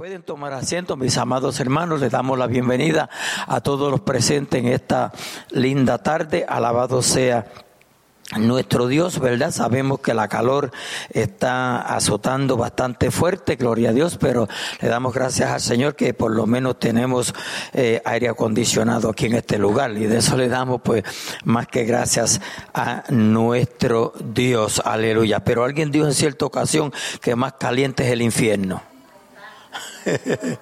Pueden 0.00 0.22
tomar 0.22 0.54
asiento, 0.54 0.96
mis 0.96 1.18
amados 1.18 1.60
hermanos. 1.60 2.00
Les 2.00 2.10
damos 2.10 2.38
la 2.38 2.46
bienvenida 2.46 3.10
a 3.46 3.60
todos 3.60 3.90
los 3.90 4.00
presentes 4.00 4.58
en 4.58 4.68
esta 4.68 5.12
linda 5.50 5.98
tarde. 5.98 6.46
Alabado 6.48 7.02
sea 7.02 7.52
nuestro 8.38 8.86
Dios, 8.86 9.18
¿verdad? 9.18 9.50
Sabemos 9.50 10.00
que 10.00 10.14
la 10.14 10.26
calor 10.26 10.72
está 11.10 11.82
azotando 11.82 12.56
bastante 12.56 13.10
fuerte, 13.10 13.56
gloria 13.56 13.90
a 13.90 13.92
Dios, 13.92 14.16
pero 14.18 14.48
le 14.80 14.88
damos 14.88 15.12
gracias 15.12 15.50
al 15.50 15.60
Señor 15.60 15.94
que 15.94 16.14
por 16.14 16.30
lo 16.30 16.46
menos 16.46 16.78
tenemos 16.78 17.34
eh, 17.74 18.00
aire 18.06 18.30
acondicionado 18.30 19.10
aquí 19.10 19.26
en 19.26 19.34
este 19.34 19.58
lugar 19.58 19.90
y 19.90 20.06
de 20.06 20.16
eso 20.16 20.34
le 20.34 20.48
damos 20.48 20.80
pues 20.80 21.04
más 21.44 21.66
que 21.66 21.84
gracias 21.84 22.40
a 22.72 23.04
nuestro 23.10 24.14
Dios, 24.18 24.80
aleluya. 24.82 25.40
Pero 25.40 25.62
alguien 25.62 25.90
dijo 25.90 26.06
en 26.06 26.14
cierta 26.14 26.46
ocasión 26.46 26.90
que 27.20 27.36
más 27.36 27.52
caliente 27.58 28.06
es 28.06 28.12
el 28.12 28.22
infierno. 28.22 28.89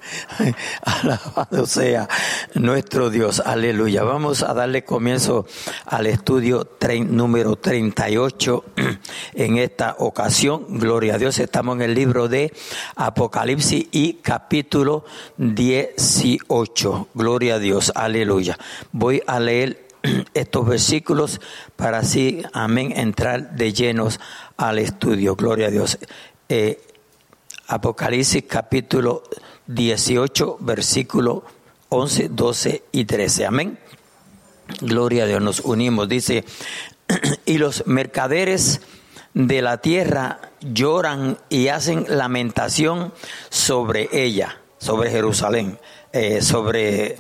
Alabado 0.82 1.66
sea 1.66 2.08
nuestro 2.54 3.10
Dios, 3.10 3.40
aleluya. 3.44 4.02
Vamos 4.02 4.42
a 4.42 4.54
darle 4.54 4.84
comienzo 4.84 5.46
al 5.86 6.06
estudio 6.06 6.76
número 7.08 7.56
38 7.56 8.64
en 9.34 9.58
esta 9.58 9.96
ocasión. 9.98 10.66
Gloria 10.78 11.14
a 11.14 11.18
Dios, 11.18 11.38
estamos 11.38 11.76
en 11.76 11.82
el 11.82 11.94
libro 11.94 12.28
de 12.28 12.52
Apocalipsis 12.96 13.86
y 13.92 14.14
capítulo 14.14 15.04
18. 15.36 17.08
Gloria 17.14 17.54
a 17.56 17.58
Dios, 17.58 17.92
aleluya. 17.94 18.58
Voy 18.92 19.22
a 19.26 19.40
leer 19.40 19.88
estos 20.34 20.66
versículos 20.66 21.40
para 21.76 21.98
así, 21.98 22.42
amén, 22.52 22.92
entrar 22.96 23.52
de 23.56 23.72
llenos 23.72 24.20
al 24.56 24.78
estudio. 24.78 25.36
Gloria 25.36 25.68
a 25.68 25.70
Dios. 25.70 25.98
Eh, 26.48 26.80
Apocalipsis 27.70 28.44
capítulo 28.48 29.24
18, 29.66 30.56
versículo 30.60 31.44
11, 31.90 32.30
12 32.30 32.84
y 32.92 33.04
13. 33.04 33.44
Amén. 33.44 33.78
Gloria 34.80 35.24
a 35.24 35.26
Dios, 35.26 35.42
nos 35.42 35.60
unimos. 35.60 36.08
Dice, 36.08 36.46
y 37.44 37.58
los 37.58 37.86
mercaderes 37.86 38.80
de 39.34 39.60
la 39.60 39.82
tierra 39.82 40.40
lloran 40.60 41.36
y 41.50 41.68
hacen 41.68 42.06
lamentación 42.08 43.12
sobre 43.50 44.08
ella, 44.12 44.62
sobre 44.78 45.10
Jerusalén, 45.10 45.78
eh, 46.12 46.40
sobre, 46.40 47.18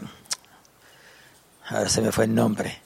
ahora 1.66 1.90
se 1.90 2.00
me 2.00 2.10
fue 2.10 2.24
el 2.24 2.34
nombre, 2.34 2.80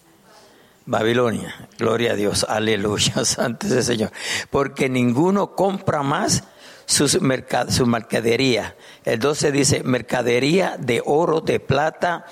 Babilonia, 0.85 1.69
gloria 1.79 2.13
a 2.13 2.17
Dios, 2.17 2.45
aleluya, 2.49 3.25
santo 3.25 3.69
es 3.69 3.73
el 3.73 3.85
Señor, 3.85 4.13
porque 4.51 4.89
ninguno 4.89 5.55
compra 5.55 6.03
más 6.03 6.43
sus 6.87 7.19
su 7.69 7.87
mercadería. 7.87 8.77
El 9.05 9.19
12 9.19 9.53
dice, 9.53 9.83
mercadería 9.83 10.77
de 10.79 11.03
oro, 11.05 11.41
de 11.41 11.61
plata, 11.61 12.27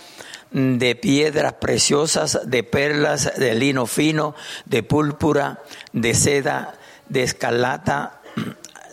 de 0.51 0.95
piedras 0.97 1.55
preciosas, 1.55 2.41
de 2.45 2.63
perlas, 2.63 3.33
de 3.37 3.55
lino 3.55 3.87
fino, 3.87 4.35
de 4.65 4.83
púrpura, 4.83 5.61
de 5.93 6.15
seda, 6.15 6.75
de 7.09 7.23
escarlata, 7.23 8.21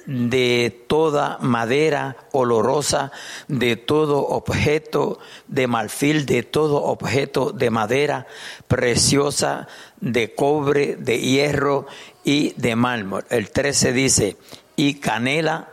de 0.07 0.85
toda 0.87 1.37
madera 1.41 2.15
olorosa, 2.31 3.11
de 3.49 3.75
todo 3.75 4.25
objeto 4.25 5.19
de 5.47 5.67
marfil, 5.67 6.25
de 6.25 6.43
todo 6.43 6.83
objeto 6.83 7.51
de 7.51 7.69
madera 7.69 8.25
preciosa, 8.69 9.67
de 9.99 10.33
cobre, 10.33 10.95
de 10.95 11.19
hierro 11.19 11.87
y 12.23 12.53
de 12.53 12.77
mármol. 12.77 13.25
El 13.29 13.51
13 13.51 13.91
dice, 13.91 14.37
y 14.77 14.93
canela, 14.93 15.67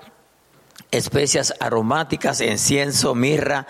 especias 0.90 1.54
aromáticas, 1.60 2.40
incienso, 2.40 3.14
mirra, 3.14 3.68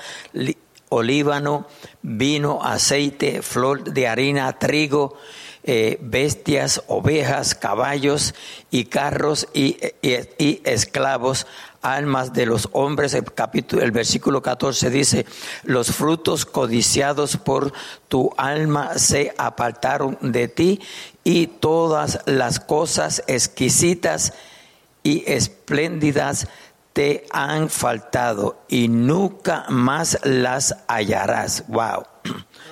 olíbano, 0.89 1.67
vino, 2.01 2.63
aceite, 2.63 3.43
flor 3.43 3.85
de 3.85 4.09
harina, 4.09 4.59
trigo, 4.59 5.19
eh, 5.65 5.99
bestias, 6.01 6.83
ovejas, 6.87 7.55
caballos 7.55 8.35
y 8.71 8.85
carros 8.85 9.49
y, 9.53 9.79
y, 10.03 10.61
esclavos, 10.65 11.47
almas 11.83 12.33
de 12.33 12.47
los 12.47 12.69
hombres. 12.73 13.15
El, 13.15 13.25
capítulo, 13.25 13.83
el 13.83 13.91
versículo 13.91 14.41
14 14.41 14.89
dice, 14.91 15.27
los 15.65 15.91
frutos 15.91 16.47
codiciados 16.47 17.39
por 17.39 17.73
tu 18.07 18.31
alma 18.37 18.99
se 18.99 19.35
apartaron 19.37 20.17
de 20.21 20.47
ti 20.47 20.81
y 21.25 21.49
todas 21.49 22.21
las 22.27 22.61
cosas 22.61 23.25
exquisitas 23.27 24.33
y 25.05 25.23
espléndidas 25.31 26.49
te 26.93 27.27
han 27.31 27.69
faltado 27.71 28.63
y 28.69 28.89
nunca 28.89 29.67
más 29.69 30.19
las 30.25 30.77
hallarás. 30.89 31.65
Wow. 31.69 32.05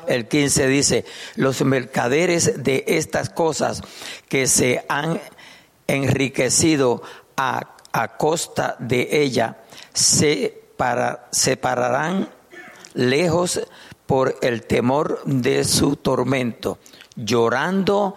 El 0.06 0.26
15 0.26 0.66
dice, 0.66 1.04
los 1.36 1.62
mercaderes 1.62 2.64
de 2.64 2.84
estas 2.88 3.30
cosas 3.30 3.82
que 4.28 4.46
se 4.46 4.84
han 4.88 5.20
enriquecido 5.86 7.02
a, 7.36 7.68
costa 8.16 8.76
de 8.78 9.08
ella 9.22 9.58
se, 9.92 10.62
para, 10.76 11.28
se 11.30 11.56
pararán 11.56 12.30
lejos 12.94 13.60
por 14.06 14.36
el 14.40 14.62
temor 14.62 15.20
de 15.24 15.64
su 15.64 15.96
tormento, 15.96 16.78
llorando 17.16 18.14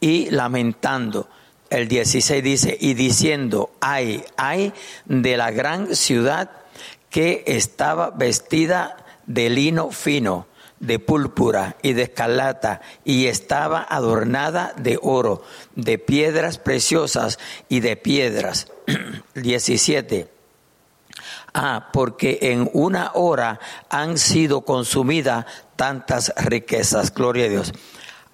y 0.00 0.30
lamentando 0.30 1.28
el 1.70 1.88
16 1.88 2.42
dice, 2.42 2.76
y 2.80 2.94
diciendo, 2.94 3.70
ay, 3.80 4.24
ay 4.36 4.72
de 5.04 5.36
la 5.36 5.50
gran 5.50 5.94
ciudad 5.96 6.50
que 7.10 7.44
estaba 7.46 8.10
vestida 8.10 8.96
de 9.26 9.50
lino 9.50 9.90
fino, 9.90 10.46
de 10.80 10.98
púrpura 10.98 11.76
y 11.82 11.94
de 11.94 12.02
escarlata, 12.02 12.82
y 13.04 13.26
estaba 13.26 13.86
adornada 13.88 14.74
de 14.76 14.98
oro, 15.02 15.42
de 15.74 15.98
piedras 15.98 16.58
preciosas 16.58 17.38
y 17.68 17.80
de 17.80 17.96
piedras. 17.96 18.68
17. 19.34 20.28
Ah, 21.54 21.88
porque 21.92 22.38
en 22.42 22.68
una 22.74 23.12
hora 23.14 23.58
han 23.88 24.18
sido 24.18 24.60
consumidas 24.60 25.46
tantas 25.76 26.32
riquezas. 26.36 27.12
Gloria 27.14 27.46
a 27.46 27.48
Dios 27.48 27.72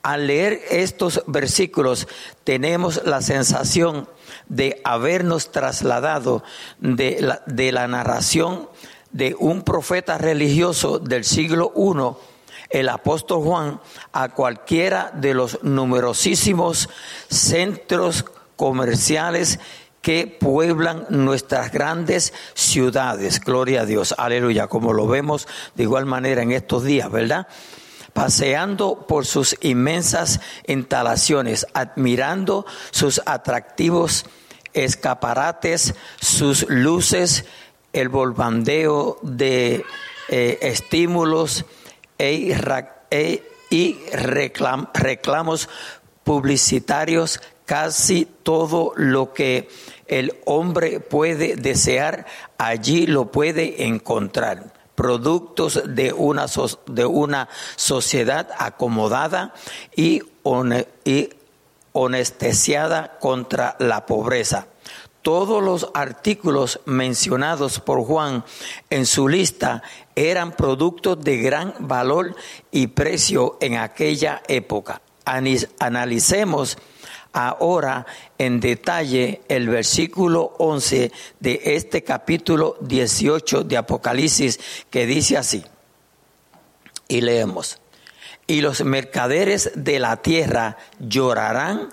al 0.02 0.26
leer 0.26 0.60
estos 0.70 1.22
versículos 1.26 2.08
tenemos 2.44 3.02
la 3.04 3.22
sensación 3.22 4.08
de 4.48 4.80
habernos 4.84 5.52
trasladado 5.52 6.42
de 6.80 7.20
la, 7.20 7.42
de 7.46 7.72
la 7.72 7.86
narración 7.86 8.68
de 9.12 9.36
un 9.38 9.62
profeta 9.62 10.18
religioso 10.18 10.98
del 10.98 11.24
siglo 11.24 11.72
I, 11.76 12.30
el 12.70 12.88
apóstol 12.88 13.42
Juan, 13.44 13.80
a 14.12 14.30
cualquiera 14.30 15.12
de 15.14 15.34
los 15.34 15.62
numerosísimos 15.62 16.88
centros 17.28 18.24
comerciales 18.56 19.60
que 20.00 20.26
pueblan 20.26 21.06
nuestras 21.10 21.70
grandes 21.70 22.32
ciudades. 22.54 23.40
Gloria 23.40 23.82
a 23.82 23.86
Dios, 23.86 24.14
aleluya, 24.18 24.66
como 24.66 24.92
lo 24.92 25.06
vemos 25.06 25.46
de 25.74 25.84
igual 25.84 26.06
manera 26.06 26.42
en 26.42 26.50
estos 26.50 26.82
días, 26.82 27.10
¿verdad? 27.10 27.46
Paseando 28.12 29.06
por 29.06 29.26
sus 29.26 29.56
inmensas 29.60 30.40
instalaciones, 30.66 31.66
admirando 31.72 32.66
sus 32.90 33.22
atractivos 33.26 34.26
escaparates, 34.74 35.94
sus 36.20 36.68
luces, 36.68 37.44
el 37.92 38.08
volvandeo 38.08 39.18
de 39.22 39.84
eh, 40.28 40.58
estímulos 40.62 41.64
e, 42.18 42.56
e 43.10 43.42
y 43.70 43.98
reclamos 44.12 45.68
publicitarios, 46.24 47.40
casi 47.64 48.26
todo 48.42 48.92
lo 48.96 49.32
que 49.32 49.68
el 50.06 50.38
hombre 50.44 51.00
puede 51.00 51.56
desear, 51.56 52.26
allí 52.58 53.06
lo 53.06 53.30
puede 53.32 53.86
encontrar 53.86 54.71
productos 55.02 55.82
de 55.84 56.12
una, 56.12 56.46
de 56.86 57.04
una 57.04 57.48
sociedad 57.74 58.48
acomodada 58.56 59.52
y, 59.96 60.22
y 61.04 61.30
honesteciada 61.90 63.18
contra 63.18 63.74
la 63.80 64.06
pobreza. 64.06 64.68
Todos 65.22 65.60
los 65.60 65.88
artículos 65.92 66.78
mencionados 66.84 67.80
por 67.80 68.04
Juan 68.04 68.44
en 68.90 69.04
su 69.04 69.26
lista 69.26 69.82
eran 70.14 70.52
productos 70.52 71.18
de 71.18 71.38
gran 71.38 71.74
valor 71.80 72.36
y 72.70 72.86
precio 72.86 73.58
en 73.60 73.78
aquella 73.78 74.40
época. 74.46 75.02
Analicemos 75.24 76.78
ahora 77.32 78.06
en 78.38 78.60
detalle 78.60 79.42
el 79.48 79.68
versículo 79.68 80.54
11 80.58 81.12
de 81.40 81.60
este 81.64 82.04
capítulo 82.04 82.76
18 82.80 83.64
de 83.64 83.76
Apocalipsis 83.76 84.60
que 84.90 85.06
dice 85.06 85.36
así. 85.36 85.64
Y 87.08 87.20
leemos, 87.20 87.78
y 88.46 88.60
los 88.60 88.84
mercaderes 88.84 89.72
de 89.74 89.98
la 89.98 90.16
tierra 90.22 90.78
llorarán 90.98 91.90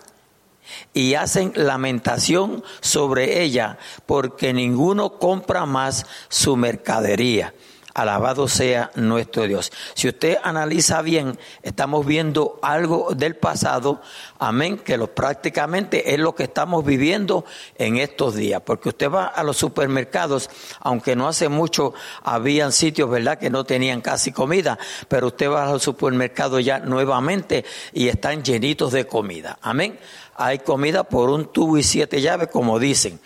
y 0.93 1.15
hacen 1.15 1.51
lamentación 1.55 2.63
sobre 2.79 3.41
ella, 3.41 3.77
porque 4.05 4.53
ninguno 4.53 5.17
compra 5.17 5.65
más 5.65 6.05
su 6.29 6.55
mercadería. 6.55 7.53
Alabado 7.99 8.47
sea 8.47 8.91
nuestro 8.95 9.45
Dios. 9.45 9.73
Si 9.93 10.07
usted 10.07 10.37
analiza 10.41 11.01
bien, 11.01 11.37
estamos 11.63 12.05
viendo 12.05 12.57
algo 12.61 13.09
del 13.13 13.35
pasado, 13.35 14.01
amén, 14.37 14.77
que 14.77 14.97
lo, 14.97 15.13
prácticamente 15.13 16.13
es 16.13 16.19
lo 16.19 16.33
que 16.33 16.43
estamos 16.43 16.85
viviendo 16.85 17.43
en 17.77 17.97
estos 17.97 18.35
días. 18.35 18.61
Porque 18.65 18.87
usted 18.87 19.11
va 19.11 19.25
a 19.25 19.43
los 19.43 19.57
supermercados, 19.57 20.49
aunque 20.79 21.17
no 21.17 21.27
hace 21.27 21.49
mucho 21.49 21.93
habían 22.23 22.71
sitios, 22.71 23.09
¿verdad?, 23.09 23.37
que 23.37 23.49
no 23.49 23.65
tenían 23.65 23.99
casi 23.99 24.31
comida, 24.31 24.79
pero 25.09 25.27
usted 25.27 25.49
va 25.49 25.65
a 25.65 25.71
los 25.73 25.83
supermercados 25.83 26.63
ya 26.63 26.79
nuevamente 26.79 27.65
y 27.91 28.07
están 28.07 28.43
llenitos 28.43 28.93
de 28.93 29.07
comida. 29.07 29.59
Amén. 29.61 29.99
Hay 30.35 30.59
comida 30.59 31.03
por 31.03 31.29
un 31.29 31.51
tubo 31.51 31.77
y 31.77 31.83
siete 31.83 32.21
llaves, 32.21 32.47
como 32.47 32.79
dicen. 32.79 33.19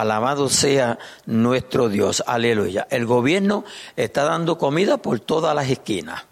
Alabado 0.00 0.48
sea 0.48 0.98
nuestro 1.26 1.88
Dios. 1.88 2.22
Aleluya. 2.26 2.86
El 2.90 3.06
gobierno 3.06 3.64
está 3.96 4.24
dando 4.24 4.58
comida 4.58 4.98
por 4.98 5.20
todas 5.20 5.54
las 5.54 5.68
esquinas. 5.68 6.24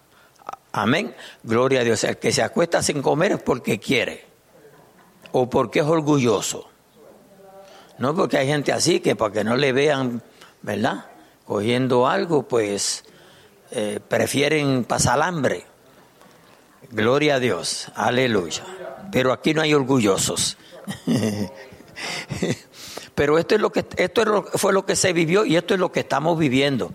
Amén. 0.72 1.14
Gloria 1.42 1.80
a 1.80 1.84
Dios. 1.84 2.04
El 2.04 2.18
que 2.18 2.32
se 2.32 2.42
acuesta 2.42 2.82
sin 2.82 3.02
comer 3.02 3.32
es 3.32 3.42
porque 3.42 3.80
quiere 3.80 4.26
o 5.32 5.50
porque 5.50 5.80
es 5.80 5.86
orgulloso. 5.86 6.68
No 7.98 8.14
porque 8.14 8.38
hay 8.38 8.46
gente 8.46 8.72
así 8.72 9.00
que 9.00 9.16
para 9.16 9.32
que 9.32 9.44
no 9.44 9.56
le 9.56 9.72
vean, 9.72 10.22
¿verdad? 10.62 11.06
Cogiendo 11.44 12.06
algo, 12.06 12.42
pues 12.42 13.04
eh, 13.70 14.00
prefieren 14.06 14.84
pasar 14.84 15.22
hambre. 15.22 15.64
Gloria 16.90 17.36
a 17.36 17.40
Dios. 17.40 17.88
Aleluya. 17.94 18.62
Pero 19.10 19.32
aquí 19.32 19.54
no 19.54 19.62
hay 19.62 19.74
orgullosos. 19.74 20.56
Pero 23.16 23.38
esto 23.38 23.54
es 23.54 23.60
lo 23.62 23.72
que 23.72 23.84
esto 23.96 24.44
fue 24.54 24.74
lo 24.74 24.84
que 24.84 24.94
se 24.94 25.14
vivió 25.14 25.46
y 25.46 25.56
esto 25.56 25.72
es 25.72 25.80
lo 25.80 25.90
que 25.90 26.00
estamos 26.00 26.38
viviendo, 26.38 26.92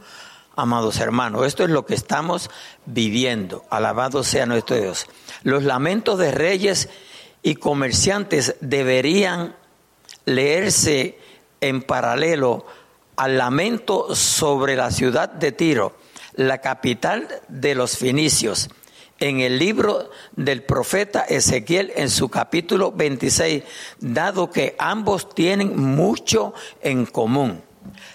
amados 0.56 1.00
hermanos. 1.00 1.48
Esto 1.48 1.64
es 1.64 1.72
lo 1.72 1.86
que 1.86 1.96
estamos 1.96 2.52
viviendo. 2.86 3.66
Alabado 3.72 4.24
sea 4.24 4.46
nuestro 4.46 4.78
Dios. 4.78 5.08
Los 5.42 5.64
lamentos 5.64 6.20
de 6.20 6.32
reyes 6.32 6.90
y 7.42 7.56
comerciantes 7.56 8.56
deberían 8.62 9.56
leerse 10.26 11.18
en 11.60 11.82
paralelo 11.82 12.68
al 13.16 13.40
lamento 13.40 14.16
sobre 14.16 14.76
la 14.76 14.92
ciudad 14.92 15.28
de 15.28 15.52
Tiro, 15.52 15.96
la 16.36 16.60
capital 16.60 17.28
de 17.48 17.74
los 17.74 17.98
finicios 17.98 18.70
en 19.22 19.40
el 19.40 19.58
libro 19.58 20.10
del 20.36 20.64
profeta 20.64 21.22
Ezequiel 21.22 21.94
en 21.96 22.10
su 22.10 22.28
capítulo 22.28 22.92
26, 22.92 23.64
dado 24.00 24.50
que 24.50 24.76
ambos 24.78 25.34
tienen 25.34 25.80
mucho 25.80 26.54
en 26.82 27.06
común. 27.06 27.64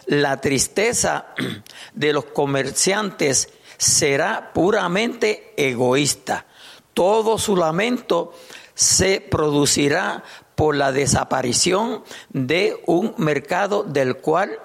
La 0.07 0.41
tristeza 0.41 1.29
de 1.95 2.13
los 2.13 2.27
comerciantes 2.27 3.49
será 3.79 4.53
puramente 4.53 5.55
egoísta. 5.57 6.45
Todo 6.93 7.39
su 7.39 7.57
lamento 7.57 8.35
se 8.75 9.21
producirá 9.21 10.25
por 10.57 10.75
la 10.75 10.91
desaparición 10.91 12.03
de 12.31 12.83
un 12.87 13.15
mercado 13.19 13.85
del 13.85 14.17
cual 14.17 14.59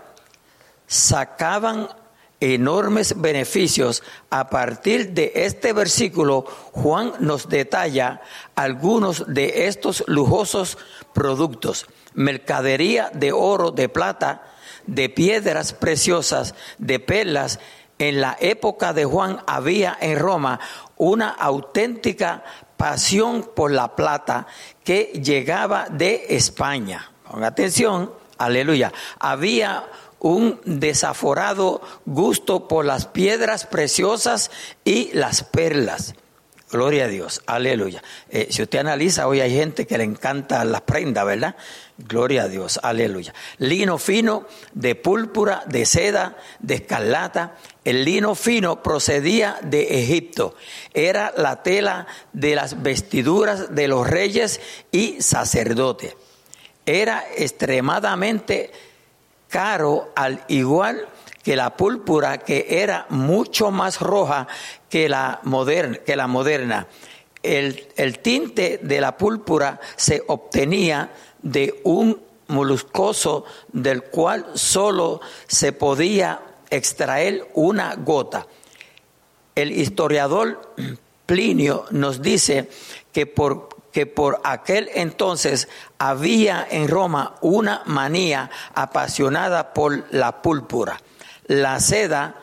sacaban 0.88 1.88
enormes 2.42 3.22
beneficios. 3.22 4.04
A 4.30 4.50
partir 4.50 5.12
de 5.12 5.32
este 5.36 5.72
versículo, 5.72 6.44
Juan 6.74 7.14
nos 7.20 7.48
detalla 7.48 8.22
algunos 8.56 9.34
de 9.34 9.68
estos 9.68 10.04
lujosos 10.08 10.78
productos. 11.14 11.86
Mercadería 12.14 13.10
de 13.14 13.32
oro, 13.32 13.72
de 13.72 13.88
plata, 13.88 14.44
de 14.86 15.08
piedras 15.08 15.72
preciosas, 15.72 16.56
de 16.78 17.00
perlas. 17.00 17.60
En 18.00 18.20
la 18.20 18.36
época 18.42 18.94
de 18.94 19.06
Juan 19.06 19.42
había 19.46 19.96
en 20.02 20.18
Roma 20.18 20.60
una 20.98 21.30
auténtica 21.30 22.44
pasión 22.76 23.52
por 23.56 23.72
la 23.72 23.96
plata 23.96 24.48
que 24.84 25.22
llegaba 25.24 25.86
de 25.88 26.26
España. 26.30 27.12
Con 27.30 27.44
atención, 27.44 28.12
aleluya. 28.40 28.92
Había 29.20 29.86
un 30.22 30.62
desaforado 30.66 31.82
gusto 32.06 32.68
por 32.68 32.86
las 32.86 33.08
piedras 33.08 33.66
preciosas 33.66 34.52
y 34.86 35.12
las 35.14 35.44
perlas. 35.44 36.14
Gloria 36.72 37.06
a 37.06 37.08
Dios, 37.08 37.42
aleluya. 37.48 38.02
Eh, 38.30 38.48
si 38.50 38.62
usted 38.62 38.80
analiza, 38.80 39.28
hoy 39.28 39.42
hay 39.42 39.54
gente 39.54 39.86
que 39.86 39.98
le 39.98 40.06
encanta 40.06 40.64
las 40.64 40.82
prendas, 40.82 41.26
¿verdad? 41.26 41.56
Gloria 41.98 42.44
a 42.44 42.48
Dios, 42.48 42.80
aleluya. 42.82 43.34
Lino 43.58 43.98
fino, 43.98 44.46
de 44.74 44.96
púrpura, 44.96 45.64
de 45.66 45.86
seda, 45.86 46.38
de 46.60 46.76
escarlata. 46.76 47.58
El 47.84 48.06
lino 48.06 48.36
fino 48.36 48.82
procedía 48.82 49.58
de 49.64 50.02
Egipto. 50.02 50.56
Era 50.94 51.34
la 51.36 51.62
tela 51.62 52.08
de 52.32 52.56
las 52.56 52.82
vestiduras 52.82 53.76
de 53.76 53.88
los 53.90 54.08
reyes 54.08 54.62
y 54.92 55.22
sacerdotes. 55.22 56.16
Era 56.86 57.26
extremadamente 57.36 58.72
caro 59.52 60.12
al 60.16 60.44
igual 60.48 61.08
que 61.44 61.56
la 61.56 61.76
púrpura 61.76 62.40
que 62.40 62.66
era 62.70 63.06
mucho 63.10 63.70
más 63.70 64.00
roja 64.00 64.48
que 64.90 65.10
la 65.10 65.40
moderna. 65.44 65.98
Que 65.98 66.16
la 66.16 66.28
moderna. 66.28 66.88
El, 67.44 67.88
el 67.96 68.20
tinte 68.20 68.80
de 68.82 69.02
la 69.02 69.18
púrpura 69.18 69.80
se 69.96 70.24
obtenía 70.28 71.12
de 71.42 71.82
un 71.84 72.22
moluscoso 72.48 73.46
del 73.72 74.04
cual 74.04 74.48
solo 74.54 75.22
se 75.48 75.74
podía 75.74 76.40
extraer 76.70 77.50
una 77.54 77.96
gota. 77.96 78.48
El 79.56 79.72
historiador 79.72 80.74
Plinio 81.26 81.86
nos 81.92 82.22
dice 82.22 82.70
que 83.12 83.26
por 83.26 83.81
que 83.92 84.06
por 84.06 84.42
aquel 84.44 84.90
entonces 84.94 85.68
había 85.98 86.66
en 86.70 86.88
Roma 86.88 87.36
una 87.42 87.84
manía 87.86 88.50
apasionada 88.74 89.74
por 89.74 90.06
la 90.12 90.42
púrpura. 90.42 91.02
La 91.48 91.80
seda 91.80 92.36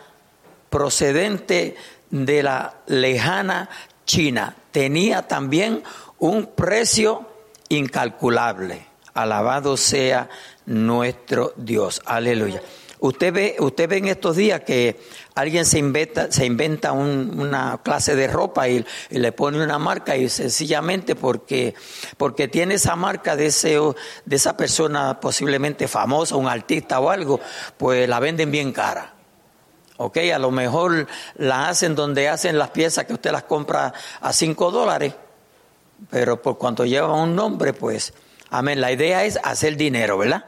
procedente 0.71 1.77
de 2.11 2.43
la 2.43 2.75
lejana 2.87 3.69
China 4.05 4.55
tenía 4.71 5.23
también 5.23 5.83
un 6.19 6.47
precio 6.47 7.27
incalculable. 7.69 8.87
Alabado 9.15 9.77
sea 9.77 10.29
nuestro 10.67 11.53
Dios. 11.57 12.01
Aleluya. 12.05 12.63
Usted 13.01 13.33
ve, 13.33 13.57
usted 13.61 13.89
ve 13.89 13.99
en 13.99 14.09
estos 14.09 14.35
días 14.35 14.63
que 14.63 15.01
alguien 15.37 15.65
se 15.65 15.79
inventa, 15.79 16.33
se 16.33 16.45
inventa 16.45 16.91
una 16.93 17.81
clase 17.85 18.17
de 18.17 18.27
ropa 18.27 18.69
y, 18.69 18.85
le 19.11 19.33
pone 19.33 19.63
una 19.63 19.79
marca 19.79 20.17
y 20.17 20.29
sencillamente 20.29 21.15
porque, 21.15 21.75
porque 22.17 22.49
tiene 22.49 22.75
esa 22.75 22.97
marca 22.97 23.37
de, 23.37 23.47
ese, 23.47 23.79
de 24.25 24.37
esa 24.37 24.57
persona 24.57 25.21
posiblemente 25.21 25.87
famosa, 25.87 26.35
un 26.35 26.49
artista 26.49 26.99
o 26.99 27.11
algo, 27.11 27.41
pues 27.77 28.09
la 28.09 28.19
venden 28.19 28.51
bien 28.51 28.73
cara. 28.73 29.15
Ok, 30.01 30.19
a 30.33 30.39
lo 30.39 30.51
mejor 30.51 31.07
la 31.37 31.69
hacen 31.69 31.95
donde 31.95 32.29
hacen 32.29 32.59
las 32.59 32.71
piezas 32.71 33.05
que 33.05 33.15
usted 33.15 33.33
las 33.33 33.45
compra 33.45 33.93
a 34.21 34.33
5 34.33 34.71
dólares, 34.71 35.15
pero 36.11 36.41
por 36.41 36.59
cuanto 36.59 36.85
lleva 36.85 37.13
un 37.13 37.35
nombre, 37.35 37.73
pues, 37.73 38.15
amén. 38.51 38.81
La 38.81 38.93
idea 38.93 39.25
es 39.25 39.39
hacer 39.43 39.77
dinero, 39.77 40.19
¿verdad? 40.19 40.45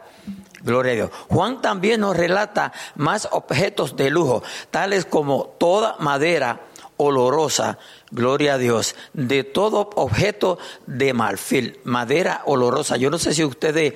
Gloria 0.62 0.93
a 0.93 0.95
Dios. 0.95 1.11
Juan 1.29 1.61
también 1.62 2.00
nos 2.00 2.17
relata 2.17 2.73
más 2.97 3.29
objetos 3.33 3.97
de 3.97 4.11
lujo, 4.11 4.43
tales 4.71 5.05
como 5.07 5.55
toda 5.59 5.97
madera 5.99 6.61
olorosa, 6.97 7.79
gloria 8.11 8.55
a 8.55 8.59
Dios, 8.59 8.95
de 9.14 9.43
todo 9.43 9.90
objeto 9.97 10.59
de 10.87 11.14
marfil, 11.14 11.81
madera 11.85 12.43
olorosa. 12.45 12.99
Yo 12.99 13.09
no 13.09 13.19
sé 13.19 13.33
si 13.33 13.43
ustedes 13.43 13.95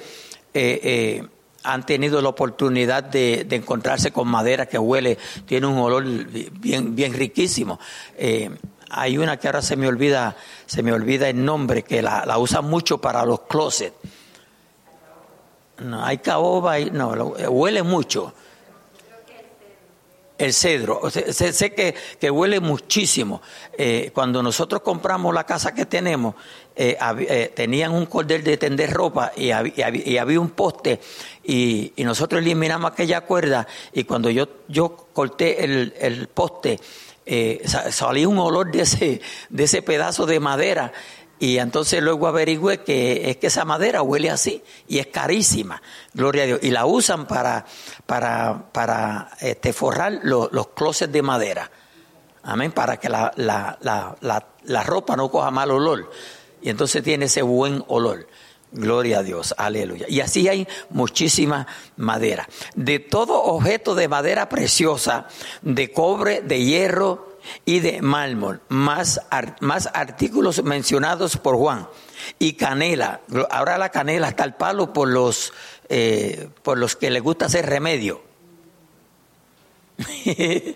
eh, 0.55 0.81
eh, 0.83 1.29
han 1.65 1.85
tenido 1.85 2.23
la 2.23 2.31
oportunidad 2.31 3.05
de, 3.05 3.47
encontrarse 3.51 4.11
con 4.11 4.29
madera 4.29 4.67
que 4.67 4.79
huele, 4.79 5.19
tiene 5.45 5.67
un 5.67 5.79
olor 5.79 6.05
bien, 6.05 6.97
bien 6.97 7.13
riquísimo. 7.13 7.79
Eh, 8.17 8.51
hay 8.89 9.19
una 9.19 9.39
que 9.39 9.49
ahora 9.49 9.61
se 9.61 9.77
me 9.77 9.87
olvida, 9.87 10.37
se 10.65 10.83
me 10.83 10.93
olvida 10.93 11.29
el 11.29 11.45
nombre, 11.45 11.83
que 11.83 12.01
la, 12.01 12.25
la 12.25 12.39
usan 12.39 12.65
mucho 12.65 12.99
para 12.99 13.27
los 13.27 13.41
closets 13.41 13.95
no, 15.79 16.05
hay 16.05 16.19
caoba, 16.19 16.79
y, 16.79 16.91
no, 16.91 17.11
huele 17.11 17.83
mucho. 17.83 18.33
El 20.37 20.53
cedro, 20.53 21.01
sé, 21.11 21.75
que, 21.75 21.95
que, 22.19 22.31
huele 22.31 22.59
muchísimo. 22.59 23.41
Eh, 23.79 24.11
cuando 24.13 24.43
nosotros 24.43 24.83
compramos 24.83 25.33
la 25.33 25.45
casa 25.45 25.73
que 25.73 25.87
tenemos, 25.87 26.35
eh, 26.75 26.97
eh, 27.29 27.53
tenían 27.55 27.93
un 27.93 28.07
cordel 28.07 28.43
de 28.43 28.57
tender 28.57 28.93
ropa 28.93 29.31
y, 29.37 29.51
y, 29.51 30.17
había 30.19 30.41
un 30.41 30.51
poste 30.51 31.01
y, 31.45 31.93
nosotros 31.99 32.43
eliminamos 32.43 32.91
aquella 32.91 33.21
cuerda 33.21 33.69
y 33.93 34.03
cuando 34.03 34.29
yo, 34.29 34.49
yo 34.67 35.07
corté 35.13 35.63
el, 35.63 35.95
el 36.01 36.27
poste, 36.27 36.81
salía 37.65 38.29
un 38.29 38.39
olor 38.39 38.73
de 38.73 38.83
ese, 38.83 39.21
de 39.51 39.65
ese 39.65 39.83
pedazo 39.83 40.27
de 40.27 40.41
madera 40.41 40.93
Y 41.39 41.59
entonces 41.59 42.03
luego 42.03 42.27
averigüé 42.27 42.83
que 42.83 43.31
es 43.31 43.37
que 43.39 43.49
esa 43.49 43.65
madera 43.65 44.03
huele 44.03 44.31
así 44.31 44.63
y 44.87 44.99
es 44.99 45.09
carísima, 45.09 45.83
gloria 46.13 46.45
a 46.45 46.47
Dios. 46.47 46.61
Y 46.63 46.71
la 46.71 46.87
usan 46.87 47.27
para, 47.27 47.67
para, 48.07 48.71
para 48.73 49.31
este, 49.41 49.73
forrar 49.73 50.21
los, 50.23 50.53
los 50.53 50.69
closets 50.69 51.13
de 51.13 51.23
madera. 51.23 51.71
Amén, 52.45 52.73
para 52.73 52.99
que 52.99 53.09
la, 53.09 53.33
la, 53.37 53.79
la, 53.81 54.47
la, 54.65 54.83
ropa 54.83 55.17
no 55.17 55.31
coja 55.31 55.51
mal 55.51 55.71
olor. 55.71 56.11
Y 56.63 56.71
entonces 56.71 57.03
tiene 57.03 57.25
ese 57.25 57.43
buen 57.43 57.83
olor. 57.89 58.29
Gloria 58.71 59.21
a 59.21 59.23
Dios, 59.23 59.55
aleluya. 59.57 60.07
Y 60.09 60.21
así 60.21 60.49
hay 60.49 60.69
muchísima 60.91 61.67
madera. 61.97 62.49
De 62.75 62.99
todo 62.99 63.43
objeto 63.43 63.95
de 63.95 64.09
madera 64.09 64.49
preciosa, 64.49 65.27
de 65.63 65.91
cobre, 65.91 66.43
de 66.43 66.65
hierro 66.65 67.34
y 67.65 67.81
de 67.81 68.03
mármol, 68.03 68.61
más, 68.69 69.21
más 69.61 69.89
artículos 69.93 70.63
mencionados 70.65 71.37
por 71.37 71.57
Juan. 71.57 71.89
Y 72.39 72.53
canela. 72.55 73.21
Ahora 73.51 73.77
la 73.79 73.89
canela 73.91 74.29
está 74.29 74.45
al 74.45 74.57
palo 74.57 74.93
por 74.93 75.09
los, 75.09 75.53
eh, 75.89 76.49
por 76.63 76.79
los 76.79 76.97
que 76.97 77.11
les 77.11 77.23
gusta 77.23 77.47
hacer 77.47 77.67
remedio. 77.67 78.23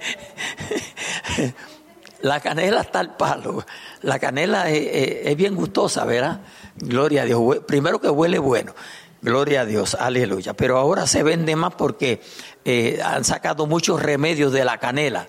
la 2.21 2.41
canela 2.41 2.81
está 2.83 3.01
al 3.01 3.17
palo. 3.17 3.65
La 4.03 4.19
canela 4.19 4.71
es, 4.71 5.37
bien 5.37 5.55
gustosa, 5.55 6.05
¿verdad? 6.05 6.41
Gloria 6.77 7.23
a 7.23 7.25
Dios. 7.25 7.41
Primero 7.67 8.01
que 8.01 8.11
huele 8.11 8.39
bueno. 8.39 8.75
Gloria 9.21 9.63
a 9.63 9.65
Dios, 9.65 9.97
aleluya. 9.99 10.55
Pero 10.55 10.79
ahora 10.79 11.09
se 11.09 11.25
vende 11.25 11.57
más 11.57 11.75
porque 11.75 12.21
eh, 12.65 13.01
han 13.03 13.25
sacado 13.25 13.67
muchos 13.67 14.01
remedios 14.01 14.53
de 14.53 14.65
la 14.65 14.79
canela. 14.79 15.29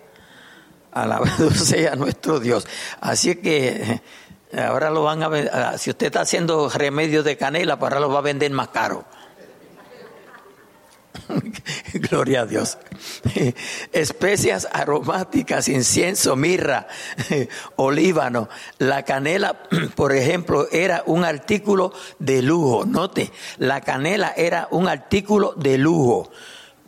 Alabado 1.04 1.52
sea 1.54 1.96
nuestro 1.96 2.40
Dios. 2.40 2.68
Así 3.00 3.36
que 3.36 4.02
eh, 4.52 4.62
ahora 4.62 4.90
lo 4.90 5.04
van 5.04 5.24
a. 5.24 5.28
Ah, 5.28 5.78
si 5.78 5.90
usted 5.90 6.08
está 6.08 6.22
haciendo 6.22 6.70
remedios 6.70 7.24
de 7.24 7.38
canela, 7.38 7.78
pues 7.78 7.92
ahora 7.92 8.02
lo 8.02 8.12
va 8.12 8.20
a 8.20 8.24
vender 8.24 8.52
más 8.52 8.70
caro. 8.70 9.06
Gloria 11.94 12.42
a 12.42 12.46
Dios. 12.46 12.78
Especias 13.92 14.68
aromáticas, 14.72 15.68
incienso, 15.68 16.36
mirra, 16.36 16.88
olíbano. 17.76 18.50
La 18.78 19.04
canela, 19.04 19.64
por 19.96 20.16
ejemplo, 20.16 20.68
era 20.72 21.04
un 21.06 21.24
artículo 21.24 21.94
de 22.18 22.42
lujo. 22.42 22.86
Note, 22.86 23.32
la 23.58 23.82
canela 23.82 24.34
era 24.36 24.68
un 24.72 24.88
artículo 24.88 25.54
de 25.56 25.78
lujo. 25.78 26.32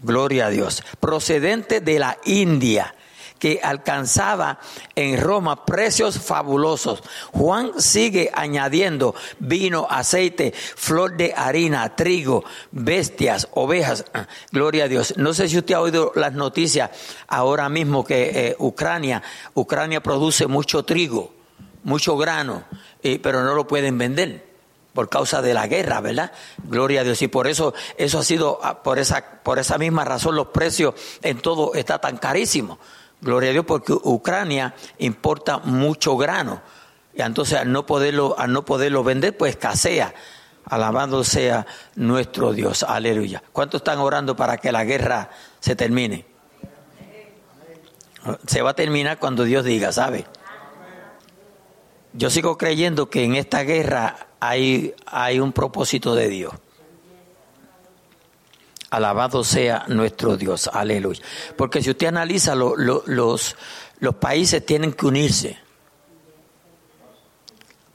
Gloria 0.01 0.47
a 0.47 0.49
Dios. 0.49 0.83
Procedente 0.99 1.79
de 1.79 1.99
la 1.99 2.17
India 2.25 2.95
que 3.41 3.59
alcanzaba 3.63 4.59
en 4.95 5.19
Roma 5.19 5.65
precios 5.65 6.19
fabulosos. 6.19 7.01
Juan 7.31 7.71
sigue 7.81 8.29
añadiendo 8.31 9.15
vino, 9.39 9.87
aceite, 9.89 10.53
flor 10.53 11.17
de 11.17 11.33
harina, 11.35 11.95
trigo, 11.95 12.43
bestias, 12.71 13.47
ovejas. 13.53 14.05
Gloria 14.51 14.83
a 14.83 14.87
Dios. 14.87 15.15
No 15.17 15.33
sé 15.33 15.49
si 15.49 15.57
usted 15.57 15.73
ha 15.73 15.81
oído 15.81 16.11
las 16.13 16.33
noticias 16.33 16.91
ahora 17.27 17.67
mismo 17.67 18.05
que 18.05 18.29
eh, 18.29 18.55
Ucrania, 18.59 19.23
Ucrania 19.55 20.03
produce 20.03 20.45
mucho 20.45 20.85
trigo, 20.85 21.33
mucho 21.83 22.17
grano, 22.17 22.65
pero 23.01 23.43
no 23.43 23.55
lo 23.55 23.65
pueden 23.65 23.97
vender 23.97 24.51
por 24.93 25.09
causa 25.09 25.41
de 25.41 25.55
la 25.55 25.65
guerra, 25.65 25.99
¿verdad? 25.99 26.31
Gloria 26.63 27.01
a 27.01 27.03
Dios. 27.03 27.19
Y 27.23 27.27
por 27.27 27.47
eso, 27.47 27.73
eso 27.97 28.19
ha 28.19 28.23
sido, 28.23 28.59
ah, 28.61 28.83
por 28.83 28.99
esa, 28.99 29.41
por 29.41 29.57
esa 29.57 29.79
misma 29.79 30.05
razón, 30.05 30.35
los 30.35 30.49
precios 30.49 30.93
en 31.23 31.39
todo 31.39 31.73
está 31.73 31.97
tan 31.97 32.17
carísimo. 32.17 32.77
Gloria 33.21 33.51
a 33.51 33.53
Dios 33.53 33.65
porque 33.65 33.93
Ucrania 33.93 34.73
importa 34.97 35.59
mucho 35.59 36.17
grano. 36.17 36.61
Y 37.13 37.21
entonces 37.21 37.59
al 37.59 37.71
no 37.71 37.85
poderlo, 37.85 38.35
al 38.37 38.51
no 38.51 38.65
poderlo 38.65 39.03
vender, 39.03 39.37
pues 39.37 39.51
escasea. 39.51 40.13
Alabado 40.65 41.23
sea 41.23 41.65
nuestro 41.95 42.53
Dios. 42.53 42.83
Aleluya. 42.83 43.43
¿Cuántos 43.51 43.81
están 43.81 43.99
orando 43.99 44.35
para 44.35 44.57
que 44.57 44.71
la 44.71 44.83
guerra 44.83 45.29
se 45.59 45.75
termine? 45.75 46.25
Se 48.47 48.61
va 48.61 48.71
a 48.71 48.75
terminar 48.75 49.19
cuando 49.19 49.43
Dios 49.43 49.65
diga, 49.65 49.91
¿sabe? 49.91 50.25
Yo 52.13 52.29
sigo 52.29 52.57
creyendo 52.57 53.09
que 53.09 53.23
en 53.23 53.35
esta 53.35 53.63
guerra 53.63 54.27
hay, 54.39 54.93
hay 55.05 55.39
un 55.39 55.53
propósito 55.53 56.15
de 56.15 56.27
Dios. 56.27 56.53
Alabado 58.91 59.43
sea 59.43 59.85
nuestro 59.87 60.37
Dios. 60.37 60.69
Aleluya. 60.71 61.21
Porque 61.55 61.81
si 61.81 61.89
usted 61.89 62.07
analiza, 62.07 62.53
los, 62.55 62.75
los 63.99 64.15
países 64.19 64.65
tienen 64.65 64.93
que 64.93 65.05
unirse. 65.07 65.57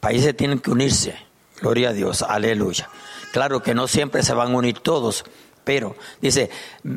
Países 0.00 0.36
tienen 0.36 0.58
que 0.58 0.70
unirse. 0.70 1.16
Gloria 1.60 1.90
a 1.90 1.92
Dios. 1.92 2.22
Aleluya. 2.22 2.88
Claro 3.32 3.62
que 3.62 3.74
no 3.74 3.86
siempre 3.86 4.22
se 4.22 4.32
van 4.32 4.52
a 4.52 4.56
unir 4.56 4.78
todos, 4.80 5.24
pero 5.64 5.96
dice, 6.22 6.48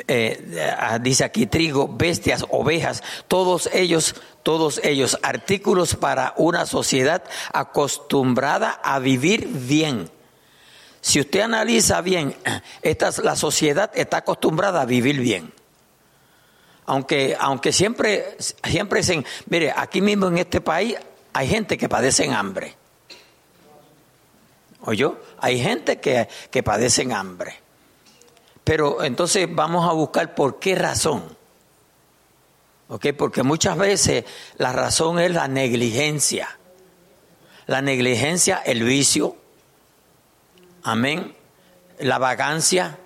eh, 0.07 0.99
dice 1.01 1.23
aquí 1.25 1.47
trigo, 1.47 1.89
bestias, 1.89 2.45
ovejas, 2.49 3.03
todos 3.27 3.69
ellos, 3.73 4.15
todos 4.43 4.79
ellos 4.83 5.17
artículos 5.23 5.95
para 5.95 6.33
una 6.37 6.65
sociedad 6.65 7.23
acostumbrada 7.51 8.79
a 8.83 8.99
vivir 8.99 9.49
bien. 9.49 10.09
Si 11.01 11.19
usted 11.19 11.41
analiza 11.41 12.01
bien, 12.01 12.35
esta, 12.81 13.11
la 13.23 13.35
sociedad 13.35 13.91
está 13.93 14.17
acostumbrada 14.17 14.81
a 14.81 14.85
vivir 14.85 15.19
bien. 15.19 15.53
Aunque, 16.85 17.37
aunque 17.39 17.71
siempre, 17.71 18.35
siempre 18.39 19.01
dicen, 19.01 19.25
mire, 19.47 19.71
aquí 19.75 20.01
mismo 20.01 20.27
en 20.27 20.39
este 20.39 20.59
país 20.59 20.95
hay 21.33 21.47
gente 21.47 21.77
que 21.77 21.87
padece 21.87 22.29
hambre. 22.31 22.75
¿Oyó? 24.81 25.19
Hay 25.39 25.61
gente 25.61 25.99
que, 25.99 26.27
que 26.49 26.63
padecen 26.63 27.11
hambre. 27.13 27.59
Pero 28.63 29.03
entonces 29.03 29.47
vamos 29.51 29.87
a 29.89 29.93
buscar 29.93 30.35
por 30.35 30.59
qué 30.59 30.75
razón. 30.75 31.23
¿Ok? 32.87 33.07
Porque 33.17 33.43
muchas 33.43 33.77
veces 33.77 34.25
la 34.57 34.73
razón 34.73 35.19
es 35.19 35.31
la 35.31 35.47
negligencia. 35.47 36.57
La 37.67 37.81
negligencia, 37.81 38.63
el 38.65 38.83
vicio, 38.83 39.37
Amén. 40.83 41.35
La 41.99 42.17
vagancia. 42.17 42.97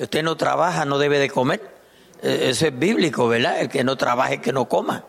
Usted 0.00 0.22
no 0.22 0.36
trabaja, 0.36 0.84
no 0.84 0.98
debe 0.98 1.18
de 1.18 1.30
comer. 1.30 1.60
E, 2.22 2.50
eso 2.50 2.66
es 2.66 2.78
bíblico, 2.78 3.28
¿verdad? 3.28 3.60
El 3.60 3.68
que 3.68 3.84
no 3.84 3.96
trabaje, 3.96 4.40
que 4.40 4.52
no 4.52 4.68
coma. 4.68 5.04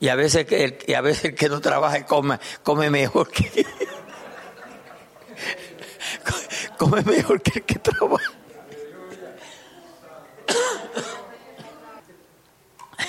Y 0.00 0.08
a 0.08 0.14
veces 0.14 0.46
el, 0.50 0.78
y 0.86 0.94
a 0.94 1.02
veces 1.02 1.26
el 1.26 1.34
que 1.34 1.48
no 1.48 1.60
trabaja 1.60 2.06
come, 2.06 2.38
come 2.62 2.90
mejor 2.90 3.30
que 3.30 3.66
come 6.78 7.02
mejor 7.02 7.42
que 7.42 7.58
el 7.58 7.64
que 7.66 7.78
trabaja. 7.78 8.32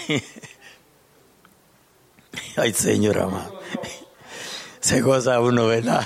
Ay, 2.57 2.73
Señor 2.73 3.17
amado 3.17 3.61
se 4.81 5.01
goza 5.01 5.39
uno, 5.39 5.67
¿verdad? 5.67 6.05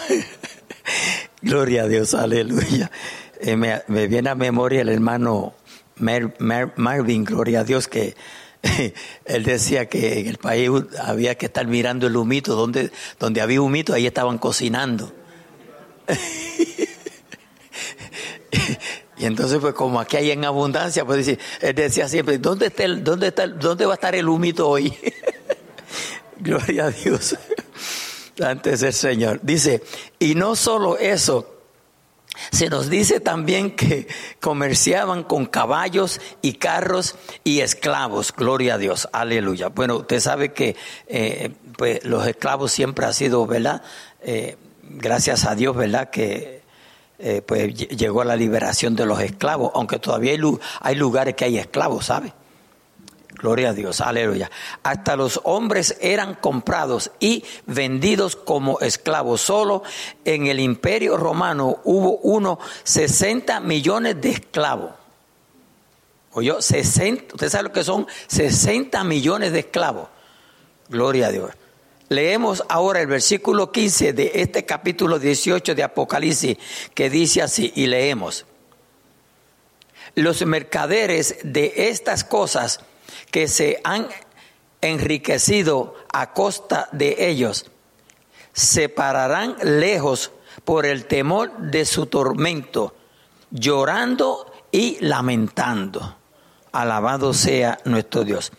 Gloria 1.41 1.83
a 1.83 1.87
Dios, 1.87 2.13
aleluya. 2.13 2.91
Eh, 3.39 3.55
me, 3.55 3.81
viene 4.07 4.29
a 4.29 4.35
memoria 4.35 4.81
el 4.81 4.89
hermano 4.89 5.55
Marvin, 5.97 7.23
gloria 7.23 7.61
a 7.61 7.63
Dios, 7.63 7.87
que 7.87 8.15
él 9.25 9.43
decía 9.43 9.87
que 9.87 10.19
en 10.19 10.27
el 10.27 10.37
país 10.37 10.69
había 11.01 11.35
que 11.35 11.45
estar 11.45 11.65
mirando 11.67 12.07
el 12.07 12.17
humito, 12.17 12.55
donde, 12.55 12.91
donde 13.19 13.41
había 13.41 13.61
humito, 13.61 13.93
ahí 13.93 14.07
estaban 14.07 14.37
cocinando. 14.37 15.13
y 19.17 19.25
entonces, 19.25 19.59
pues 19.59 19.73
como 19.73 19.99
aquí 19.99 20.17
hay 20.17 20.31
en 20.31 20.43
abundancia, 20.43 21.05
pues 21.05 21.27
él 21.27 21.75
decía 21.75 22.09
siempre, 22.09 22.37
¿dónde, 22.39 22.67
está 22.67 22.83
el, 22.83 23.03
dónde, 23.03 23.27
está, 23.27 23.47
¿dónde 23.47 23.85
va 23.85 23.93
a 23.93 23.95
estar 23.95 24.15
el 24.15 24.27
humito 24.27 24.67
hoy? 24.67 24.93
Gloria 26.39 26.85
a 26.85 26.91
Dios 26.91 27.37
antes 28.43 28.81
del 28.81 28.93
Señor. 28.93 29.39
Dice, 29.43 29.83
y 30.19 30.35
no 30.35 30.55
solo 30.55 30.97
eso, 30.97 31.55
se 32.51 32.69
nos 32.69 32.89
dice 32.89 33.19
también 33.19 33.75
que 33.75 34.07
comerciaban 34.41 35.23
con 35.23 35.45
caballos 35.45 36.19
y 36.41 36.53
carros 36.53 37.15
y 37.43 37.61
esclavos. 37.61 38.33
Gloria 38.35 38.75
a 38.75 38.77
Dios, 38.77 39.07
aleluya. 39.13 39.69
Bueno, 39.69 39.97
usted 39.97 40.19
sabe 40.19 40.53
que 40.53 40.75
eh, 41.07 41.51
pues, 41.77 42.03
los 42.03 42.27
esclavos 42.27 42.71
siempre 42.71 43.05
ha 43.05 43.13
sido, 43.13 43.45
¿verdad? 43.45 43.81
Eh, 44.21 44.57
gracias 44.83 45.45
a 45.45 45.55
Dios, 45.55 45.75
¿verdad? 45.75 46.09
Que 46.09 46.61
eh, 47.17 47.41
pues 47.41 47.73
llegó 47.73 48.21
a 48.21 48.25
la 48.25 48.35
liberación 48.35 48.95
de 48.95 49.05
los 49.05 49.21
esclavos, 49.21 49.71
aunque 49.73 49.99
todavía 49.99 50.33
hay, 50.33 50.39
hay 50.81 50.95
lugares 50.95 51.35
que 51.35 51.45
hay 51.45 51.57
esclavos, 51.57 52.05
¿sabe? 52.05 52.33
Gloria 53.35 53.69
a 53.69 53.73
Dios, 53.73 53.99
aleluya. 53.99 54.49
Hasta 54.83 55.15
los 55.15 55.41
hombres 55.43 55.97
eran 55.99 56.35
comprados 56.35 57.11
y 57.19 57.43
vendidos 57.65 58.35
como 58.35 58.79
esclavos. 58.79 59.41
Solo 59.41 59.83
en 60.23 60.47
el 60.47 60.59
imperio 60.59 61.17
romano 61.17 61.81
hubo 61.83 62.17
uno 62.19 62.59
60 62.83 63.59
millones 63.59 64.21
de 64.21 64.29
esclavos. 64.29 64.91
Oye, 66.31 66.53
60, 66.59 67.35
usted 67.35 67.49
sabe 67.49 67.63
lo 67.65 67.71
que 67.73 67.83
son 67.83 68.07
60 68.27 69.03
millones 69.03 69.51
de 69.51 69.59
esclavos. 69.59 70.07
Gloria 70.87 71.27
a 71.27 71.31
Dios. 71.31 71.51
Leemos 72.07 72.63
ahora 72.69 73.01
el 73.01 73.07
versículo 73.07 73.71
15 73.71 74.13
de 74.13 74.31
este 74.35 74.65
capítulo 74.65 75.19
18 75.19 75.75
de 75.75 75.83
Apocalipsis 75.83 76.57
que 76.93 77.09
dice 77.09 77.41
así, 77.41 77.73
y 77.75 77.87
leemos, 77.87 78.45
los 80.13 80.45
mercaderes 80.45 81.37
de 81.43 81.73
estas 81.75 82.23
cosas 82.23 82.79
que 83.31 83.47
se 83.47 83.79
han 83.83 84.07
enriquecido 84.81 85.95
a 86.13 86.33
costa 86.33 86.89
de 86.91 87.29
ellos, 87.29 87.65
se 88.53 88.87
pararán 88.89 89.55
lejos 89.61 90.31
por 90.63 90.85
el 90.85 91.05
temor 91.05 91.57
de 91.57 91.85
su 91.85 92.05
tormento, 92.05 92.95
llorando 93.51 94.51
y 94.71 94.97
lamentando. 95.01 96.17
Alabado 96.71 97.33
sea 97.33 97.79
nuestro 97.85 98.23
Dios. 98.23 98.51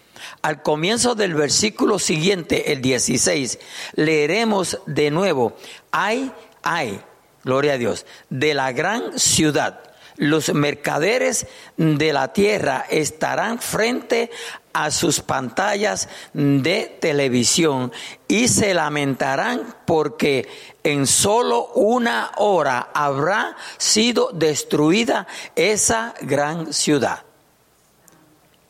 Al 0.43 0.62
comienzo 0.62 1.15
del 1.15 1.35
versículo 1.35 1.99
siguiente, 1.99 2.73
el 2.73 2.81
16, 2.81 3.59
leeremos 3.95 4.79
de 4.87 5.11
nuevo, 5.11 5.57
ay, 5.91 6.33
ay, 6.62 7.00
gloria 7.45 7.75
a 7.75 7.79
Dios, 7.79 8.07
de 8.31 8.55
la 8.55 8.73
gran 8.73 9.19
ciudad. 9.19 9.86
Los 10.16 10.52
mercaderes 10.54 11.46
de 11.76 12.12
la 12.12 12.32
tierra 12.32 12.87
estarán 12.88 13.58
frente 13.58 14.30
a 14.73 14.90
sus 14.90 15.20
pantallas 15.20 16.08
de 16.35 16.99
televisión 17.00 17.92
y 18.28 18.49
se 18.49 18.75
lamentarán 18.75 19.75
porque 19.87 20.49
en 20.82 21.06
solo 21.06 21.68
una 21.75 22.32
hora 22.37 22.90
habrá 22.92 23.56
sido 23.78 24.30
destruida 24.32 25.26
esa 25.54 26.14
gran 26.20 26.73
ciudad. 26.73 27.23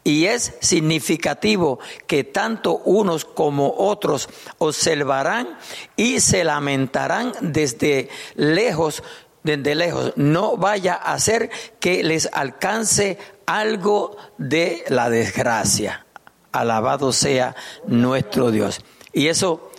Y 0.06 0.26
es 0.26 0.54
significativo 0.60 1.80
que 2.06 2.22
tanto 2.22 2.76
unos 2.84 3.24
como 3.24 3.74
otros 3.76 4.28
observarán 4.58 5.58
y 5.96 6.20
se 6.20 6.44
lamentarán 6.44 7.32
desde 7.40 8.08
lejos, 8.36 9.02
desde 9.46 9.74
lejos. 9.74 10.12
No 10.16 10.56
vaya 10.56 10.94
a 10.94 11.18
ser 11.18 11.50
que 11.80 12.02
les 12.02 12.28
alcance 12.32 13.18
algo 13.46 14.16
de 14.36 14.84
la 14.88 15.08
desgracia. 15.08 16.04
Alabado 16.52 17.12
sea 17.12 17.54
nuestro 17.86 18.50
Dios. 18.50 18.80
Y 19.12 19.28
eso, 19.28 19.70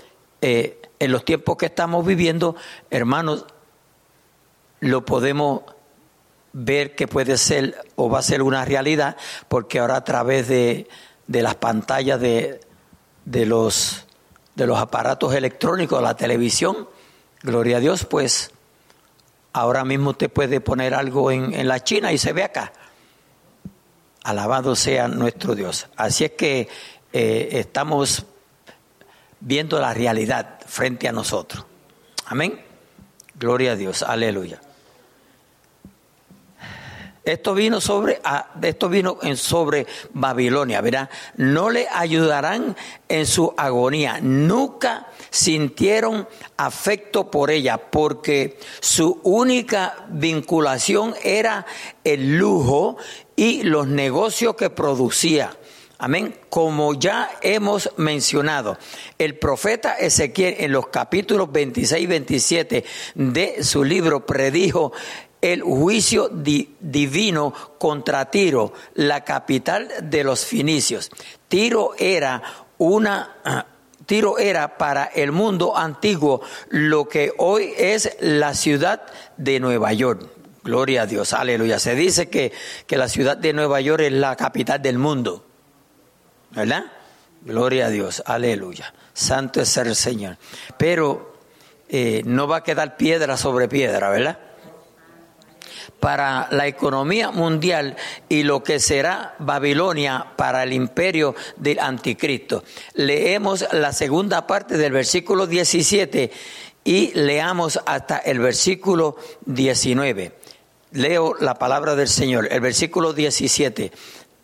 eh, 0.42 0.82
en 1.00 1.12
los 1.12 1.26
tiempos 1.26 1.58
que 1.58 1.68
estamos 1.68 2.06
viviendo, 2.06 2.56
hermanos, 2.90 3.46
lo 4.80 5.06
podemos 5.06 5.62
ver 6.54 6.96
que 6.96 7.08
puede 7.08 7.38
ser 7.38 7.76
o 7.96 8.10
va 8.10 8.20
a 8.20 8.24
ser 8.24 8.42
una 8.42 8.66
realidad, 8.66 9.18
porque 9.48 9.80
ahora 9.80 9.98
a 9.98 10.04
través 10.04 10.48
de, 10.48 10.88
las 11.28 11.56
pantallas 11.56 12.20
de, 12.20 12.62
de, 13.26 13.46
los, 13.46 14.06
de 14.56 14.66
los 14.66 14.80
aparatos 14.80 15.34
electrónicos, 15.34 16.02
la 16.02 16.16
televisión, 16.16 16.88
gloria 17.44 17.78
a 17.78 17.80
Dios, 17.80 18.06
pues 18.06 18.52
ahora 19.58 19.84
mismo 19.84 20.12
usted 20.12 20.30
puede 20.30 20.62
poner 20.62 20.94
algo 20.94 21.32
en, 21.32 21.68
la 21.68 21.84
China 21.84 22.12
y 22.12 22.18
se 22.18 22.34
ve 22.34 22.44
acá. 22.44 22.74
Alabado 24.24 24.76
sea 24.76 25.08
nuestro 25.08 25.56
Dios. 25.56 25.88
Así 25.96 26.26
es 26.26 26.32
que 26.32 26.68
eh, 27.14 27.50
estamos 27.54 28.26
viendo 29.40 29.80
la 29.80 29.94
realidad 29.94 30.60
frente 30.66 31.08
a 31.08 31.12
nosotros. 31.12 31.66
Amén. 32.26 32.62
Gloria 33.36 33.72
a 33.72 33.76
Dios. 33.76 34.04
Aleluya. 34.04 34.60
Esto 37.28 37.54
vino 37.54 37.82
sobre, 37.82 38.22
esto 38.62 38.88
vino 38.88 39.18
sobre 39.36 39.86
Babilonia, 40.14 40.80
¿verdad? 40.80 41.10
No 41.36 41.70
le 41.70 41.88
ayudarán 41.90 42.76
en 43.10 43.26
su 43.26 43.54
agonía. 43.58 44.20
Nunca 44.22 45.08
sintieron 45.30 46.28
afecto 46.56 47.30
por 47.30 47.52
ella, 47.52 47.78
porque 47.78 48.58
su 48.80 49.20
única 49.24 50.06
vinculación 50.10 51.16
era 51.22 51.66
el 52.06 52.38
lujo 52.38 52.98
y 53.36 53.64
los 53.64 53.88
negocios 53.88 54.56
que 54.56 54.70
producía. 54.70 55.52
Amén. 56.00 56.36
Como 56.50 56.94
ya 56.94 57.32
hemos 57.42 57.90
mencionado, 57.98 58.78
el 59.18 59.40
profeta 59.40 59.96
Ezequiel 59.96 60.58
en 60.60 60.72
los 60.72 60.88
capítulos 60.88 61.52
26 61.52 62.04
y 62.04 62.06
27 62.08 62.86
de 63.16 63.64
su 63.64 63.84
libro 63.84 64.24
predijo 64.24 64.94
el 65.54 65.62
juicio 65.62 66.30
divino 66.30 67.54
contra 67.78 68.30
Tiro, 68.30 68.74
la 68.96 69.24
capital 69.24 69.90
de 70.04 70.24
los 70.24 70.46
finicios. 70.46 71.10
Tiro 71.48 71.94
era 71.98 72.42
una 72.78 73.38
ah, 73.44 73.66
Tiro 74.08 74.38
era 74.38 74.78
para 74.78 75.04
el 75.04 75.34
mundo 75.34 75.78
antiguo 75.78 76.42
lo 76.70 77.10
que 77.10 77.34
hoy 77.38 77.74
es 77.78 78.16
la 78.22 78.54
ciudad 78.54 79.02
de 79.36 79.60
Nueva 79.60 79.92
York. 79.92 80.26
Gloria 80.64 81.02
a 81.02 81.06
Dios, 81.06 81.34
aleluya. 81.34 81.78
Se 81.78 81.94
dice 81.94 82.30
que, 82.30 82.54
que 82.88 82.98
la 82.98 83.10
ciudad 83.10 83.36
de 83.36 83.52
Nueva 83.52 83.82
York 83.82 84.04
es 84.04 84.14
la 84.14 84.38
capital 84.38 84.82
del 84.82 84.98
mundo. 84.98 85.46
¿Verdad? 86.52 86.86
Gloria 87.42 87.88
a 87.88 87.90
Dios, 87.90 88.24
aleluya. 88.26 88.94
Santo 89.14 89.60
es 89.60 89.76
el 89.76 89.94
Señor. 89.94 90.38
Pero 90.78 91.38
eh, 91.90 92.22
no 92.26 92.48
va 92.48 92.58
a 92.58 92.64
quedar 92.64 92.96
piedra 92.96 93.36
sobre 93.36 93.68
piedra, 93.68 94.10
¿verdad? 94.10 94.40
Para 96.00 96.48
la 96.52 96.68
economía 96.68 97.32
mundial 97.32 97.96
y 98.30 98.44
lo 98.44 98.64
que 98.64 98.80
será 98.80 99.36
Babilonia 99.40 100.34
para 100.36 100.64
el 100.64 100.74
imperio 100.74 101.36
del 101.58 101.80
anticristo. 101.80 102.64
Leemos 102.94 103.66
la 103.72 103.94
segunda 103.94 104.46
parte 104.48 104.78
del 104.78 104.92
versículo 104.92 105.48
17 105.48 106.32
y 106.84 107.12
leamos 107.14 107.80
hasta 107.86 108.18
el 108.20 108.40
versículo 108.40 109.18
19. 109.46 110.32
Leo 110.92 111.36
la 111.40 111.56
palabra 111.56 111.96
del 111.96 112.08
Señor. 112.08 112.48
El 112.52 112.62
versículo 112.62 113.14
17 113.14 113.92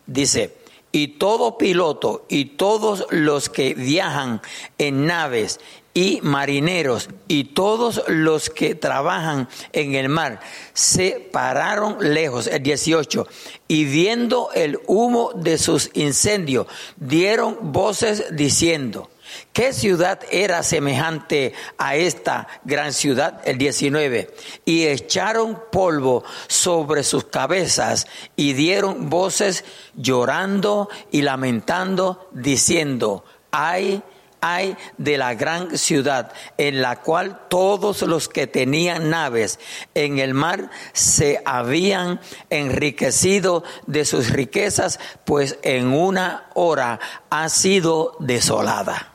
dice, 0.05 0.55
y 0.91 1.07
todo 1.19 1.57
piloto 1.57 2.25
y 2.29 2.45
todos 2.45 3.07
los 3.09 3.49
que 3.49 3.73
viajan 3.73 4.41
en 4.77 5.05
naves 5.05 5.59
y 5.93 6.19
marineros 6.21 7.09
y 7.27 7.43
todos 7.45 8.03
los 8.07 8.49
que 8.49 8.75
trabajan 8.75 9.47
en 9.71 9.95
el 9.95 10.09
mar 10.09 10.39
se 10.73 11.29
pararon 11.31 11.97
lejos, 12.13 12.47
el 12.47 12.63
18, 12.63 13.27
y 13.67 13.85
viendo 13.85 14.49
el 14.53 14.79
humo 14.87 15.31
de 15.35 15.57
sus 15.57 15.91
incendios, 15.93 16.67
dieron 16.97 17.71
voces 17.71 18.25
diciendo, 18.35 19.09
¿Qué 19.51 19.73
ciudad 19.73 20.19
era 20.31 20.63
semejante 20.63 21.53
a 21.77 21.95
esta 21.95 22.47
gran 22.63 22.93
ciudad? 22.93 23.41
El 23.45 23.57
19. 23.57 24.33
Y 24.65 24.85
echaron 24.85 25.59
polvo 25.71 26.23
sobre 26.47 27.03
sus 27.03 27.25
cabezas 27.25 28.07
y 28.35 28.53
dieron 28.53 29.09
voces 29.09 29.63
llorando 29.95 30.89
y 31.11 31.21
lamentando, 31.21 32.29
diciendo, 32.31 33.23
ay, 33.51 34.03
hay 34.43 34.75
de 34.97 35.17
la 35.17 35.35
gran 35.35 35.77
ciudad 35.77 36.33
en 36.57 36.81
la 36.81 36.97
cual 36.97 37.39
todos 37.47 38.01
los 38.01 38.27
que 38.27 38.45
tenían 38.45 39.09
naves 39.09 39.57
en 39.95 40.19
el 40.19 40.33
mar 40.33 40.69
se 40.91 41.41
habían 41.45 42.19
enriquecido 42.49 43.63
de 43.87 44.03
sus 44.03 44.31
riquezas, 44.31 44.99
pues 45.23 45.57
en 45.63 45.93
una 45.93 46.49
hora 46.55 46.99
ha 47.29 47.47
sido 47.47 48.17
desolada. 48.19 49.13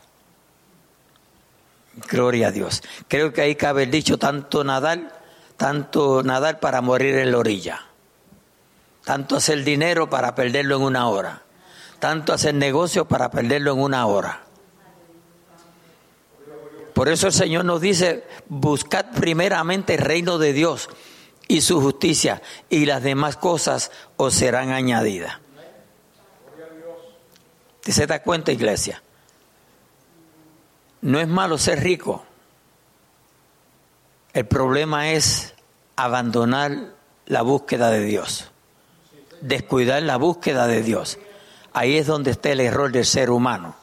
Gloria 2.09 2.49
a 2.49 2.51
Dios. 2.51 2.83
Creo 3.07 3.35
que 3.35 3.43
ahí 3.43 3.55
cabe 3.55 3.83
el 3.83 3.91
dicho, 3.91 4.17
tanto 4.17 4.65
nadar, 4.65 5.21
tanto 5.59 6.23
nadar 6.23 6.59
para 6.59 6.81
morir 6.81 7.17
en 7.17 7.33
la 7.33 7.39
orilla. 7.39 7.83
Tanto 9.05 9.37
hacer 9.37 9.63
dinero 9.63 10.09
para 10.09 10.35
perderlo 10.35 10.77
en 10.77 10.83
una 10.83 11.07
hora. 11.09 11.43
Tanto 11.99 12.33
hacer 12.33 12.55
negocio 12.55 13.07
para 13.07 13.31
perderlo 13.31 13.73
en 13.73 13.81
una 13.81 14.07
hora. 14.07 14.48
Por 16.99 17.09
eso 17.09 17.29
el 17.29 17.33
Señor 17.33 17.65
nos 17.65 17.81
dice, 17.81 18.25
buscad 18.49 19.13
primeramente 19.13 19.95
el 19.95 20.01
reino 20.01 20.37
de 20.37 20.53
Dios 20.53 20.89
y 21.47 21.61
su 21.61 21.81
justicia 21.81 22.43
y 22.69 22.87
las 22.87 23.05
demás 23.05 23.37
cosas 23.37 23.93
os 24.17 24.35
serán 24.35 24.73
añadidas. 24.73 25.39
¿Te 27.85 27.93
se 27.93 28.09
da 28.09 28.21
cuenta, 28.21 28.51
iglesia? 28.51 29.01
No 31.03 31.21
es 31.21 31.29
malo 31.29 31.57
ser 31.57 31.85
rico. 31.85 32.25
El 34.33 34.47
problema 34.47 35.13
es 35.13 35.55
abandonar 35.95 36.95
la 37.27 37.43
búsqueda 37.43 37.93
de 37.93 38.01
Dios, 38.01 38.51
descuidar 39.41 40.03
la 40.03 40.17
búsqueda 40.17 40.67
de 40.67 40.83
Dios. 40.83 41.21
Ahí 41.73 41.97
es 41.97 42.09
donde 42.09 42.33
está 42.33 42.51
el 42.51 42.59
error 42.59 42.91
del 42.91 43.07
ser 43.07 43.31
humano. 43.31 43.77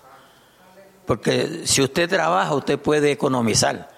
Porque 1.05 1.61
si 1.65 1.81
usted 1.81 2.09
trabaja, 2.09 2.53
usted 2.55 2.79
puede 2.79 3.11
economizar. 3.11 3.89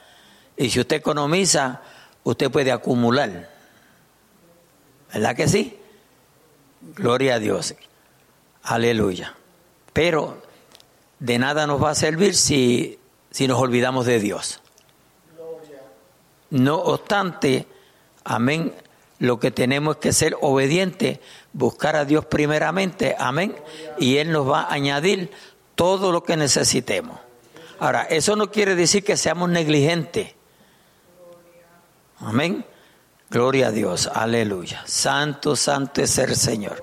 Y 0.55 0.69
si 0.69 0.79
usted 0.79 0.97
economiza, 0.97 1.81
usted 2.23 2.51
puede 2.51 2.71
acumular. 2.71 3.49
¿Verdad 5.13 5.35
que 5.35 5.47
sí? 5.47 5.77
Gloria 6.95 7.35
a 7.35 7.39
Dios. 7.39 7.75
Aleluya. 8.63 9.35
Pero 9.93 10.41
de 11.19 11.39
nada 11.39 11.65
nos 11.65 11.81
va 11.81 11.91
a 11.91 11.95
servir 11.95 12.35
si 12.35 12.99
si 13.37 13.47
nos 13.47 13.59
olvidamos 13.59 14.07
de 14.07 14.19
Dios. 14.19 14.61
No 16.49 16.77
obstante, 16.77 17.67
amén, 18.23 18.73
lo 19.19 19.39
que 19.39 19.51
tenemos 19.51 19.97
es 19.97 20.01
que 20.01 20.11
ser 20.11 20.35
obedientes, 20.41 21.19
buscar 21.53 21.95
a 21.95 22.05
Dios 22.05 22.25
primeramente, 22.25 23.15
amén, 23.19 23.55
y 23.99 24.17
Él 24.17 24.31
nos 24.31 24.49
va 24.49 24.61
a 24.61 24.73
añadir 24.73 25.29
todo 25.77 26.11
lo 26.11 26.23
que 26.23 26.35
necesitemos. 26.35 27.19
Ahora, 27.79 28.01
eso 28.03 28.35
no 28.35 28.51
quiere 28.51 28.75
decir 28.75 29.03
que 29.03 29.15
seamos 29.15 29.49
negligentes. 29.49 30.33
Amén. 32.19 32.65
Gloria 33.29 33.67
a 33.67 33.71
Dios, 33.71 34.09
aleluya. 34.11 34.81
Santo, 34.85 35.55
santo 35.55 36.01
es 36.01 36.17
el 36.17 36.35
Señor. 36.35 36.81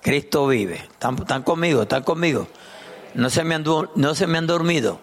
Cristo 0.00 0.46
vive. 0.46 0.76
¿Están, 0.76 1.42
conmigo? 1.42 1.82
¿Están 1.82 2.04
conmigo? 2.04 2.46
No 3.14 3.28
se, 3.28 3.42
me 3.42 3.56
han, 3.56 3.64
no 3.96 4.14
se 4.14 4.26
me 4.28 4.38
han 4.38 4.46
dormido. 4.46 5.00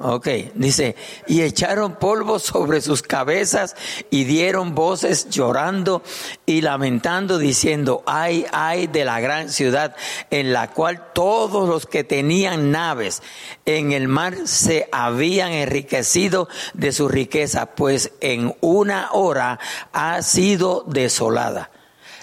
Ok, 0.00 0.28
dice, 0.54 0.94
y 1.26 1.42
echaron 1.42 1.96
polvo 1.96 2.38
sobre 2.38 2.80
sus 2.80 3.02
cabezas 3.02 3.74
y 4.10 4.22
dieron 4.22 4.76
voces 4.76 5.28
llorando 5.28 6.04
y 6.46 6.60
lamentando 6.60 7.36
diciendo, 7.36 8.04
ay, 8.06 8.46
ay 8.52 8.86
de 8.86 9.04
la 9.04 9.18
gran 9.18 9.50
ciudad 9.50 9.96
en 10.30 10.52
la 10.52 10.70
cual 10.70 11.12
todos 11.14 11.68
los 11.68 11.86
que 11.86 12.04
tenían 12.04 12.70
naves 12.70 13.24
en 13.66 13.90
el 13.90 14.06
mar 14.06 14.36
se 14.44 14.88
habían 14.92 15.50
enriquecido 15.50 16.48
de 16.74 16.92
su 16.92 17.08
riqueza, 17.08 17.74
pues 17.74 18.12
en 18.20 18.54
una 18.60 19.08
hora 19.10 19.58
ha 19.92 20.22
sido 20.22 20.84
desolada. 20.86 21.72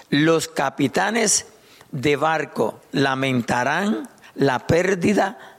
Los 0.08 0.48
capitanes 0.48 1.44
de 1.92 2.16
barco 2.16 2.80
lamentarán 2.92 4.08
la 4.34 4.66
pérdida 4.66 5.55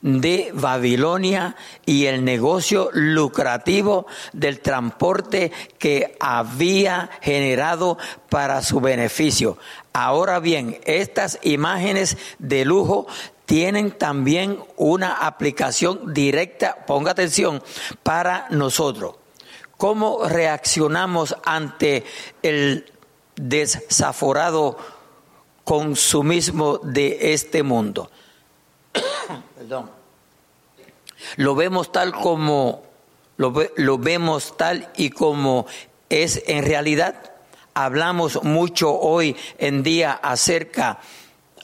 de 0.00 0.50
Babilonia 0.54 1.56
y 1.84 2.06
el 2.06 2.24
negocio 2.24 2.90
lucrativo 2.92 4.06
del 4.32 4.60
transporte 4.60 5.50
que 5.78 6.16
había 6.20 7.10
generado 7.20 7.98
para 8.28 8.62
su 8.62 8.80
beneficio. 8.80 9.58
Ahora 9.92 10.38
bien, 10.38 10.78
estas 10.84 11.38
imágenes 11.42 12.16
de 12.38 12.64
lujo 12.64 13.06
tienen 13.46 13.92
también 13.92 14.62
una 14.76 15.26
aplicación 15.26 16.12
directa, 16.12 16.84
ponga 16.86 17.12
atención, 17.12 17.62
para 18.02 18.46
nosotros. 18.50 19.14
¿Cómo 19.78 20.28
reaccionamos 20.28 21.36
ante 21.44 22.04
el 22.42 22.92
desaforado 23.36 24.76
consumismo 25.64 26.78
de 26.78 27.32
este 27.32 27.62
mundo? 27.62 28.10
Lo 31.36 31.54
vemos 31.54 31.92
tal 31.92 32.12
como, 32.12 32.82
lo, 33.36 33.52
lo 33.76 33.98
vemos 33.98 34.56
tal 34.56 34.90
y 34.96 35.10
como 35.10 35.66
es 36.08 36.42
en 36.46 36.64
realidad. 36.64 37.32
Hablamos 37.74 38.42
mucho 38.42 38.98
hoy 38.98 39.36
en 39.58 39.82
día 39.82 40.12
acerca 40.12 41.00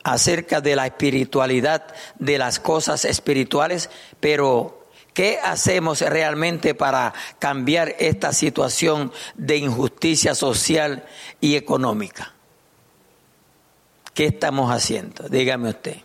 acerca 0.04 0.60
de 0.60 0.76
la 0.76 0.86
espiritualidad, 0.86 1.86
de 2.18 2.36
las 2.36 2.60
cosas 2.60 3.06
espirituales, 3.06 3.88
pero 4.20 4.86
¿qué 5.14 5.38
hacemos 5.42 6.02
realmente 6.02 6.74
para 6.74 7.14
cambiar 7.38 7.96
esta 7.98 8.34
situación 8.34 9.12
de 9.34 9.56
injusticia 9.56 10.34
social 10.34 11.06
y 11.40 11.56
económica? 11.56 12.34
¿Qué 14.12 14.26
estamos 14.26 14.70
haciendo? 14.70 15.26
Dígame 15.30 15.70
usted 15.70 16.03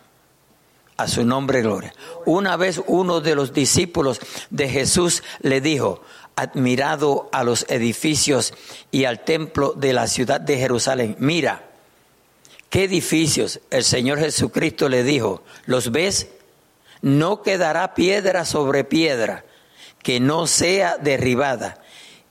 a 1.00 1.08
su 1.08 1.24
nombre 1.24 1.62
gloria. 1.62 1.94
Una 2.26 2.56
vez 2.56 2.80
uno 2.86 3.20
de 3.20 3.34
los 3.34 3.52
discípulos 3.52 4.20
de 4.50 4.68
Jesús 4.68 5.22
le 5.40 5.60
dijo, 5.60 6.02
admirado 6.36 7.28
a 7.32 7.44
los 7.44 7.66
edificios 7.68 8.54
y 8.90 9.04
al 9.04 9.24
templo 9.24 9.72
de 9.76 9.92
la 9.92 10.06
ciudad 10.06 10.40
de 10.40 10.58
Jerusalén, 10.58 11.16
mira, 11.18 11.64
¿qué 12.68 12.84
edificios? 12.84 13.60
El 13.70 13.84
Señor 13.84 14.18
Jesucristo 14.18 14.88
le 14.88 15.02
dijo, 15.02 15.42
¿los 15.66 15.90
ves? 15.90 16.28
No 17.02 17.42
quedará 17.42 17.94
piedra 17.94 18.44
sobre 18.44 18.84
piedra 18.84 19.44
que 20.02 20.20
no 20.20 20.46
sea 20.46 20.96
derribada. 20.98 21.82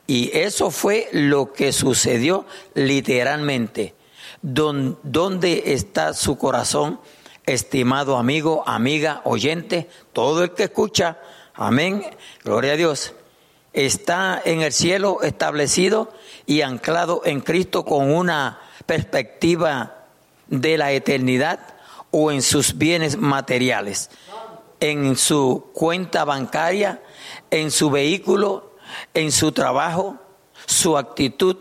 Y 0.06 0.32
eso 0.36 0.72
fue 0.72 1.08
lo 1.12 1.54
que 1.54 1.72
sucedió 1.72 2.46
literalmente. 2.74 3.94
¿Dónde 4.42 5.64
está 5.68 6.14
su 6.14 6.38
corazón? 6.38 7.00
Estimado 7.50 8.18
amigo, 8.18 8.64
amiga, 8.68 9.22
oyente, 9.24 9.90
todo 10.14 10.44
el 10.44 10.52
que 10.52 10.66
escucha, 10.66 11.18
amén, 11.56 12.06
gloria 12.44 12.74
a 12.74 12.76
Dios, 12.76 13.16
está 13.74 14.40
en 14.46 14.62
el 14.62 14.72
cielo 14.72 15.24
establecido 15.24 16.14
y 16.46 16.62
anclado 16.62 17.24
en 17.26 17.42
Cristo 17.42 17.86
con 17.86 18.12
una 18.12 18.60
perspectiva 18.86 20.06
de 20.48 20.78
la 20.78 20.92
eternidad 20.92 21.60
o 22.12 22.32
en 22.32 22.44
sus 22.44 22.78
bienes 22.78 23.18
materiales, 23.18 24.12
en 24.80 25.18
su 25.18 25.72
cuenta 25.74 26.26
bancaria, 26.26 27.02
en 27.50 27.72
su 27.72 27.90
vehículo, 27.90 28.76
en 29.16 29.32
su 29.32 29.52
trabajo, 29.54 30.18
su 30.68 30.98
actitud, 30.98 31.58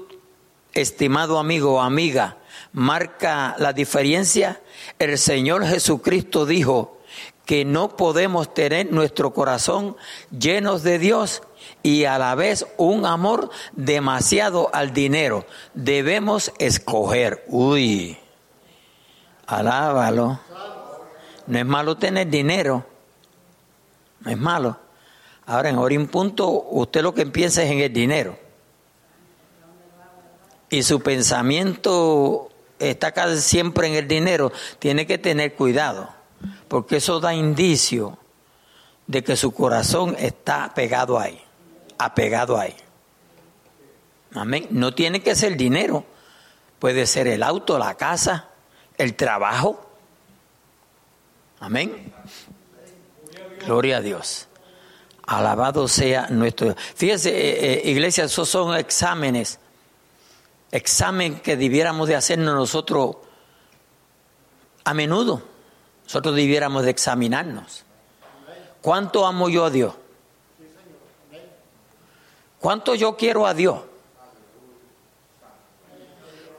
estimado 0.74 1.38
amigo 1.38 1.76
o 1.76 1.80
amiga, 1.80 2.36
marca 2.78 3.56
la 3.58 3.72
diferencia 3.72 4.60
el 5.00 5.18
Señor 5.18 5.66
Jesucristo 5.66 6.46
dijo 6.46 6.98
que 7.44 7.64
no 7.64 7.96
podemos 7.96 8.54
tener 8.54 8.92
nuestro 8.92 9.32
corazón 9.32 9.96
llenos 10.30 10.84
de 10.84 10.98
Dios 11.00 11.42
y 11.82 12.04
a 12.04 12.18
la 12.18 12.34
vez 12.36 12.66
un 12.76 13.04
amor 13.04 13.50
demasiado 13.72 14.70
al 14.72 14.92
dinero. 14.92 15.44
Debemos 15.74 16.52
escoger. 16.58 17.44
Uy, 17.48 18.16
alábalo. 19.46 20.38
No 21.46 21.58
es 21.58 21.66
malo 21.66 21.96
tener 21.96 22.28
dinero. 22.28 22.86
No 24.20 24.30
es 24.30 24.38
malo. 24.38 24.78
Ahora 25.46 25.70
en 25.70 25.78
Orin 25.78 26.06
Punto 26.06 26.48
usted 26.48 27.02
lo 27.02 27.14
que 27.14 27.26
piensa 27.26 27.62
es 27.62 27.70
en 27.70 27.80
el 27.80 27.92
dinero. 27.92 28.38
Y 30.70 30.82
su 30.82 31.00
pensamiento 31.00 32.47
está 32.78 33.12
casi 33.12 33.40
siempre 33.40 33.88
en 33.88 33.94
el 33.94 34.08
dinero, 34.08 34.52
tiene 34.78 35.06
que 35.06 35.18
tener 35.18 35.54
cuidado, 35.54 36.08
porque 36.68 36.96
eso 36.96 37.20
da 37.20 37.34
indicio 37.34 38.18
de 39.06 39.24
que 39.24 39.36
su 39.36 39.52
corazón 39.52 40.14
está 40.18 40.72
pegado 40.74 41.18
ahí, 41.18 41.42
apegado 41.98 42.58
ahí. 42.58 42.74
Amén. 44.34 44.66
No 44.70 44.94
tiene 44.94 45.22
que 45.22 45.34
ser 45.34 45.56
dinero, 45.56 46.04
puede 46.78 47.06
ser 47.06 47.26
el 47.28 47.42
auto, 47.42 47.78
la 47.78 47.94
casa, 47.94 48.48
el 48.96 49.14
trabajo. 49.14 49.90
Amén. 51.60 52.12
Gloria 53.64 53.96
a 53.96 54.00
Dios. 54.00 54.46
Alabado 55.26 55.88
sea 55.88 56.28
nuestro. 56.28 56.74
Fíjese, 56.94 57.30
eh, 57.30 57.82
eh, 57.86 57.90
iglesia, 57.90 58.24
esos 58.24 58.48
son 58.48 58.76
exámenes 58.76 59.58
examen 60.70 61.40
que 61.40 61.56
debiéramos 61.56 62.08
de 62.08 62.16
hacernos 62.16 62.54
nosotros 62.54 63.16
a 64.84 64.94
menudo. 64.94 65.42
Nosotros 66.04 66.34
debiéramos 66.34 66.84
de 66.84 66.90
examinarnos. 66.90 67.84
¿Cuánto 68.80 69.26
amo 69.26 69.48
yo 69.48 69.64
a 69.64 69.70
Dios? 69.70 69.94
¿Cuánto 72.60 72.94
yo 72.94 73.16
quiero 73.16 73.46
a 73.46 73.54
Dios? 73.54 73.80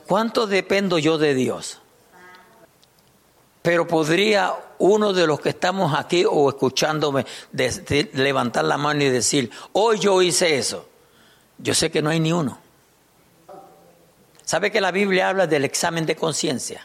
¿Cuánto 0.08 0.48
dependo 0.48 0.98
yo 0.98 1.18
de 1.18 1.34
Dios? 1.34 1.80
Pero 3.62 3.88
podría 3.88 4.56
uno 4.80 5.14
de 5.14 5.28
los 5.28 5.42
que 5.42 5.50
estamos 5.50 5.94
aquí 5.98 6.26
o 6.28 6.50
escuchándome 6.50 7.26
levantar 8.14 8.66
la 8.66 8.78
mano 8.78 9.04
y 9.04 9.10
decir, 9.10 9.52
hoy 9.74 10.00
yo 10.00 10.22
hice 10.22 10.58
eso. 10.58 10.88
Yo 11.58 11.74
sé 11.74 11.92
que 11.92 12.02
no 12.02 12.10
hay 12.10 12.20
ni 12.20 12.32
uno. 12.32 12.58
¿Sabe 14.50 14.72
que 14.72 14.82
la 14.82 14.90
Biblia 14.90 15.30
habla 15.30 15.46
del 15.46 15.64
examen 15.64 16.08
de 16.08 16.16
conciencia? 16.16 16.84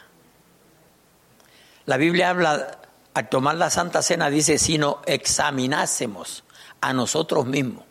La 1.87 1.97
Biblia 1.97 2.29
habla, 2.29 2.77
al 3.15 3.27
tomar 3.27 3.55
la 3.55 3.71
Santa 3.71 4.03
Cena, 4.03 4.29
dice, 4.29 4.59
si 4.59 4.77
no 4.77 5.01
examinásemos 5.07 6.43
a 6.79 6.93
nosotros 6.93 7.47
mismos. 7.47 7.83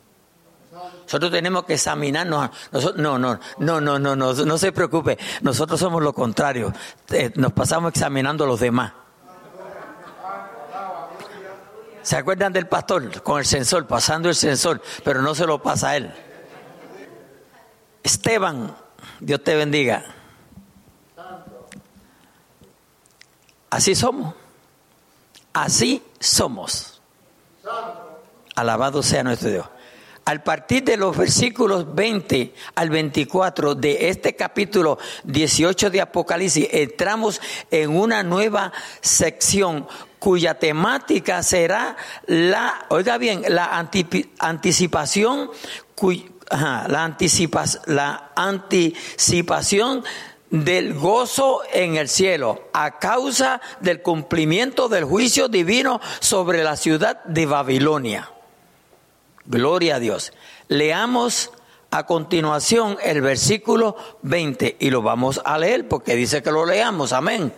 Nosotros 1.03 1.33
tenemos 1.33 1.65
que 1.65 1.75
examinarnos. 1.75 2.51
no, 2.95 3.19
no, 3.19 3.41
no, 3.59 3.81
no, 3.81 3.99
no, 3.99 4.15
no, 4.15 4.33
no, 4.33 4.59
se 4.59 4.71
preocupe. 4.71 5.19
Nosotros 5.43 5.81
somos 5.81 6.01
lo 6.05 6.13
contrario. 6.13 6.73
Eh, 7.11 7.33
nos 7.35 7.53
pasamos 7.53 7.91
examinando 7.91 8.45
a 8.45 8.47
los 8.47 8.61
demás. 8.61 8.93
¿Se 12.01 12.17
acuerdan 12.17 12.53
del 12.53 12.69
pastor 12.69 13.23
con 13.25 13.41
el 13.41 13.45
sensor, 13.45 13.89
pasando 13.89 14.29
el 14.29 14.37
sensor, 14.37 14.81
pero 15.03 15.21
no 15.21 15.35
se 15.35 15.45
lo 15.49 15.61
pasa 15.61 15.89
a 15.89 15.97
él? 15.97 16.15
Esteban 18.05 18.84
Dios 19.21 19.43
te 19.43 19.55
bendiga. 19.55 20.05
Así 23.71 23.95
somos. 23.95 24.35
Así 25.53 26.03
somos. 26.21 27.01
Alabado 28.55 29.03
sea 29.03 29.23
nuestro 29.23 29.51
Dios. 29.51 29.67
Al 30.25 30.43
partir 30.43 30.85
de 30.85 30.97
los 30.97 31.17
versículos 31.17 31.95
20 31.95 32.55
al 32.77 32.89
24 32.89 33.75
de 33.75 34.09
este 34.09 34.35
capítulo 34.35 34.99
18 35.25 35.91
de 35.91 36.01
Apocalipsis, 36.01 36.69
entramos 36.71 37.43
en 37.71 37.95
una 37.95 38.23
nueva 38.23 38.73
sección 39.03 39.87
cuya 40.19 40.55
temática 40.59 41.43
será 41.43 41.97
la, 42.27 42.87
oiga 42.89 43.19
bien, 43.19 43.43
la 43.49 43.87
anticipación, 44.39 45.51
la, 46.51 46.87
la 47.87 48.31
anticipación 48.37 50.05
del 50.51 50.95
gozo 50.95 51.63
en 51.73 51.97
el 51.97 52.09
cielo 52.09 52.69
a 52.73 52.99
causa 52.99 53.61
del 53.81 54.03
cumplimiento 54.03 54.89
del 54.89 55.05
juicio 55.05 55.49
divino 55.49 56.01
sobre 56.21 56.63
la 56.63 56.77
ciudad 56.77 57.25
de 57.25 57.47
Babilonia. 57.47 58.31
Gloria 59.47 59.97
a 59.97 59.99
Dios. 59.99 60.33
Leamos 60.69 61.51
a 61.91 62.07
continuación 62.07 62.99
el 63.03 63.21
versículo 63.21 63.97
20 64.23 64.77
y 64.79 64.91
lo 64.91 65.03
vamos 65.03 65.41
a 65.45 65.59
leer 65.59 65.89
porque 65.89 66.15
dice 66.15 66.43
que 66.43 66.51
lo 66.51 66.67
leamos. 66.67 67.13
Amén. 67.13 67.53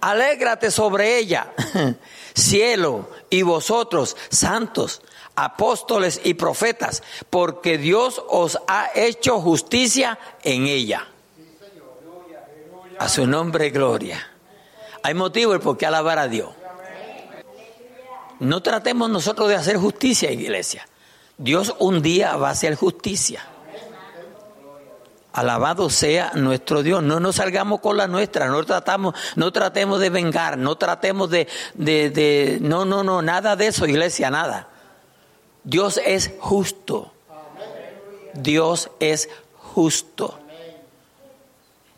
Alégrate 0.00 0.70
sobre 0.70 1.18
ella, 1.18 1.52
cielo, 2.34 3.08
y 3.30 3.42
vosotros, 3.42 4.16
santos, 4.28 5.02
apóstoles 5.34 6.20
y 6.24 6.34
profetas, 6.34 7.02
porque 7.30 7.78
Dios 7.78 8.22
os 8.28 8.58
ha 8.68 8.90
hecho 8.94 9.40
justicia 9.40 10.18
en 10.42 10.66
ella. 10.66 11.08
A 12.98 13.08
su 13.08 13.26
nombre, 13.26 13.70
gloria. 13.70 14.28
Hay 15.02 15.14
motivo 15.14 15.58
por 15.58 15.76
qué 15.76 15.86
alabar 15.86 16.18
a 16.18 16.28
Dios. 16.28 16.50
No 18.38 18.62
tratemos 18.62 19.08
nosotros 19.10 19.48
de 19.48 19.56
hacer 19.56 19.76
justicia, 19.76 20.30
iglesia. 20.30 20.86
Dios 21.38 21.74
un 21.78 22.02
día 22.02 22.36
va 22.36 22.48
a 22.48 22.52
hacer 22.52 22.74
justicia. 22.74 23.44
Alabado 25.32 25.88
sea 25.88 26.32
nuestro 26.34 26.82
Dios. 26.82 27.02
No 27.02 27.18
nos 27.18 27.36
salgamos 27.36 27.80
con 27.80 27.96
la 27.96 28.06
nuestra, 28.06 28.48
no 28.48 28.62
tratamos, 28.64 29.14
no 29.36 29.50
tratemos 29.50 29.98
de 29.98 30.10
vengar, 30.10 30.58
no 30.58 30.76
tratemos 30.76 31.30
de, 31.30 31.48
de, 31.74 32.10
de, 32.10 32.58
no, 32.60 32.84
no, 32.84 33.02
no, 33.02 33.22
nada 33.22 33.56
de 33.56 33.68
eso, 33.68 33.86
iglesia, 33.86 34.30
nada. 34.30 34.71
Dios 35.64 36.00
es 36.04 36.32
justo. 36.40 37.12
Dios 38.34 38.90
es 39.00 39.28
justo. 39.56 40.38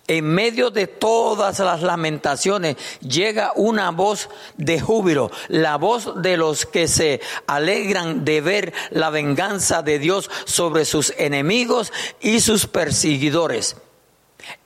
En 0.07 0.27
medio 0.27 0.71
de 0.71 0.87
todas 0.87 1.61
las 1.61 1.81
lamentaciones 1.81 2.77
llega 3.01 3.53
una 3.57 3.91
voz 3.91 4.29
de 4.59 4.79
júbilo, 4.79 5.31
la 5.49 5.79
voz 5.79 6.21
de 6.21 6.37
los 6.37 6.67
que 6.67 6.89
se 6.89 7.23
alegran 7.47 8.23
de 8.23 8.43
ver 8.43 8.75
la 8.91 9.09
venganza 9.09 9.81
de 9.81 9.99
Dios 9.99 10.31
sobre 10.45 10.85
sus 10.85 11.15
enemigos 11.17 11.91
y 12.21 12.41
sus 12.41 12.67
perseguidores. 12.67 13.77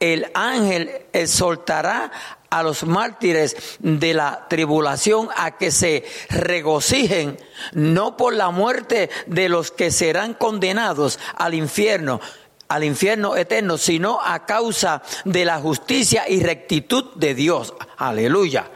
El 0.01 0.27
ángel 0.35 0.91
exhortará 1.13 2.11
a 2.51 2.63
los 2.63 2.85
mártires 2.85 3.79
de 3.81 4.15
la 4.15 4.47
tribulación 4.49 5.29
a 5.37 5.57
que 5.57 5.71
se 5.71 6.05
regocijen, 6.31 7.39
no 7.73 8.17
por 8.17 8.35
la 8.35 8.51
muerte 8.51 9.11
de 9.27 9.49
los 9.49 9.71
que 9.71 9.91
serán 9.91 10.35
condenados 10.35 11.19
al 11.37 11.55
infierno, 11.55 12.21
al 12.69 12.85
infierno 12.85 13.37
eterno, 13.37 13.79
sino 13.79 14.21
a 14.23 14.47
causa 14.47 15.03
de 15.25 15.45
la 15.45 15.59
justicia 15.59 16.29
y 16.29 16.43
rectitud 16.43 17.15
de 17.15 17.35
Dios. 17.35 17.75
Aleluya. 17.97 18.71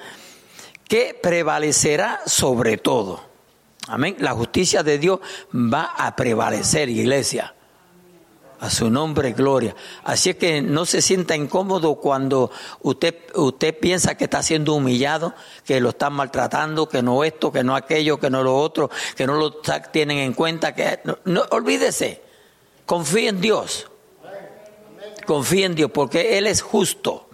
Que 0.86 1.18
prevalecerá 1.20 2.20
sobre 2.26 2.76
todo. 2.76 3.24
Amén. 3.88 4.16
La 4.18 4.32
justicia 4.32 4.82
de 4.82 4.98
Dios 4.98 5.20
va 5.52 5.94
a 5.96 6.14
prevalecer, 6.14 6.88
iglesia. 6.88 7.54
A 8.62 8.70
su 8.70 8.90
nombre, 8.90 9.32
gloria. 9.32 9.74
Así 10.04 10.30
es 10.30 10.36
que 10.36 10.62
no 10.62 10.86
se 10.86 11.02
sienta 11.02 11.34
incómodo 11.34 11.96
cuando 11.96 12.52
usted, 12.82 13.16
usted 13.34 13.76
piensa 13.76 14.16
que 14.16 14.22
está 14.22 14.40
siendo 14.40 14.74
humillado, 14.74 15.34
que 15.64 15.80
lo 15.80 15.88
están 15.88 16.12
maltratando, 16.12 16.88
que 16.88 17.02
no 17.02 17.24
esto, 17.24 17.50
que 17.50 17.64
no 17.64 17.74
aquello, 17.74 18.20
que 18.20 18.30
no 18.30 18.44
lo 18.44 18.56
otro, 18.56 18.88
que 19.16 19.26
no 19.26 19.34
lo 19.34 19.60
tienen 19.90 20.18
en 20.18 20.32
cuenta. 20.32 20.76
Que, 20.76 21.00
no 21.24 21.42
olvídese. 21.50 22.22
Confíe 22.86 23.30
en 23.30 23.40
Dios. 23.40 23.90
Confíe 25.26 25.64
en 25.64 25.74
Dios 25.74 25.90
porque 25.92 26.38
Él 26.38 26.46
es 26.46 26.62
justo. 26.62 27.30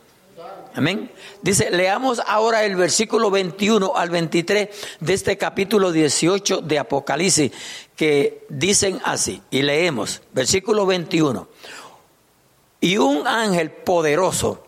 Amén. 0.75 1.11
Dice, 1.43 1.71
leamos 1.71 2.21
ahora 2.27 2.65
el 2.65 2.77
versículo 2.77 3.31
21 3.31 3.97
al 3.97 4.11
23 4.11 4.69
de 5.01 5.15
este 5.15 5.37
capítulo 5.37 5.93
18 5.93 6.61
de 6.61 6.79
Apocalipsis, 6.79 7.53
que 7.97 8.47
dicen 8.49 9.01
así, 9.05 9.43
y 9.51 9.63
leemos, 9.63 10.23
versículo 10.33 10.87
21. 10.87 11.49
Y 12.81 12.97
un 12.99 13.27
ángel 13.27 13.71
poderoso 13.71 14.65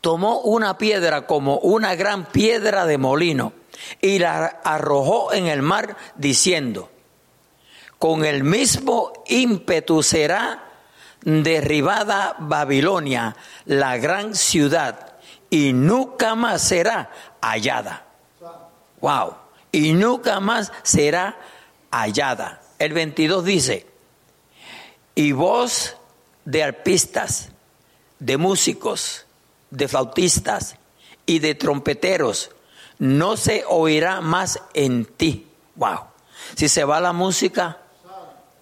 tomó 0.00 0.40
una 0.40 0.78
piedra 0.78 1.26
como 1.26 1.58
una 1.58 1.94
gran 1.94 2.26
piedra 2.26 2.86
de 2.86 2.98
molino 2.98 3.52
y 4.00 4.18
la 4.18 4.60
arrojó 4.64 5.32
en 5.32 5.46
el 5.46 5.62
mar 5.62 5.96
diciendo, 6.16 6.90
con 7.98 8.24
el 8.24 8.44
mismo 8.44 9.12
ímpetu 9.26 10.02
será 10.02 10.73
derribada 11.24 12.36
Babilonia, 12.38 13.36
la 13.64 13.96
gran 13.96 14.34
ciudad, 14.34 15.14
y 15.50 15.72
nunca 15.72 16.34
más 16.34 16.62
será 16.62 17.10
hallada. 17.40 18.04
Wow. 19.00 19.34
Y 19.72 19.92
nunca 19.92 20.40
más 20.40 20.72
será 20.82 21.36
hallada. 21.90 22.62
El 22.78 22.92
22 22.92 23.44
dice, 23.44 23.86
y 25.14 25.32
voz 25.32 25.96
de 26.44 26.62
arpistas, 26.62 27.50
de 28.18 28.36
músicos, 28.36 29.26
de 29.70 29.88
flautistas 29.88 30.76
y 31.26 31.38
de 31.38 31.54
trompeteros 31.54 32.50
no 32.98 33.36
se 33.36 33.64
oirá 33.68 34.20
más 34.20 34.60
en 34.72 35.04
ti. 35.04 35.48
Wow. 35.76 36.00
Si 36.54 36.68
se 36.68 36.84
va 36.84 37.00
la 37.00 37.12
música, 37.12 37.78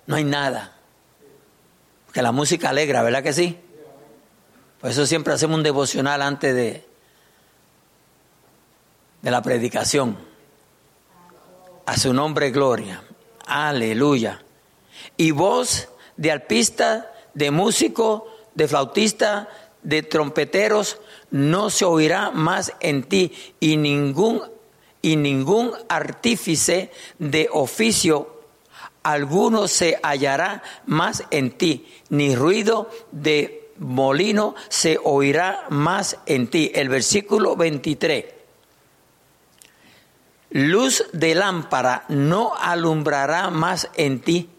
no 0.06 0.16
hay 0.16 0.24
nada. 0.24 0.71
Que 2.12 2.22
la 2.22 2.32
música 2.32 2.70
alegra, 2.70 3.02
¿verdad 3.02 3.22
que 3.22 3.32
sí? 3.32 3.58
Por 4.80 4.90
eso 4.90 5.06
siempre 5.06 5.32
hacemos 5.32 5.56
un 5.56 5.62
devocional 5.62 6.22
antes 6.22 6.54
de, 6.54 6.84
de 9.22 9.30
la 9.30 9.42
predicación. 9.42 10.18
A 11.86 11.96
su 11.96 12.12
nombre 12.12 12.50
gloria. 12.50 13.02
Aleluya. 13.46 14.42
Y 15.16 15.30
voz 15.30 15.88
de 16.16 16.30
alpista, 16.30 17.12
de 17.34 17.50
músico, 17.50 18.28
de 18.54 18.68
flautista, 18.68 19.48
de 19.82 20.02
trompeteros, 20.02 20.98
no 21.30 21.70
se 21.70 21.84
oirá 21.84 22.30
más 22.30 22.72
en 22.80 23.02
ti 23.04 23.32
y 23.58 23.76
ningún 23.76 24.42
y 25.00 25.16
ningún 25.16 25.72
artífice 25.88 26.92
de 27.18 27.48
oficio 27.52 28.41
alguno 29.02 29.68
se 29.68 29.98
hallará 30.02 30.62
más 30.86 31.24
en 31.30 31.50
ti, 31.50 31.86
ni 32.08 32.34
ruido 32.34 32.90
de 33.10 33.70
molino 33.78 34.54
se 34.68 34.98
oirá 35.02 35.66
más 35.70 36.18
en 36.26 36.48
ti. 36.48 36.70
El 36.74 36.88
versículo 36.88 37.56
23. 37.56 38.24
Luz 40.50 41.04
de 41.12 41.34
lámpara 41.34 42.04
no 42.08 42.54
alumbrará 42.54 43.50
más 43.50 43.88
en 43.94 44.20
ti, 44.20 44.50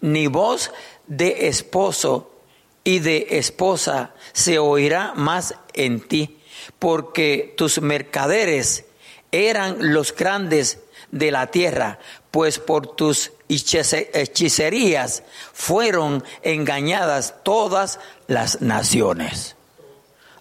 ni 0.00 0.26
voz 0.26 0.70
de 1.06 1.48
esposo 1.48 2.30
y 2.84 2.98
de 3.00 3.26
esposa 3.30 4.14
se 4.32 4.58
oirá 4.58 5.14
más 5.14 5.54
en 5.72 6.06
ti, 6.06 6.38
porque 6.78 7.54
tus 7.56 7.80
mercaderes 7.80 8.84
eran 9.32 9.92
los 9.92 10.14
grandes 10.14 10.80
de 11.10 11.30
la 11.30 11.48
tierra, 11.48 11.98
pues 12.30 12.58
por 12.58 12.94
tus 12.94 13.32
hechicerías 13.48 15.22
fueron 15.52 16.22
engañadas 16.42 17.36
todas 17.42 17.98
las 18.26 18.60
naciones. 18.60 19.56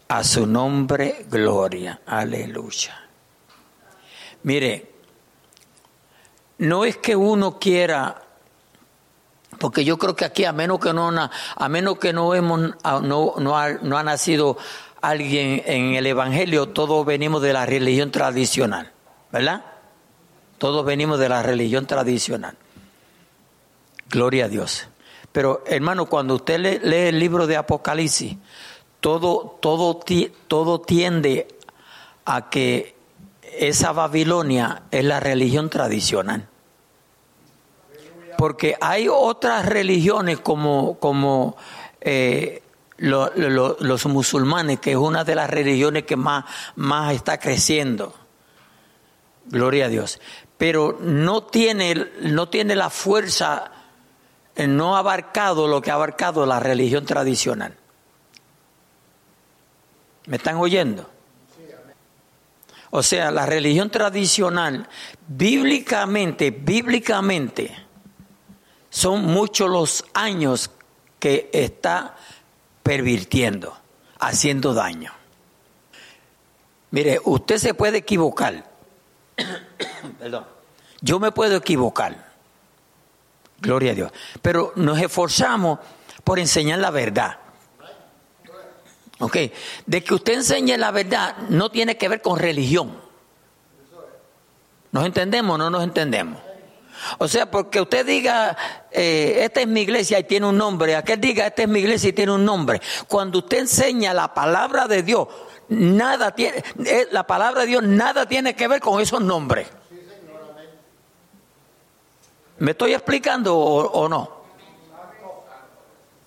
A 0.09 0.23
su 0.23 0.45
nombre, 0.45 1.25
gloria. 1.29 2.01
Aleluya. 2.05 3.07
Mire, 4.43 4.91
no 6.59 6.85
es 6.85 6.97
que 6.97 7.15
uno 7.15 7.59
quiera, 7.59 8.23
porque 9.59 9.83
yo 9.83 9.97
creo 9.97 10.15
que 10.15 10.25
aquí 10.25 10.45
a 10.45 10.53
menos 10.53 10.79
que 10.79 10.93
no, 10.93 11.09
a 11.09 11.69
menos 11.69 11.99
que 11.99 12.13
no 12.13 12.33
hemos, 12.33 12.59
no, 13.03 13.33
no 13.37 13.57
ha, 13.57 13.73
no 13.73 13.97
ha 13.97 14.03
nacido 14.03 14.57
alguien 15.01 15.63
en 15.65 15.95
el 15.95 16.05
Evangelio, 16.07 16.69
todos 16.69 17.05
venimos 17.05 17.41
de 17.41 17.53
la 17.53 17.65
religión 17.65 18.11
tradicional, 18.11 18.91
¿verdad? 19.31 19.65
Todos 20.57 20.85
venimos 20.85 21.19
de 21.19 21.29
la 21.29 21.43
religión 21.43 21.85
tradicional. 21.85 22.57
Gloria 24.09 24.45
a 24.45 24.47
Dios. 24.47 24.87
Pero 25.31 25.63
hermano, 25.67 26.05
cuando 26.07 26.35
usted 26.35 26.59
lee, 26.59 26.95
el 27.09 27.19
libro 27.19 27.45
de 27.47 27.57
Apocalipsis, 27.57 28.37
todo, 28.99 29.57
todo, 29.61 29.99
todo 30.47 30.81
tiende 30.81 31.47
a 32.25 32.49
que 32.49 32.95
esa 33.59 33.91
Babilonia 33.91 34.83
es 34.91 35.03
la 35.03 35.19
religión 35.19 35.69
tradicional. 35.69 36.47
Porque 38.37 38.75
hay 38.81 39.07
otras 39.11 39.65
religiones 39.65 40.39
como, 40.39 40.99
como 40.99 41.57
eh, 42.01 42.61
lo- 42.97 43.31
lo- 43.35 43.77
los 43.79 44.05
musulmanes, 44.05 44.79
que 44.79 44.91
es 44.91 44.97
una 44.97 45.23
de 45.23 45.35
las 45.35 45.49
religiones 45.49 46.03
que 46.03 46.15
más, 46.15 46.45
más 46.75 47.13
está 47.13 47.39
creciendo. 47.39 48.13
Gloria 49.45 49.85
a 49.85 49.89
Dios. 49.89 50.19
Pero 50.57 50.97
no 51.01 51.43
tiene, 51.43 52.07
no 52.21 52.49
tiene 52.49 52.75
la 52.75 52.89
fuerza, 52.89 53.71
no 54.65 54.95
ha 54.95 54.99
abarcado 54.99 55.67
lo 55.67 55.81
que 55.81 55.91
ha 55.91 55.95
abarcado 55.95 56.45
la 56.45 56.59
religión 56.59 57.05
tradicional. 57.05 57.75
¿Me 60.25 60.37
están 60.37 60.55
oyendo? 60.55 61.09
O 62.89 63.03
sea, 63.03 63.31
la 63.31 63.45
religión 63.45 63.89
tradicional, 63.89 64.87
bíblicamente, 65.27 66.51
bíblicamente, 66.51 67.75
son 68.89 69.25
muchos 69.25 69.69
los 69.69 70.05
años 70.13 70.71
que 71.19 71.49
está 71.53 72.15
pervirtiendo, 72.81 73.77
haciendo 74.19 74.73
daño. 74.73 75.11
Mire, 76.91 77.19
usted 77.25 77.57
se 77.57 77.73
puede 77.73 77.97
equivocar. 77.97 78.63
Perdón. 80.19 80.45
Yo 81.01 81.19
me 81.19 81.31
puedo 81.31 81.57
equivocar. 81.57 82.26
Gloria 83.59 83.91
a 83.91 83.95
Dios. 83.95 84.11
Pero 84.41 84.73
nos 84.75 84.99
esforzamos 84.99 85.79
por 86.23 86.39
enseñar 86.39 86.79
la 86.79 86.91
verdad. 86.91 87.39
¿Ok? 89.19 89.37
De 89.85 90.03
que 90.03 90.13
usted 90.13 90.33
enseñe 90.33 90.77
la 90.77 90.91
verdad 90.91 91.35
no 91.49 91.71
tiene 91.71 91.97
que 91.97 92.07
ver 92.07 92.21
con 92.21 92.37
religión. 92.37 92.99
¿Nos 94.91 95.05
entendemos 95.05 95.55
o 95.55 95.57
no 95.57 95.69
nos 95.69 95.83
entendemos? 95.83 96.39
O 97.19 97.27
sea, 97.27 97.49
porque 97.49 97.81
usted 97.81 98.05
diga, 98.05 98.57
eh, 98.91 99.39
esta 99.41 99.61
es 99.61 99.67
mi 99.67 99.81
iglesia 99.81 100.19
y 100.19 100.23
tiene 100.23 100.47
un 100.47 100.57
nombre, 100.57 100.95
aquel 100.95 101.21
diga, 101.21 101.47
esta 101.47 101.63
es 101.63 101.67
mi 101.67 101.79
iglesia 101.79 102.09
y 102.09 102.13
tiene 102.13 102.31
un 102.31 102.43
nombre. 102.43 102.81
Cuando 103.07 103.39
usted 103.39 103.59
enseña 103.59 104.13
la 104.13 104.33
palabra 104.33 104.87
de 104.87 105.03
Dios, 105.03 105.27
nada 105.69 106.33
tiene, 106.33 106.63
eh, 106.85 107.07
la 107.11 107.25
palabra 107.25 107.61
de 107.61 107.67
Dios 107.67 107.83
nada 107.83 108.27
tiene 108.27 108.55
que 108.55 108.67
ver 108.67 108.81
con 108.81 108.99
esos 109.01 109.21
nombres. 109.21 109.67
¿Me 112.59 112.71
estoy 112.71 112.93
explicando 112.93 113.55
o, 113.57 114.09
no? 114.09 114.37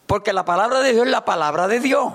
Porque 0.07 0.33
la 0.33 0.45
palabra 0.45 0.81
de 0.81 0.93
Dios 0.93 1.07
es 1.07 1.13
la 1.13 1.25
palabra 1.25 1.67
de 1.67 1.81
Dios. 1.81 2.13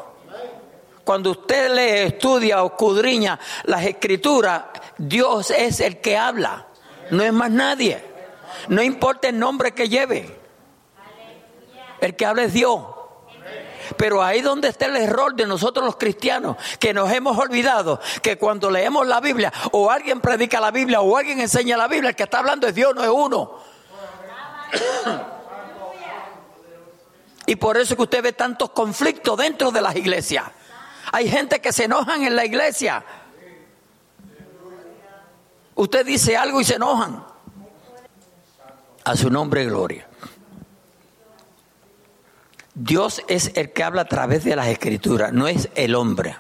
Cuando 1.04 1.32
usted 1.32 1.74
lee, 1.74 2.08
estudia 2.08 2.64
o 2.64 2.68
escudriña 2.68 3.40
las 3.66 3.84
escrituras, 3.86 4.64
Dios 4.98 5.52
es 5.52 5.80
el 5.80 6.02
que 6.02 6.18
habla, 6.18 6.68
no 7.12 7.24
es 7.24 7.32
más 7.32 7.52
nadie. 7.52 8.04
No 8.70 8.82
importa 8.82 9.30
el 9.30 9.38
nombre 9.38 9.74
que 9.74 9.88
lleve, 9.88 10.40
el 12.02 12.16
que 12.16 12.26
habla 12.26 12.44
es 12.44 12.54
Dios. 12.54 12.82
Pero 13.98 14.24
ahí 14.24 14.42
donde 14.42 14.70
está 14.70 14.88
el 14.88 14.96
error 14.96 15.36
de 15.36 15.46
nosotros 15.46 15.86
los 15.86 15.98
cristianos, 15.98 16.58
que 16.80 16.94
nos 16.94 17.12
hemos 17.12 17.38
olvidado 17.38 18.00
que 18.24 18.38
cuando 18.38 18.72
leemos 18.72 19.06
la 19.06 19.20
Biblia 19.20 19.54
o 19.72 19.92
alguien 19.92 20.22
predica 20.22 20.60
la 20.60 20.72
Biblia 20.72 21.02
o 21.02 21.16
alguien 21.16 21.40
enseña 21.40 21.78
la 21.78 21.88
Biblia, 21.88 22.10
el 22.10 22.16
que 22.16 22.24
está 22.24 22.40
hablando 22.40 22.66
es 22.68 22.74
Dios, 22.74 22.96
no 22.96 23.04
es 23.04 23.10
uno. 23.10 23.75
Y 27.46 27.56
por 27.56 27.78
eso 27.78 27.96
que 27.96 28.02
usted 28.02 28.24
ve 28.24 28.34
tantos 28.34 28.72
conflictos 28.72 29.38
dentro 29.38 29.72
de 29.72 29.82
las 29.82 29.96
iglesias. 29.96 30.46
Hay 31.12 31.30
gente 31.30 31.62
que 31.62 31.72
se 31.72 31.86
enojan 31.86 32.24
en 32.24 32.36
la 32.36 32.46
iglesia. 32.46 33.04
Usted 35.76 36.06
dice 36.06 36.36
algo 36.38 36.62
y 36.62 36.64
se 36.64 36.76
enojan. 36.76 37.24
A 39.04 39.16
su 39.16 39.30
nombre, 39.30 39.66
gloria. 39.66 40.08
Dios 42.74 43.22
es 43.28 43.52
el 43.56 43.72
que 43.72 43.84
habla 43.84 44.02
a 44.02 44.06
través 44.06 44.44
de 44.44 44.56
las 44.56 44.68
escrituras, 44.68 45.32
no 45.32 45.48
es 45.48 45.70
el 45.76 45.96
hombre. 45.96 46.38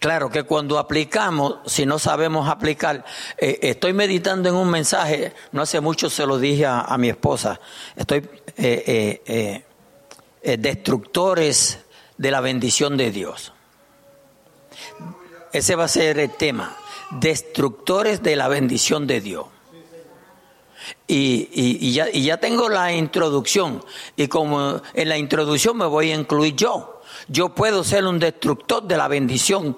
Claro 0.00 0.30
que 0.30 0.44
cuando 0.44 0.78
aplicamos, 0.78 1.56
si 1.66 1.84
no 1.84 1.98
sabemos 1.98 2.48
aplicar, 2.48 3.04
eh, 3.36 3.58
estoy 3.62 3.92
meditando 3.92 4.48
en 4.48 4.54
un 4.54 4.70
mensaje, 4.70 5.34
no 5.50 5.62
hace 5.62 5.80
mucho 5.80 6.08
se 6.08 6.24
lo 6.24 6.38
dije 6.38 6.66
a, 6.66 6.96
mi 6.98 7.08
esposa, 7.08 7.60
estoy 7.96 8.28
eh, 8.56 9.64
eh, 10.42 10.56
destructores 10.56 11.80
de 12.16 12.30
la 12.30 12.40
bendición 12.40 12.96
de 12.96 13.10
Dios. 13.10 13.52
Ese 15.52 15.74
va 15.74 15.84
a 15.84 15.88
ser 15.88 16.20
el 16.20 16.30
tema, 16.30 16.76
destructores 17.10 18.22
de 18.22 18.36
la 18.36 18.46
bendición 18.46 19.06
de 19.06 19.20
Dios. 19.20 19.46
Y 21.08 21.92
ya 21.92 22.36
tengo 22.36 22.68
la 22.68 22.92
introducción. 22.92 23.84
Y 24.16 24.28
como 24.28 24.80
en 24.94 25.08
la 25.08 25.18
introducción 25.18 25.76
me 25.76 25.86
voy 25.86 26.12
a 26.12 26.14
incluir 26.14 26.54
yo. 26.54 26.98
Yo 27.26 27.48
puedo 27.50 27.82
ser 27.82 28.04
un 28.04 28.18
destructor 28.18 28.84
de 28.84 28.96
la 28.96 29.08
bendición. 29.08 29.76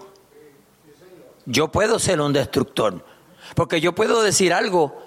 Yo 1.51 1.67
puedo 1.69 1.99
ser 1.99 2.21
un 2.21 2.33
destructor. 2.33 3.05
Porque 3.57 3.81
yo 3.81 3.93
puedo 3.93 4.23
decir 4.23 4.53
algo 4.53 5.03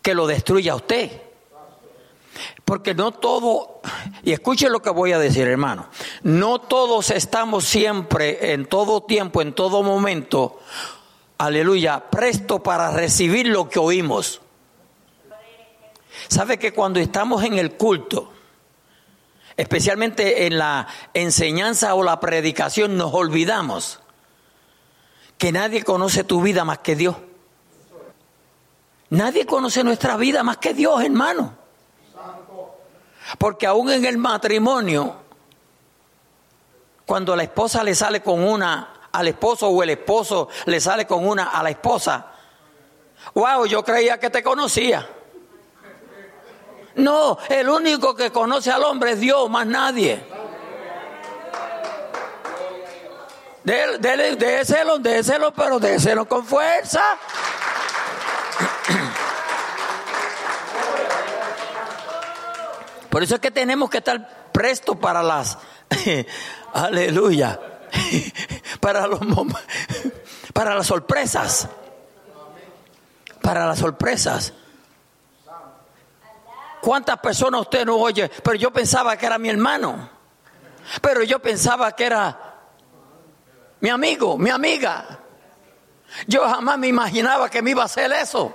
que 0.00 0.14
lo 0.14 0.26
destruya 0.26 0.72
a 0.72 0.76
usted. 0.76 1.22
Porque 2.64 2.94
no 2.94 3.12
todo, 3.12 3.80
y 4.22 4.32
escuche 4.32 4.70
lo 4.70 4.80
que 4.80 4.90
voy 4.90 5.12
a 5.12 5.18
decir, 5.18 5.46
hermano, 5.46 5.88
no 6.22 6.60
todos 6.60 7.10
estamos 7.10 7.64
siempre, 7.64 8.52
en 8.52 8.66
todo 8.66 9.02
tiempo, 9.02 9.40
en 9.42 9.52
todo 9.54 9.82
momento, 9.82 10.60
aleluya, 11.38 12.10
presto 12.10 12.62
para 12.62 12.90
recibir 12.90 13.46
lo 13.46 13.68
que 13.68 13.78
oímos. 13.78 14.40
¿Sabe 16.28 16.58
que 16.58 16.72
cuando 16.72 17.00
estamos 17.00 17.44
en 17.44 17.58
el 17.58 17.72
culto, 17.72 18.32
especialmente 19.56 20.46
en 20.46 20.58
la 20.58 20.88
enseñanza 21.14 21.94
o 21.94 22.02
la 22.02 22.20
predicación, 22.20 22.96
nos 22.96 23.14
olvidamos 23.14 24.00
que 25.38 25.52
nadie 25.52 25.82
conoce 25.82 26.24
tu 26.24 26.40
vida 26.40 26.64
más 26.64 26.78
que 26.78 26.96
Dios? 26.96 27.16
Nadie 29.10 29.46
conoce 29.46 29.84
nuestra 29.84 30.16
vida 30.16 30.42
más 30.42 30.56
que 30.56 30.74
Dios, 30.74 31.02
hermano. 31.02 31.54
Porque 33.38 33.66
aún 33.66 33.90
en 33.90 34.04
el 34.04 34.18
matrimonio, 34.18 35.14
cuando 37.04 37.36
la 37.36 37.42
esposa 37.44 37.84
le 37.84 37.94
sale 37.94 38.22
con 38.22 38.42
una 38.42 38.92
al 39.12 39.28
esposo 39.28 39.68
o 39.68 39.82
el 39.82 39.90
esposo 39.90 40.48
le 40.66 40.80
sale 40.80 41.06
con 41.06 41.26
una 41.26 41.44
a 41.44 41.62
la 41.62 41.70
esposa, 41.70 42.26
wow, 43.34 43.64
yo 43.66 43.82
creía 43.84 44.18
que 44.18 44.30
te 44.30 44.42
conocía. 44.42 45.08
No, 46.96 47.38
el 47.48 47.68
único 47.68 48.14
que 48.14 48.30
conoce 48.30 48.70
al 48.70 48.82
hombre 48.84 49.12
es 49.12 49.20
Dios, 49.20 49.48
más 49.50 49.66
nadie. 49.66 50.24
Déselo, 53.66 54.98
déselo, 55.00 55.52
pero 55.52 55.80
déselo 55.80 56.28
con 56.28 56.46
fuerza. 56.46 57.02
Por 63.10 63.24
eso 63.24 63.34
es 63.34 63.40
que 63.40 63.50
tenemos 63.50 63.90
que 63.90 63.98
estar 63.98 64.52
prestos 64.52 64.96
para 64.98 65.20
las, 65.20 65.58
aleluya, 66.74 67.58
para 68.80 69.08
los 69.08 69.18
para 70.52 70.76
las 70.76 70.86
sorpresas, 70.86 71.68
para 73.42 73.66
las 73.66 73.80
sorpresas. 73.80 74.52
¿Cuántas 76.80 77.18
personas 77.18 77.62
usted 77.62 77.84
no 77.84 77.96
oye? 77.96 78.28
Pero 78.28 78.54
yo 78.54 78.70
pensaba 78.72 79.16
que 79.16 79.26
era 79.26 79.38
mi 79.38 79.48
hermano, 79.48 80.08
pero 81.00 81.24
yo 81.24 81.40
pensaba 81.40 81.90
que 81.96 82.04
era 82.04 82.46
mi 83.80 83.88
amigo, 83.88 84.38
mi 84.38 84.50
amiga. 84.50 85.20
Yo 86.26 86.42
jamás 86.48 86.78
me 86.78 86.88
imaginaba 86.88 87.50
que 87.50 87.62
me 87.62 87.70
iba 87.72 87.82
a 87.82 87.86
hacer 87.86 88.10
eso. 88.12 88.54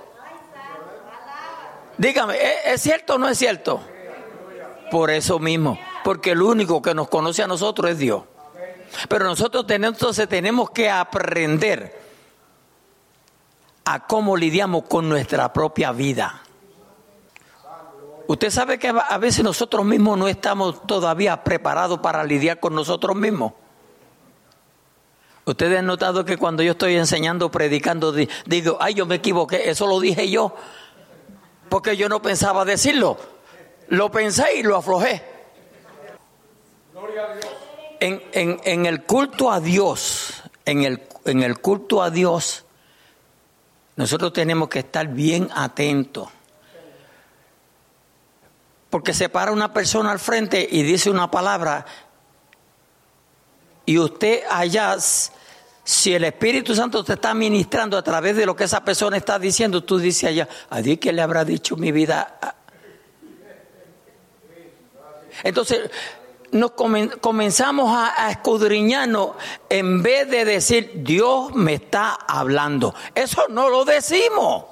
Dígame, 1.98 2.36
¿es, 2.36 2.52
es 2.66 2.82
cierto 2.82 3.14
o 3.14 3.18
no 3.18 3.28
es 3.28 3.38
cierto? 3.38 3.80
Por 4.90 5.10
eso 5.10 5.38
mismo, 5.38 5.78
porque 6.04 6.32
el 6.32 6.42
único 6.42 6.82
que 6.82 6.94
nos 6.94 7.08
conoce 7.08 7.42
a 7.42 7.46
nosotros 7.46 7.92
es 7.92 7.98
Dios. 7.98 8.24
Pero 9.08 9.24
nosotros 9.24 9.66
tenemos, 9.66 9.96
entonces 9.96 10.28
tenemos 10.28 10.70
que 10.70 10.90
aprender 10.90 12.00
a 13.84 14.06
cómo 14.06 14.36
lidiamos 14.36 14.84
con 14.84 15.08
nuestra 15.08 15.52
propia 15.52 15.92
vida. 15.92 16.42
Usted 18.26 18.50
sabe 18.50 18.78
que 18.78 18.88
a 18.88 19.18
veces 19.18 19.42
nosotros 19.44 19.84
mismos 19.84 20.16
no 20.18 20.28
estamos 20.28 20.86
todavía 20.86 21.42
preparados 21.42 22.00
para 22.00 22.24
lidiar 22.24 22.60
con 22.60 22.74
nosotros 22.74 23.16
mismos. 23.16 23.52
Ustedes 25.44 25.78
han 25.80 25.86
notado 25.86 26.24
que 26.24 26.36
cuando 26.36 26.62
yo 26.62 26.72
estoy 26.72 26.96
enseñando, 26.96 27.50
predicando, 27.50 28.12
di- 28.12 28.28
digo, 28.46 28.76
ay, 28.80 28.94
yo 28.94 29.06
me 29.06 29.16
equivoqué, 29.16 29.68
eso 29.70 29.86
lo 29.86 29.98
dije 29.98 30.30
yo, 30.30 30.54
porque 31.68 31.96
yo 31.96 32.08
no 32.08 32.22
pensaba 32.22 32.64
decirlo. 32.64 33.18
Lo 33.88 34.10
pensé 34.10 34.56
y 34.56 34.62
lo 34.62 34.76
aflojé. 34.76 35.22
En, 38.00 38.22
en- 38.32 38.60
en 38.64 38.86
el 38.86 39.02
culto 39.04 39.50
a 39.50 39.60
Dios, 39.60 40.42
en 40.64 40.82
el, 40.84 41.02
en 41.24 41.42
el 41.42 41.58
culto 41.60 42.02
a 42.02 42.10
Dios, 42.10 42.64
nosotros 43.96 44.32
tenemos 44.32 44.68
que 44.68 44.78
estar 44.78 45.06
bien 45.08 45.50
atentos 45.54 46.28
Porque 48.88 49.12
se 49.12 49.28
para 49.28 49.52
una 49.52 49.72
persona 49.74 50.10
al 50.12 50.18
frente 50.18 50.66
y 50.70 50.82
dice 50.82 51.10
una 51.10 51.30
palabra 51.30 51.84
y 53.84 53.98
usted 53.98 54.42
allá, 54.48 54.96
si 55.84 56.14
el 56.14 56.24
Espíritu 56.24 56.74
Santo 56.74 57.02
te 57.02 57.14
está 57.14 57.34
ministrando 57.34 57.96
a 57.96 58.02
través 58.02 58.36
de 58.36 58.46
lo 58.46 58.54
que 58.54 58.64
esa 58.64 58.84
persona 58.84 59.16
está 59.16 59.38
diciendo, 59.38 59.82
tú 59.82 59.98
dices 59.98 60.30
allá, 60.30 60.48
¿a 60.70 60.80
Dios 60.80 60.98
que 60.98 61.12
le 61.12 61.22
habrá 61.22 61.44
dicho 61.44 61.76
mi 61.76 61.90
vida? 61.90 62.56
Entonces, 65.42 65.90
nos 66.52 66.72
comenzamos 66.72 67.90
a, 67.96 68.26
a, 68.26 68.30
escudriñarnos 68.30 69.30
en 69.68 70.02
vez 70.02 70.30
de 70.30 70.44
decir, 70.44 70.92
Dios 70.96 71.54
me 71.54 71.74
está 71.74 72.12
hablando. 72.12 72.94
Eso 73.14 73.46
no 73.48 73.70
lo 73.70 73.84
decimos. 73.84 74.66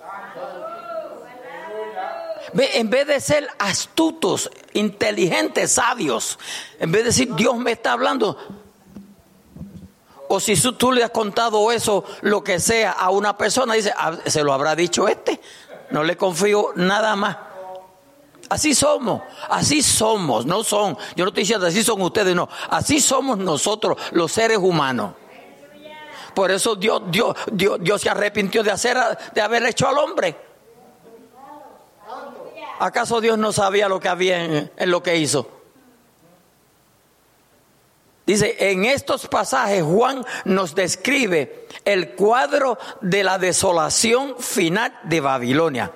En 2.54 2.90
vez 2.90 3.06
de 3.06 3.20
ser 3.20 3.48
astutos, 3.58 4.50
inteligentes, 4.72 5.72
sabios, 5.72 6.38
en 6.78 6.92
vez 6.92 7.02
de 7.02 7.06
decir, 7.06 7.34
Dios 7.34 7.56
me 7.56 7.72
está 7.72 7.92
hablando, 7.92 8.36
o 10.32 10.38
si 10.38 10.54
tú 10.54 10.92
le 10.92 11.02
has 11.02 11.10
contado 11.10 11.72
eso, 11.72 12.04
lo 12.20 12.44
que 12.44 12.60
sea, 12.60 12.92
a 12.92 13.10
una 13.10 13.36
persona, 13.36 13.74
dice, 13.74 13.92
ah, 13.96 14.16
se 14.26 14.44
lo 14.44 14.52
habrá 14.52 14.76
dicho 14.76 15.08
este, 15.08 15.40
no 15.90 16.04
le 16.04 16.16
confío 16.16 16.70
nada 16.76 17.16
más. 17.16 17.36
Así 18.48 18.72
somos, 18.72 19.22
así 19.48 19.82
somos, 19.82 20.46
no 20.46 20.62
son, 20.62 20.96
yo 21.16 21.24
no 21.24 21.30
estoy 21.30 21.42
diciendo 21.42 21.66
así 21.66 21.82
son 21.82 22.00
ustedes, 22.02 22.36
no, 22.36 22.48
así 22.68 23.00
somos 23.00 23.38
nosotros, 23.38 23.98
los 24.12 24.30
seres 24.30 24.58
humanos. 24.58 25.14
Por 26.32 26.52
eso 26.52 26.76
Dios, 26.76 27.02
Dios, 27.08 27.36
Dios, 27.50 27.78
Dios 27.80 28.00
se 28.00 28.08
arrepintió 28.08 28.62
de 28.62 28.70
hacer, 28.70 28.96
de 29.34 29.40
haber 29.40 29.66
hecho 29.66 29.88
al 29.88 29.98
hombre. 29.98 30.36
¿Acaso 32.78 33.20
Dios 33.20 33.36
no 33.36 33.52
sabía 33.52 33.88
lo 33.88 33.98
que 33.98 34.08
había 34.08 34.44
en, 34.44 34.72
en 34.76 34.90
lo 34.92 35.02
que 35.02 35.16
hizo? 35.16 35.59
Dice, 38.30 38.54
en 38.60 38.84
estos 38.84 39.26
pasajes 39.26 39.82
Juan 39.82 40.24
nos 40.44 40.76
describe 40.76 41.66
el 41.84 42.10
cuadro 42.10 42.78
de 43.00 43.24
la 43.24 43.38
desolación 43.38 44.36
final 44.38 44.96
de 45.02 45.20
Babilonia. 45.20 45.90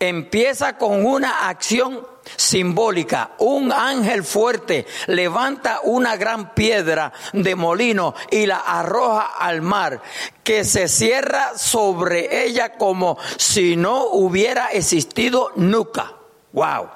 Empieza 0.00 0.76
con 0.76 1.06
una 1.06 1.48
acción 1.48 2.04
simbólica. 2.34 3.30
Un 3.38 3.70
ángel 3.70 4.24
fuerte 4.24 4.88
levanta 5.06 5.78
una 5.84 6.16
gran 6.16 6.52
piedra 6.52 7.12
de 7.32 7.54
molino 7.54 8.12
y 8.32 8.46
la 8.46 8.56
arroja 8.56 9.30
al 9.38 9.62
mar, 9.62 10.02
que 10.42 10.64
se 10.64 10.88
cierra 10.88 11.56
sobre 11.56 12.44
ella 12.44 12.72
como 12.72 13.18
si 13.36 13.76
no 13.76 14.06
hubiera 14.06 14.72
existido 14.72 15.52
nunca. 15.54 16.12
Wow. 16.52 16.88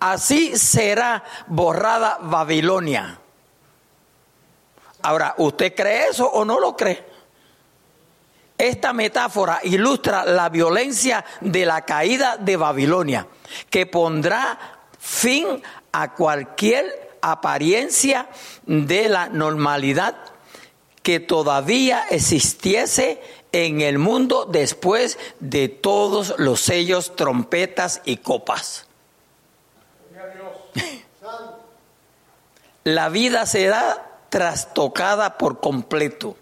Así 0.00 0.58
será 0.58 1.24
borrada 1.46 2.18
Babilonia. 2.20 3.20
Ahora, 5.02 5.34
¿usted 5.38 5.74
cree 5.74 6.08
eso 6.10 6.30
o 6.30 6.44
no 6.44 6.60
lo 6.60 6.76
cree? 6.76 7.04
Esta 8.56 8.92
metáfora 8.92 9.60
ilustra 9.64 10.24
la 10.24 10.48
violencia 10.48 11.24
de 11.40 11.66
la 11.66 11.84
caída 11.84 12.36
de 12.36 12.56
Babilonia, 12.56 13.26
que 13.68 13.86
pondrá 13.86 14.78
fin 14.98 15.60
a 15.90 16.14
cualquier 16.14 17.16
apariencia 17.20 18.28
de 18.64 19.08
la 19.08 19.28
normalidad 19.28 20.14
que 21.02 21.18
todavía 21.18 22.04
existiese 22.10 23.20
en 23.50 23.80
el 23.80 23.98
mundo 23.98 24.46
después 24.48 25.18
de 25.40 25.68
todos 25.68 26.36
los 26.38 26.60
sellos, 26.60 27.16
trompetas 27.16 28.02
y 28.04 28.18
copas. 28.18 28.86
La 32.84 33.08
vida 33.08 33.46
será 33.46 34.11
trastocada 34.32 35.36
por 35.36 35.60
completo 35.60 36.38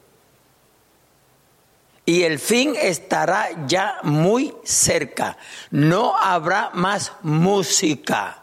y 2.10 2.22
el 2.22 2.38
fin 2.38 2.74
estará 2.80 3.66
ya 3.66 3.98
muy 4.04 4.54
cerca. 4.62 5.36
No 5.70 6.16
habrá 6.16 6.70
más 6.72 7.12
música. 7.22 8.42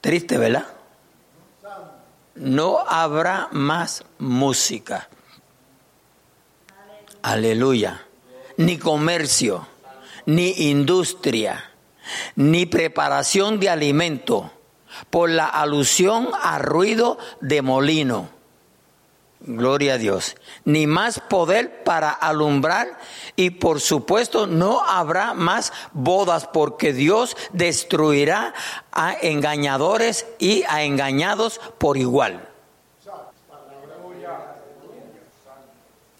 Triste, 0.00 0.36
¿verdad? 0.36 0.66
No 2.34 2.78
habrá 2.78 3.48
más 3.52 4.04
música. 4.18 5.08
Aleluya. 7.22 8.04
Ni 8.56 8.78
comercio, 8.78 9.66
ni 10.26 10.70
industria, 10.70 11.70
ni 12.34 12.66
preparación 12.66 13.60
de 13.60 13.68
alimento, 13.68 14.50
por 15.10 15.30
la 15.30 15.46
alusión 15.46 16.28
a 16.42 16.58
ruido 16.58 17.18
de 17.40 17.62
molino 17.62 18.36
Gloria 19.40 19.94
a 19.94 19.98
Dios. 19.98 20.34
Ni 20.64 20.86
más 20.86 21.20
poder 21.20 21.84
para 21.84 22.10
alumbrar 22.10 22.98
y 23.36 23.50
por 23.50 23.80
supuesto 23.80 24.46
no 24.46 24.80
habrá 24.80 25.34
más 25.34 25.72
bodas 25.92 26.48
porque 26.52 26.92
Dios 26.92 27.36
destruirá 27.52 28.54
a 28.92 29.14
engañadores 29.14 30.26
y 30.38 30.64
a 30.64 30.82
engañados 30.82 31.60
por 31.78 31.96
igual. 31.96 32.48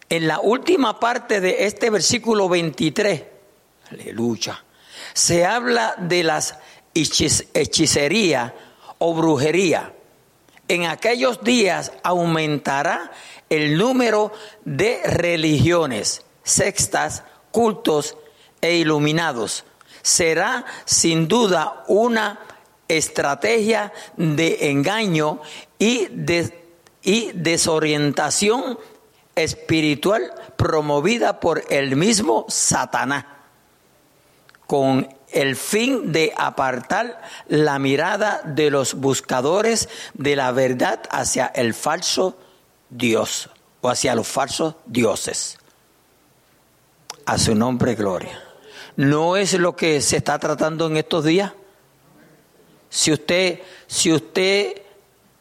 En 0.08 0.28
la 0.28 0.38
última 0.38 1.00
parte 1.00 1.40
de 1.40 1.66
este 1.66 1.90
versículo 1.90 2.48
23, 2.48 3.24
aleluya, 3.90 4.62
se 5.14 5.44
habla 5.44 5.96
de 5.98 6.22
las 6.22 6.58
hechicería 6.94 8.54
o 8.98 9.14
brujería 9.14 9.92
en 10.68 10.86
aquellos 10.86 11.42
días 11.42 11.92
aumentará 12.02 13.12
el 13.48 13.78
número 13.78 14.32
de 14.64 15.00
religiones, 15.04 16.24
sextas, 16.42 17.22
cultos 17.52 18.16
e 18.60 18.74
iluminados. 18.76 19.64
Será 20.02 20.64
sin 20.84 21.28
duda 21.28 21.84
una 21.88 22.40
estrategia 22.88 23.92
de 24.16 24.70
engaño 24.70 25.40
y, 25.78 26.08
y 27.02 27.32
desorientación 27.32 28.78
espiritual 29.34 30.32
promovida 30.56 31.38
por 31.40 31.62
el 31.70 31.96
mismo 31.96 32.46
Satanás, 32.48 33.24
con 34.66 35.15
el 35.36 35.54
fin 35.54 36.12
de 36.12 36.32
apartar 36.34 37.20
la 37.46 37.78
mirada 37.78 38.40
de 38.42 38.70
los 38.70 38.94
buscadores 38.94 39.90
de 40.14 40.34
la 40.34 40.50
verdad 40.50 41.02
hacia 41.10 41.46
el 41.48 41.74
falso 41.74 42.38
Dios 42.88 43.50
o 43.82 43.90
hacia 43.90 44.14
los 44.14 44.26
falsos 44.26 44.76
dioses. 44.86 45.58
A 47.26 47.36
su 47.36 47.54
nombre, 47.54 47.94
gloria. 47.94 48.42
¿No 48.96 49.36
es 49.36 49.52
lo 49.52 49.76
que 49.76 50.00
se 50.00 50.16
está 50.16 50.38
tratando 50.38 50.86
en 50.86 50.96
estos 50.96 51.24
días? 51.26 51.52
Si 52.88 53.12
usted, 53.12 53.60
si 53.86 54.14
usted, 54.14 54.80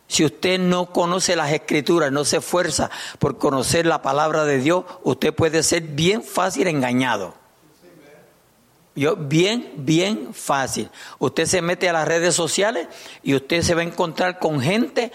si 0.10 0.26
usted 0.26 0.60
no 0.60 0.92
conoce 0.92 1.38
las 1.38 1.54
escrituras, 1.54 2.12
no 2.12 2.26
se 2.26 2.38
esfuerza 2.38 2.92
por 3.18 3.38
conocer 3.38 3.86
la 3.86 4.02
palabra 4.02 4.44
de 4.44 4.58
Dios, 4.58 4.84
usted 5.04 5.34
puede 5.34 5.64
ser 5.64 5.84
bien 5.84 6.22
fácil 6.22 6.68
engañado. 6.68 7.45
Yo, 8.96 9.16
bien, 9.18 9.74
bien 9.78 10.34
fácil. 10.34 10.90
Usted 11.20 11.46
se 11.46 11.62
mete 11.62 11.90
a 11.90 11.94
las 11.94 12.08
redes 12.08 12.34
sociales 12.34 12.88
y 13.24 13.36
usted 13.36 13.62
se 13.62 13.76
va 13.76 13.82
a 13.82 13.86
encontrar 13.86 14.40
con 14.40 14.62
gente 14.62 15.12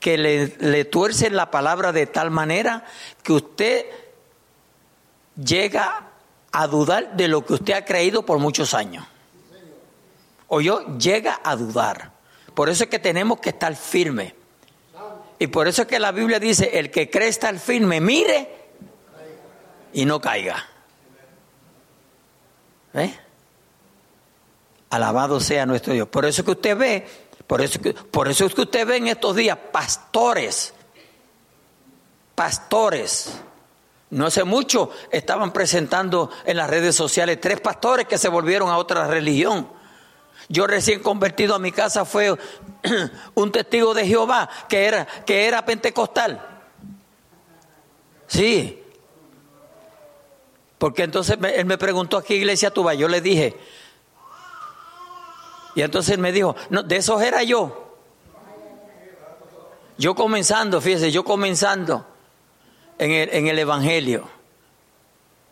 que 0.00 0.18
le, 0.18 0.56
le 0.58 0.84
tuerce 0.84 1.30
la 1.30 1.50
palabra 1.50 1.92
de 1.92 2.06
tal 2.06 2.30
manera 2.30 2.84
que 3.22 3.32
usted 3.32 3.86
llega 5.36 6.08
a 6.52 6.66
dudar 6.66 7.16
de 7.16 7.28
lo 7.28 7.44
que 7.44 7.54
usted 7.54 7.74
ha 7.74 7.84
creído 7.84 8.26
por 8.26 8.38
muchos 8.38 8.74
años. 8.74 9.06
O 10.48 10.60
yo 10.60 10.98
llega 10.98 11.40
a 11.44 11.54
dudar. 11.54 12.12
Por 12.54 12.68
eso 12.68 12.84
es 12.84 12.90
que 12.90 12.98
tenemos 12.98 13.38
que 13.38 13.50
estar 13.50 13.74
firmes. 13.76 14.34
Y 15.38 15.46
por 15.46 15.68
eso 15.68 15.82
es 15.82 15.88
que 15.88 15.98
la 15.98 16.12
Biblia 16.12 16.40
dice, 16.40 16.78
el 16.78 16.90
que 16.90 17.08
cree 17.08 17.28
estar 17.28 17.56
firme, 17.58 18.00
mire 18.00 18.48
y 19.92 20.04
no 20.04 20.20
caiga. 20.20 20.66
¿Eh? 22.94 23.18
Alabado 24.90 25.40
sea 25.40 25.66
nuestro 25.66 25.92
Dios. 25.92 26.08
Por 26.08 26.24
eso 26.24 26.44
que 26.44 26.50
usted 26.50 26.76
ve, 26.76 27.06
por 27.46 27.60
eso, 27.62 28.46
es 28.46 28.54
que 28.54 28.60
usted 28.60 28.86
ve 28.86 28.96
en 28.96 29.08
estos 29.08 29.34
días 29.36 29.58
pastores, 29.72 30.72
pastores. 32.34 33.40
No 34.10 34.26
hace 34.26 34.44
mucho 34.44 34.90
estaban 35.10 35.52
presentando 35.52 36.30
en 36.44 36.56
las 36.56 36.68
redes 36.68 36.96
sociales 36.96 37.40
tres 37.40 37.60
pastores 37.60 38.06
que 38.06 38.18
se 38.18 38.28
volvieron 38.28 38.68
a 38.68 38.76
otra 38.76 39.06
religión. 39.06 39.68
Yo 40.48 40.66
recién 40.66 41.00
convertido 41.00 41.54
a 41.54 41.60
mi 41.60 41.70
casa 41.70 42.04
fue 42.04 42.36
un 43.34 43.52
testigo 43.52 43.94
de 43.94 44.06
Jehová 44.06 44.48
que 44.68 44.86
era, 44.86 45.06
que 45.24 45.46
era 45.46 45.64
pentecostal. 45.64 46.44
Sí, 48.26 48.79
porque 50.80 51.02
entonces 51.02 51.36
él 51.54 51.66
me 51.66 51.76
preguntó 51.76 52.16
a 52.16 52.24
qué 52.24 52.36
iglesia 52.36 52.70
tú 52.70 52.82
vas. 52.82 52.96
Yo 52.96 53.06
le 53.06 53.20
dije, 53.20 53.54
Y 55.74 55.82
entonces 55.82 56.14
él 56.14 56.20
me 56.20 56.32
dijo, 56.32 56.56
no, 56.70 56.82
de 56.82 56.96
esos 56.96 57.20
era 57.20 57.42
yo. 57.42 57.98
Yo 59.98 60.14
comenzando, 60.14 60.80
fíjese, 60.80 61.12
yo 61.12 61.22
comenzando 61.22 62.06
en 62.96 63.10
el, 63.10 63.28
en 63.28 63.46
el 63.48 63.58
Evangelio. 63.58 64.26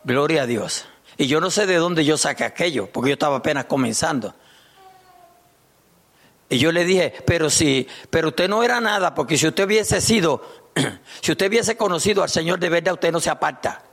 Gloria 0.02 0.44
a 0.44 0.46
Dios. 0.46 0.86
Y 1.18 1.26
yo 1.26 1.42
no 1.42 1.50
sé 1.50 1.66
de 1.66 1.76
dónde 1.76 2.06
yo 2.06 2.16
saqué 2.16 2.44
aquello, 2.44 2.86
porque 2.90 3.10
yo 3.10 3.12
estaba 3.12 3.36
apenas 3.36 3.66
comenzando. 3.66 4.34
Y 6.48 6.56
yo 6.56 6.72
le 6.72 6.86
dije, 6.86 7.12
pero 7.26 7.50
si, 7.50 7.86
pero 8.08 8.28
usted 8.28 8.48
no 8.48 8.62
era 8.62 8.80
nada, 8.80 9.14
porque 9.14 9.36
si 9.36 9.46
usted 9.46 9.66
hubiese 9.66 10.00
sido, 10.00 10.40
si 11.20 11.32
usted 11.32 11.48
hubiese 11.48 11.76
conocido 11.76 12.22
al 12.22 12.30
Señor 12.30 12.58
de 12.60 12.70
verdad, 12.70 12.94
usted 12.94 13.12
no 13.12 13.20
se 13.20 13.28
aparta. 13.28 13.84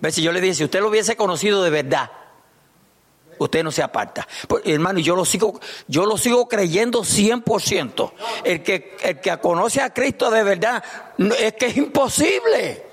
¿Ves? 0.00 0.14
Si 0.14 0.22
yo 0.22 0.32
le 0.32 0.40
dije, 0.40 0.54
si 0.54 0.64
usted 0.64 0.80
lo 0.80 0.88
hubiese 0.88 1.16
conocido 1.16 1.62
de 1.62 1.70
verdad, 1.70 2.10
usted 3.38 3.64
no 3.64 3.72
se 3.72 3.82
aparta. 3.82 4.26
Pues, 4.48 4.62
hermano, 4.66 4.98
yo 5.00 5.16
lo 5.16 5.24
sigo, 5.24 5.58
yo 5.88 6.06
lo 6.06 6.16
sigo 6.16 6.48
creyendo 6.48 7.00
100%. 7.00 8.12
El 8.44 8.62
que, 8.62 8.96
el 9.02 9.20
que 9.20 9.36
conoce 9.38 9.80
a 9.80 9.92
Cristo 9.92 10.30
de 10.30 10.42
verdad, 10.42 10.82
es 11.38 11.54
que 11.54 11.66
es 11.66 11.76
imposible. 11.76 12.86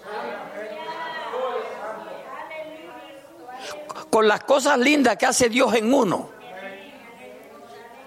Con 4.10 4.28
las 4.28 4.44
cosas 4.46 4.80
lindas 4.80 5.18
que 5.18 5.26
hace 5.26 5.50
Dios 5.50 5.74
en 5.76 5.94
uno. 5.94 6.30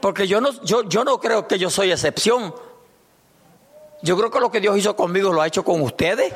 Porque 0.01 0.27
yo 0.27 0.41
no, 0.41 0.51
yo, 0.65 0.89
yo 0.89 1.05
no 1.05 1.21
creo 1.21 1.47
que 1.47 1.59
yo 1.59 1.69
soy 1.69 1.93
excepción. 1.93 2.55
Yo 4.03 4.17
creo 4.17 4.31
que 4.31 4.41
lo 4.41 4.51
que 4.51 4.61
Dios 4.61 4.79
hizo 4.79 4.97
conmigo 4.97 5.31
lo 5.31 5.43
ha 5.43 5.47
hecho 5.47 5.63
con 5.63 5.83
ustedes. 5.83 6.33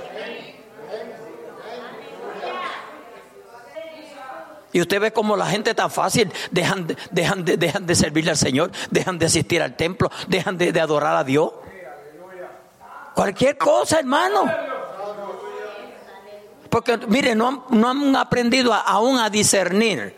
Y 4.75 4.81
usted 4.81 5.01
ve 5.01 5.12
como 5.12 5.37
la 5.37 5.47
gente 5.47 5.72
tan 5.72 5.89
fácil 5.89 6.33
dejan, 6.51 6.89
dejan, 7.12 7.45
de, 7.45 7.57
dejan 7.57 7.87
de 7.87 7.95
servirle 7.95 8.33
al 8.33 8.37
Señor, 8.37 8.72
dejan 8.91 9.20
de 9.20 9.27
asistir 9.27 9.62
al 9.62 9.77
templo, 9.77 10.11
dejan 10.27 10.59
de, 10.59 10.81
adorar 10.81 11.14
a 11.14 11.22
Dios. 11.22 11.53
Cualquier 13.14 13.57
cosa, 13.57 14.01
hermano. 14.01 14.53
Porque, 16.68 16.99
mire, 17.07 17.37
no 17.37 17.47
han, 17.47 17.62
no 17.70 17.89
han 17.89 18.16
aprendido 18.16 18.75
aún 18.75 19.20
a 19.20 19.31
discernir 19.31 20.16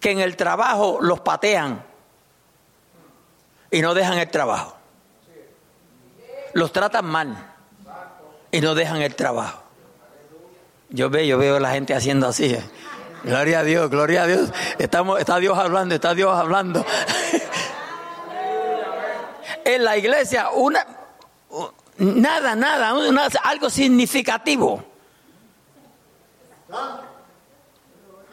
que 0.00 0.12
en 0.12 0.20
el 0.20 0.34
trabajo 0.34 0.96
los 1.02 1.20
patean 1.20 1.84
y 3.70 3.82
no 3.82 3.92
dejan 3.92 4.16
el 4.16 4.30
trabajo. 4.30 4.78
Los 6.54 6.72
tratan 6.72 7.04
mal 7.04 7.36
y 8.50 8.62
no 8.62 8.74
dejan 8.74 9.02
el 9.02 9.14
trabajo. 9.14 9.62
Yo 10.88 11.10
veo, 11.10 11.24
yo 11.24 11.36
veo 11.36 11.56
a 11.56 11.60
la 11.60 11.72
gente 11.72 11.94
haciendo 11.94 12.28
así. 12.28 12.56
Gloria 13.24 13.60
a 13.60 13.64
Dios, 13.64 13.90
gloria 13.90 14.22
a 14.22 14.26
Dios. 14.26 14.52
Estamos, 14.78 15.20
está 15.20 15.38
Dios 15.38 15.56
hablando, 15.58 15.94
está 15.94 16.14
Dios 16.14 16.34
hablando. 16.36 16.84
en 19.64 19.84
la 19.84 19.96
iglesia, 19.96 20.50
una 20.50 20.84
nada, 21.98 22.54
nada, 22.56 22.94
algo 23.44 23.70
significativo. 23.70 24.84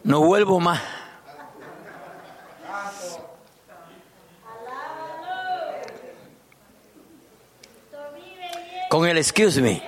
No 0.03 0.21
vuelvo 0.21 0.59
más. 0.59 0.81
con 8.89 9.05
el 9.07 9.17
excuse 9.17 9.61
me. 9.61 9.81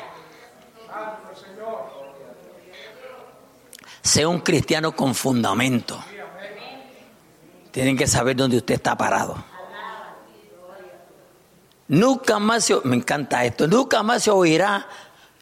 Sea 4.02 4.28
un 4.28 4.40
cristiano 4.40 4.96
con 4.96 5.14
fundamento. 5.16 6.04
Tienen 7.72 7.98
que 7.98 8.08
saber 8.08 8.36
dónde 8.36 8.58
usted 8.58 8.76
está 8.76 8.98
parado. 8.98 9.44
Nunca 11.88 12.40
más 12.40 12.66
se, 12.66 12.78
me 12.84 12.96
encanta 12.96 13.44
esto, 13.44 13.68
nunca 13.68 14.02
más 14.02 14.24
se 14.24 14.32
oirá 14.32 14.88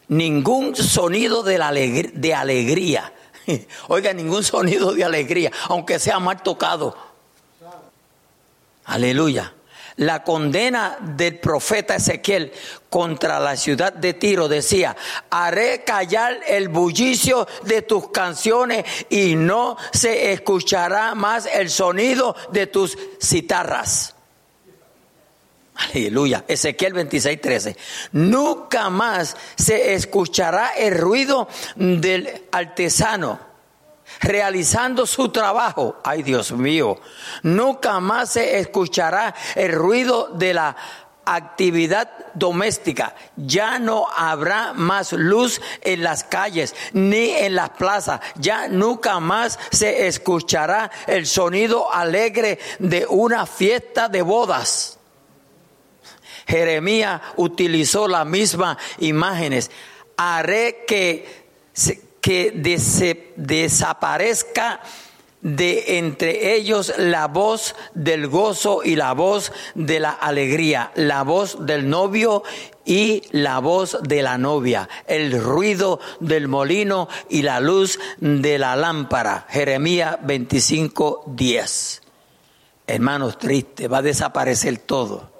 ningún 0.08 0.74
sonido 0.74 1.42
de, 1.42 2.10
de 2.12 2.34
alegría. 2.34 3.12
Oiga, 3.88 4.12
ningún 4.12 4.42
sonido 4.42 4.92
de 4.92 5.04
alegría, 5.04 5.52
aunque 5.68 5.98
sea 5.98 6.18
mal 6.18 6.42
tocado. 6.42 6.96
Aleluya 8.84 9.54
la 9.96 10.22
condena 10.22 10.96
del 11.00 11.38
profeta 11.38 11.96
Ezequiel 11.96 12.52
contra 12.88 13.38
la 13.38 13.56
ciudad 13.56 13.92
de 13.92 14.14
Tiro 14.14 14.48
decía, 14.48 14.96
haré 15.30 15.84
callar 15.84 16.40
el 16.46 16.68
bullicio 16.68 17.46
de 17.64 17.82
tus 17.82 18.10
canciones 18.10 18.84
y 19.08 19.34
no 19.36 19.76
se 19.92 20.32
escuchará 20.32 21.14
más 21.14 21.46
el 21.46 21.70
sonido 21.70 22.34
de 22.52 22.66
tus 22.66 22.96
citarras. 23.22 24.14
Aleluya. 25.76 26.44
Ezequiel 26.46 26.92
26, 26.92 27.40
13. 27.40 27.76
Nunca 28.12 28.90
más 28.90 29.36
se 29.56 29.94
escuchará 29.94 30.72
el 30.76 30.98
ruido 30.98 31.48
del 31.76 32.42
artesano 32.52 33.49
realizando 34.20 35.06
su 35.06 35.28
trabajo. 35.28 35.98
Ay 36.04 36.22
Dios 36.22 36.52
mío, 36.52 36.98
nunca 37.42 38.00
más 38.00 38.32
se 38.32 38.58
escuchará 38.58 39.34
el 39.54 39.72
ruido 39.72 40.28
de 40.34 40.54
la 40.54 40.76
actividad 41.24 42.10
doméstica. 42.34 43.14
Ya 43.36 43.78
no 43.78 44.06
habrá 44.08 44.72
más 44.72 45.12
luz 45.12 45.60
en 45.82 46.02
las 46.02 46.24
calles 46.24 46.74
ni 46.92 47.30
en 47.30 47.54
las 47.54 47.70
plazas. 47.70 48.20
Ya 48.36 48.68
nunca 48.68 49.20
más 49.20 49.58
se 49.70 50.06
escuchará 50.06 50.90
el 51.06 51.26
sonido 51.26 51.92
alegre 51.92 52.58
de 52.78 53.06
una 53.08 53.46
fiesta 53.46 54.08
de 54.08 54.22
bodas. 54.22 54.98
Jeremías 56.46 57.20
utilizó 57.36 58.08
las 58.08 58.26
mismas 58.26 58.76
imágenes. 58.98 59.70
Haré 60.16 60.84
que 60.86 61.46
que 62.20 62.52
desaparezca 63.36 64.80
de 65.42 65.98
entre 65.98 66.54
ellos 66.54 66.92
la 66.98 67.26
voz 67.26 67.74
del 67.94 68.28
gozo 68.28 68.82
y 68.84 68.94
la 68.96 69.12
voz 69.14 69.52
de 69.74 70.00
la 70.00 70.10
alegría, 70.10 70.92
la 70.94 71.22
voz 71.22 71.64
del 71.64 71.88
novio 71.88 72.42
y 72.84 73.22
la 73.30 73.58
voz 73.58 73.98
de 74.02 74.22
la 74.22 74.36
novia, 74.36 74.88
el 75.06 75.42
ruido 75.42 76.00
del 76.20 76.48
molino 76.48 77.08
y 77.28 77.42
la 77.42 77.60
luz 77.60 77.98
de 78.18 78.58
la 78.58 78.76
lámpara. 78.76 79.46
Jeremías 79.48 80.18
25, 80.22 81.24
10. 81.28 82.02
Hermanos, 82.86 83.38
triste, 83.38 83.88
va 83.88 83.98
a 83.98 84.02
desaparecer 84.02 84.78
todo. 84.78 85.30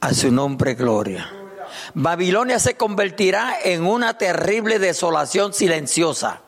A 0.00 0.14
su 0.14 0.30
nombre, 0.30 0.74
gloria. 0.74 1.39
Babilonia 1.94 2.58
se 2.58 2.76
convertirá 2.76 3.56
en 3.62 3.84
una 3.84 4.18
terrible 4.18 4.78
desolación 4.78 5.52
silenciosa. 5.52 6.42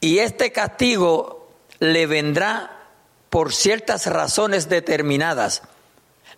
Y 0.00 0.18
este 0.18 0.52
castigo 0.52 1.50
le 1.78 2.06
vendrá 2.06 2.80
por 3.28 3.52
ciertas 3.52 4.06
razones 4.06 4.68
determinadas. 4.68 5.62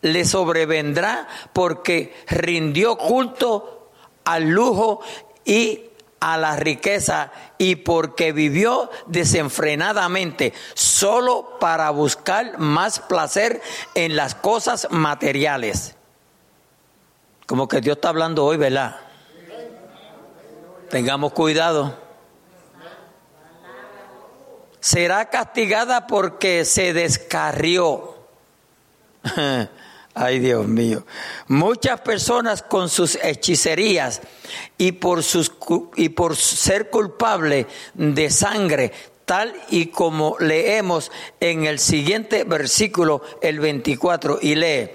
Le 0.01 0.24
sobrevendrá 0.24 1.28
porque 1.53 2.14
rindió 2.26 2.97
culto 2.97 3.91
al 4.24 4.51
lujo 4.51 5.01
y 5.45 5.91
a 6.20 6.39
la 6.39 6.55
riqueza 6.55 7.33
y 7.59 7.76
porque 7.76 8.33
vivió 8.33 8.91
desenfrenadamente 9.07 10.53
solo 10.74 11.59
para 11.59 11.91
buscar 11.91 12.59
más 12.59 13.01
placer 13.01 13.61
en 13.95 14.14
las 14.14 14.37
cosas 14.37 14.87
materiales. 14.91 15.97
Como 17.53 17.68
que 17.68 17.82
Dios 17.82 17.96
está 17.96 18.09
hablando 18.09 18.46
hoy, 18.46 18.57
¿verdad? 18.57 18.96
Tengamos 20.88 21.34
cuidado. 21.34 21.94
Será 24.80 25.28
castigada 25.28 26.07
porque 26.07 26.64
se 26.64 26.94
descarrió. 26.94 28.16
Ay, 30.14 30.38
Dios 30.38 30.66
mío. 30.66 31.05
Muchas 31.46 32.00
personas 32.00 32.62
con 32.62 32.88
sus 32.88 33.16
hechicerías 33.16 34.22
y 34.78 34.92
por, 34.92 35.22
sus, 35.22 35.53
y 35.96 36.09
por 36.09 36.36
ser 36.36 36.88
culpable 36.88 37.66
de 37.92 38.30
sangre, 38.30 38.92
tal 39.26 39.55
y 39.68 39.88
como 39.88 40.36
leemos 40.38 41.12
en 41.38 41.66
el 41.66 41.78
siguiente 41.78 42.44
versículo, 42.44 43.20
el 43.42 43.61
24, 43.61 44.38
y 44.40 44.55
lee 44.55 44.90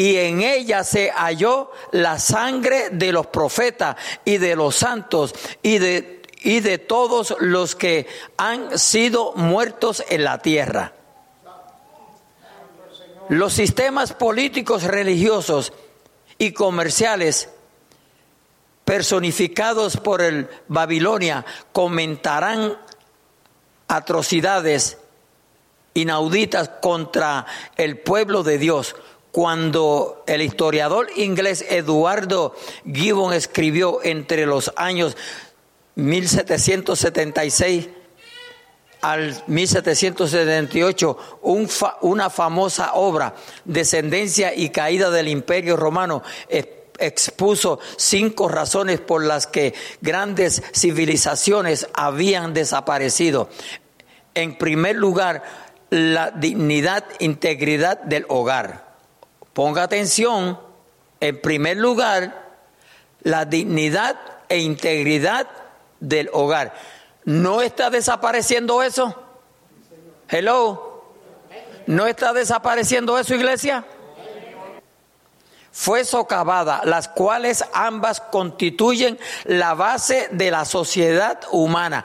y 0.00 0.16
en 0.16 0.40
ella 0.40 0.82
se 0.82 1.10
halló 1.10 1.72
la 1.90 2.18
sangre 2.18 2.88
de 2.88 3.12
los 3.12 3.26
profetas 3.26 3.96
y 4.24 4.38
de 4.38 4.56
los 4.56 4.74
santos 4.74 5.34
y 5.62 5.76
de, 5.76 6.22
y 6.40 6.60
de 6.60 6.78
todos 6.78 7.36
los 7.40 7.74
que 7.76 8.06
han 8.38 8.78
sido 8.78 9.34
muertos 9.34 10.02
en 10.08 10.24
la 10.24 10.38
tierra. 10.38 10.94
Los 13.28 13.52
sistemas 13.52 14.14
políticos, 14.14 14.84
religiosos 14.84 15.74
y 16.38 16.52
comerciales 16.52 17.50
personificados 18.86 19.98
por 19.98 20.22
el 20.22 20.48
Babilonia 20.66 21.44
comentarán 21.72 22.78
atrocidades 23.86 24.96
inauditas 25.92 26.70
contra 26.80 27.44
el 27.76 27.98
pueblo 27.98 28.42
de 28.42 28.56
Dios. 28.56 28.96
Cuando 29.32 30.24
el 30.26 30.42
historiador 30.42 31.08
inglés 31.16 31.64
Eduardo 31.68 32.54
Gibbon 32.84 33.32
escribió 33.32 34.00
entre 34.02 34.44
los 34.46 34.72
años 34.76 35.16
1776 35.94 37.88
al 39.02 39.42
1778 39.46 41.18
un 41.42 41.68
una 42.02 42.28
famosa 42.28 42.94
obra, 42.94 43.34
Descendencia 43.64 44.54
y 44.54 44.70
Caída 44.70 45.10
del 45.10 45.28
Imperio 45.28 45.76
Romano, 45.76 46.22
expuso 46.98 47.80
cinco 47.96 48.48
razones 48.48 49.00
por 49.00 49.24
las 49.24 49.46
que 49.46 49.74
grandes 50.00 50.62
civilizaciones 50.74 51.88
habían 51.94 52.52
desaparecido. 52.52 53.48
En 54.34 54.56
primer 54.56 54.96
lugar, 54.96 55.42
la 55.90 56.30
dignidad, 56.30 57.04
integridad 57.18 58.00
del 58.02 58.26
hogar. 58.28 58.89
Ponga 59.52 59.82
atención, 59.82 60.60
en 61.20 61.40
primer 61.40 61.76
lugar, 61.76 62.50
la 63.22 63.44
dignidad 63.44 64.16
e 64.48 64.58
integridad 64.58 65.46
del 66.00 66.30
hogar. 66.32 66.74
¿No 67.24 67.60
está 67.62 67.90
desapareciendo 67.90 68.82
eso? 68.82 69.14
Hello. 70.28 71.04
¿No 71.86 72.06
está 72.06 72.32
desapareciendo 72.32 73.18
eso, 73.18 73.34
iglesia? 73.34 73.84
Fue 75.72 76.04
socavada, 76.04 76.82
las 76.84 77.08
cuales 77.08 77.64
ambas 77.72 78.20
constituyen 78.20 79.18
la 79.44 79.74
base 79.74 80.28
de 80.32 80.50
la 80.50 80.64
sociedad 80.64 81.40
humana. 81.52 82.04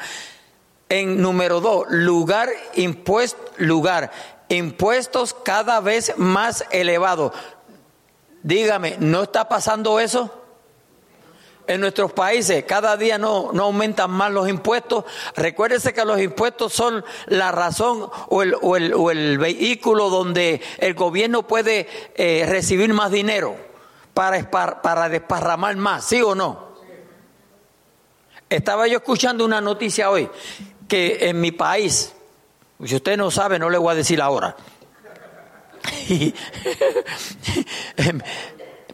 En 0.87 1.21
número 1.21 1.61
dos, 1.61 1.85
lugar, 1.89 2.49
impuesto, 2.75 3.51
lugar, 3.57 4.11
impuestos 4.49 5.33
cada 5.33 5.79
vez 5.79 6.13
más 6.17 6.65
elevados. 6.71 7.33
Dígame, 8.43 8.97
¿no 8.99 9.23
está 9.23 9.49
pasando 9.49 9.99
eso? 9.99 10.41
En 11.67 11.81
nuestros 11.81 12.13
países 12.13 12.63
cada 12.65 12.95
día 12.95 13.17
no, 13.17 13.51
no 13.51 13.63
aumentan 13.63 14.11
más 14.11 14.31
los 14.31 14.47
impuestos. 14.47 15.05
Recuérdese 15.35 15.93
que 15.93 16.05
los 16.05 16.21
impuestos 16.21 16.73
son 16.73 17.03
la 17.25 17.51
razón 17.51 18.09
o 18.27 18.43
el, 18.43 18.55
o 18.61 18.75
el, 18.75 18.93
o 18.93 19.09
el 19.09 19.39
vehículo 19.39 20.09
donde 20.09 20.61
el 20.77 20.93
gobierno 20.93 21.47
puede 21.47 21.87
eh, 22.15 22.45
recibir 22.47 22.93
más 22.93 23.11
dinero 23.11 23.55
para, 24.13 24.49
para 24.81 25.09
desparramar 25.09 25.75
más, 25.75 26.05
¿sí 26.05 26.21
o 26.21 26.35
no? 26.35 26.65
Estaba 28.49 28.87
yo 28.87 28.97
escuchando 28.97 29.43
una 29.43 29.59
noticia 29.59 30.09
hoy 30.11 30.29
que 30.87 31.29
en 31.29 31.41
mi 31.41 31.51
país, 31.51 32.14
si 32.84 32.95
usted 32.95 33.17
no 33.17 33.32
sabe, 33.32 33.59
no 33.59 33.69
le 33.69 33.78
voy 33.78 33.91
a 33.91 33.95
decir 33.95 34.21
ahora. 34.21 34.55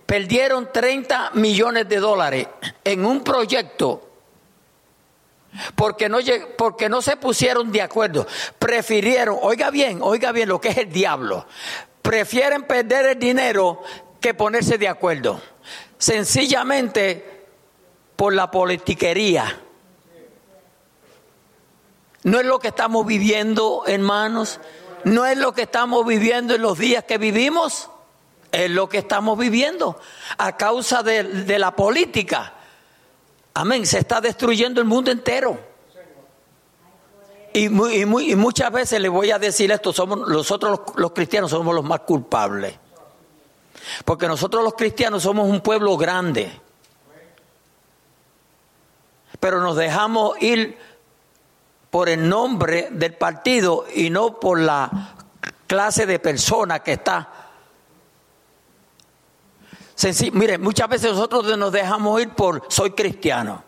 perdieron 0.05 0.73
30 0.73 1.31
millones 1.35 1.87
de 1.87 1.97
dólares 1.97 2.47
en 2.83 3.05
un 3.05 3.23
proyecto 3.23 4.09
porque 5.75 6.09
no, 6.09 6.17
porque 6.57 6.89
no 6.89 7.01
se 7.01 7.15
pusieron 7.15 7.71
de 7.71 7.81
acuerdo. 7.81 8.27
Prefirieron, 8.59 9.37
oiga 9.41 9.69
bien, 9.69 9.99
oiga 10.01 10.33
bien 10.33 10.49
lo 10.49 10.59
que 10.59 10.67
es 10.67 10.77
el 10.77 10.91
diablo. 10.91 11.45
Prefieren 12.01 12.63
perder 12.63 13.05
el 13.05 13.19
dinero 13.19 13.81
que 14.19 14.33
ponerse 14.33 14.77
de 14.77 14.89
acuerdo. 14.89 15.41
Sencillamente 15.97 17.47
por 18.17 18.33
la 18.33 18.51
politiquería. 18.51 19.61
No 22.23 22.39
es 22.39 22.45
lo 22.45 22.59
que 22.59 22.69
estamos 22.69 23.05
viviendo, 23.05 23.83
hermanos. 23.87 24.59
No 25.03 25.25
es 25.25 25.37
lo 25.37 25.53
que 25.53 25.63
estamos 25.63 26.05
viviendo 26.05 26.55
en 26.55 26.61
los 26.61 26.77
días 26.77 27.03
que 27.05 27.17
vivimos. 27.17 27.89
Es 28.51 28.69
lo 28.69 28.89
que 28.89 28.99
estamos 28.99 29.37
viviendo 29.37 29.99
a 30.37 30.57
causa 30.57 31.03
de, 31.03 31.57
la 31.57 31.75
política. 31.75 32.53
Amén. 33.53 33.85
Se 33.85 33.99
está 33.99 34.21
destruyendo 34.21 34.81
el 34.81 34.87
mundo 34.87 35.09
entero. 35.09 35.71
Y, 37.53 37.69
muchas 37.69 38.71
veces 38.71 39.01
le 39.01 39.09
voy 39.09 39.31
a 39.31 39.39
decir 39.39 39.71
esto, 39.71 39.91
somos 39.91 40.27
nosotros 40.27 40.79
los, 40.79 40.97
los, 40.97 41.11
cristianos 41.11 41.51
somos 41.51 41.73
los 41.75 41.83
más 41.83 42.01
culpables. 42.01 42.75
Porque 44.05 44.27
nosotros 44.27 44.63
los 44.63 44.75
cristianos 44.75 45.23
somos 45.23 45.49
un 45.49 45.61
pueblo 45.61 45.97
grande. 45.97 46.51
Pero 49.39 49.59
nos 49.59 49.75
dejamos 49.75 50.41
ir 50.41 50.77
por 51.91 52.09
el 52.09 52.27
nombre 52.27 52.87
del 52.91 53.13
partido 53.13 53.85
y 53.93 54.09
no 54.09 54.39
por 54.39 54.59
la 54.59 55.13
clase 55.67 56.07
de 56.07 56.17
persona 56.17 56.79
que 56.79 56.93
está 56.93 57.41
mire, 60.33 60.57
muchas 60.57 60.89
veces 60.89 61.11
nosotros 61.11 61.57
nos 61.57 61.71
dejamos 61.71 62.21
ir 62.21 62.29
por 62.29 62.63
soy 62.69 62.91
cristiano. 62.91 63.63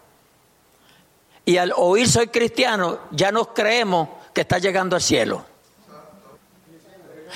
Y 1.45 1.57
al 1.57 1.73
oír 1.75 2.07
soy 2.07 2.27
cristiano, 2.27 2.99
ya 3.11 3.31
nos 3.31 3.49
creemos 3.49 4.09
que 4.33 4.41
está 4.41 4.59
llegando 4.59 4.95
al 4.95 5.01
cielo. 5.01 5.45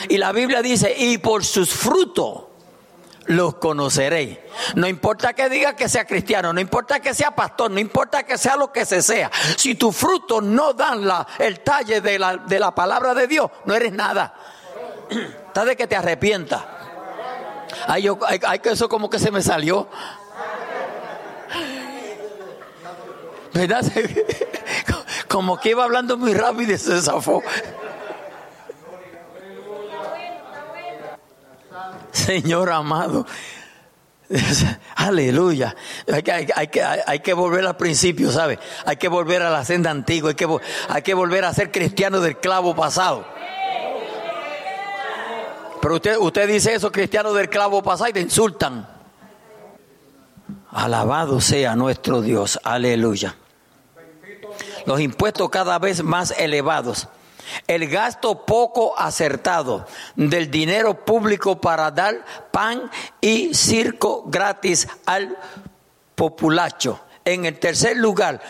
Y 0.09 0.17
la 0.17 0.31
Biblia 0.31 0.61
dice, 0.61 0.95
y 0.97 1.17
por 1.17 1.43
sus 1.43 1.69
frutos 1.69 2.43
los 3.28 3.55
conoceréis. 3.55 4.38
No 4.75 4.88
importa 4.88 5.34
que 5.34 5.49
diga 5.49 5.75
que 5.75 5.89
sea 5.89 6.05
cristiano, 6.05 6.53
no 6.53 6.59
importa 6.59 6.99
que 6.99 7.13
sea 7.13 7.32
pastor, 7.32 7.71
no 7.71 7.80
importa 7.80 8.23
que 8.23 8.38
sea 8.38 8.55
lo 8.55 8.71
que 8.71 8.86
se 8.86 9.01
sea. 9.01 9.32
Si 9.55 9.75
tus 9.75 9.95
frutos 9.95 10.43
no 10.43 10.73
dan 10.73 11.05
la, 11.05 11.28
el 11.39 11.61
talle 11.61 12.01
de 12.01 12.19
la, 12.19 12.38
de 12.38 12.59
la 12.59 12.73
palabra 12.73 13.13
de 13.13 13.28
Dios, 13.28 13.49
no 13.65 13.75
eres 13.75 13.93
nada. 13.93 14.34
Está 15.09 15.65
de 15.65 15.75
que 15.75 15.88
te 15.88 15.95
arrepientas. 15.95 16.63
Ay, 17.88 18.03
yo, 18.03 18.17
que 18.17 18.69
eso 18.69 18.89
como 18.89 19.09
que 19.09 19.19
se 19.19 19.32
me 19.32 19.41
salió. 19.41 19.88
¿Verdad? 23.53 23.84
Como 25.28 25.59
que 25.59 25.71
iba 25.71 25.84
hablando 25.84 26.17
muy 26.17 26.34
rápido 26.34 26.73
y 26.73 26.78
se 26.78 27.01
zafó. 27.01 27.43
Señor 32.11 32.71
amado. 32.71 33.25
Aleluya. 34.95 35.75
Hay 36.11 36.23
que, 36.23 36.31
hay, 36.31 36.67
que, 36.67 36.83
hay 36.83 37.19
que 37.19 37.33
volver 37.33 37.65
al 37.65 37.77
principio, 37.77 38.31
¿sabe? 38.31 38.59
Hay 38.85 38.97
que 38.97 39.07
volver 39.07 39.41
a 39.41 39.49
la 39.49 39.63
senda 39.63 39.91
antigua. 39.91 40.31
Hay 40.31 40.35
que, 40.35 40.47
hay 40.89 41.01
que 41.01 41.13
volver 41.13 41.45
a 41.45 41.53
ser 41.53 41.71
cristiano 41.71 42.19
del 42.19 42.37
clavo 42.37 42.75
pasado. 42.75 43.25
Pero 45.81 45.95
usted, 45.95 46.17
usted 46.17 46.47
dice 46.47 46.73
eso, 46.73 46.91
cristiano 46.91 47.33
del 47.33 47.49
clavo 47.49 47.81
pasado, 47.81 48.09
y 48.09 48.13
te 48.13 48.19
insultan. 48.21 48.87
Alabado 50.71 51.39
sea 51.39 51.75
nuestro 51.75 52.21
Dios. 52.21 52.59
Aleluya. 52.63 53.35
Los 54.85 54.99
impuestos 54.99 55.49
cada 55.49 55.79
vez 55.79 56.03
más 56.03 56.31
elevados. 56.31 57.07
El 57.67 57.87
gasto 57.87 58.45
poco 58.45 58.97
acertado 58.97 59.85
del 60.15 60.49
dinero 60.51 61.05
público 61.05 61.59
para 61.59 61.91
dar 61.91 62.25
pan 62.51 62.89
y 63.21 63.53
circo 63.53 64.23
gratis 64.27 64.87
al 65.05 65.37
populacho. 66.15 66.99
En 67.23 67.45
el 67.45 67.59
tercer 67.59 67.97
lugar, 67.97 68.41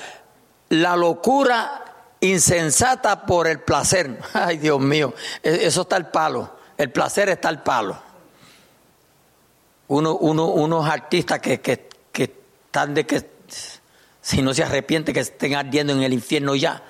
la 0.69 0.95
locura 0.95 1.83
insensata 2.19 3.25
por 3.25 3.47
el 3.47 3.59
placer. 3.59 4.19
Ay, 4.33 4.57
Dios 4.57 4.79
mío, 4.79 5.13
e-, 5.43 5.65
eso 5.67 5.81
está 5.81 5.97
el 5.97 6.07
palo. 6.07 6.57
El 6.77 6.91
placer 6.91 7.29
está 7.29 7.49
al 7.49 7.63
palo. 7.63 7.97
Uno, 9.87 10.15
unos 10.15 10.87
artistas 10.87 11.39
que, 11.39 11.61
que, 11.61 11.87
están 12.67 12.93
de 12.93 13.05
que, 13.05 13.25
si 14.21 14.41
no 14.41 14.53
se 14.53 14.63
arrepiente, 14.63 15.13
que 15.13 15.21
estén 15.21 15.55
ardiendo 15.55 15.93
en 15.93 16.03
el 16.03 16.13
infierno 16.13 16.55
ya. 16.55 16.83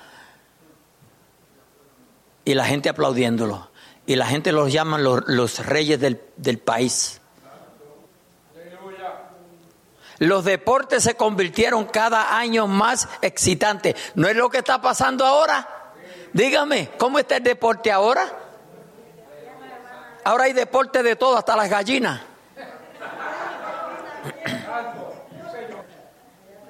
Y 2.48 2.54
la 2.54 2.64
gente 2.64 2.88
aplaudiéndolo. 2.88 3.68
Y 4.06 4.16
la 4.16 4.24
gente 4.24 4.52
los 4.52 4.72
llama 4.72 4.96
los, 4.96 5.66
reyes 5.66 6.00
del, 6.00 6.18
del 6.38 6.56
país. 6.56 7.20
Los 10.16 10.46
deportes 10.46 11.02
se 11.02 11.14
convirtieron 11.14 11.84
cada 11.84 12.38
año 12.38 12.66
más 12.66 13.06
excitantes. 13.20 13.96
¿No 14.14 14.28
es 14.28 14.34
lo 14.34 14.48
que 14.48 14.56
está 14.58 14.80
pasando 14.80 15.26
ahora? 15.26 15.92
Dígame, 16.32 16.88
¿cómo 16.96 17.18
está 17.18 17.36
el 17.36 17.42
deporte 17.42 17.92
ahora? 17.92 18.26
Ahora 20.24 20.44
hay 20.44 20.54
deporte 20.54 21.02
de 21.02 21.16
todo, 21.16 21.36
hasta 21.36 21.54
las 21.54 21.68
gallinas. 21.68 22.22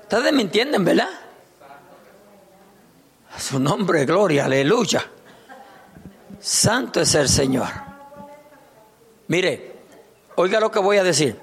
Ustedes 0.03 0.33
me 0.33 0.43
entienden, 0.43 0.85
¿verdad? 0.85 1.09
su 3.39 3.61
nombre, 3.61 4.05
gloria, 4.05 4.47
aleluya. 4.47 5.09
Santo 6.41 7.01
es 7.01 7.15
el 7.15 7.29
Señor. 7.29 7.69
Mire, 9.27 9.77
oiga 10.37 10.61
lo 10.61 10.71
que 10.71 10.79
voy 10.79 10.99
a 10.99 11.05
decir. 11.05 11.41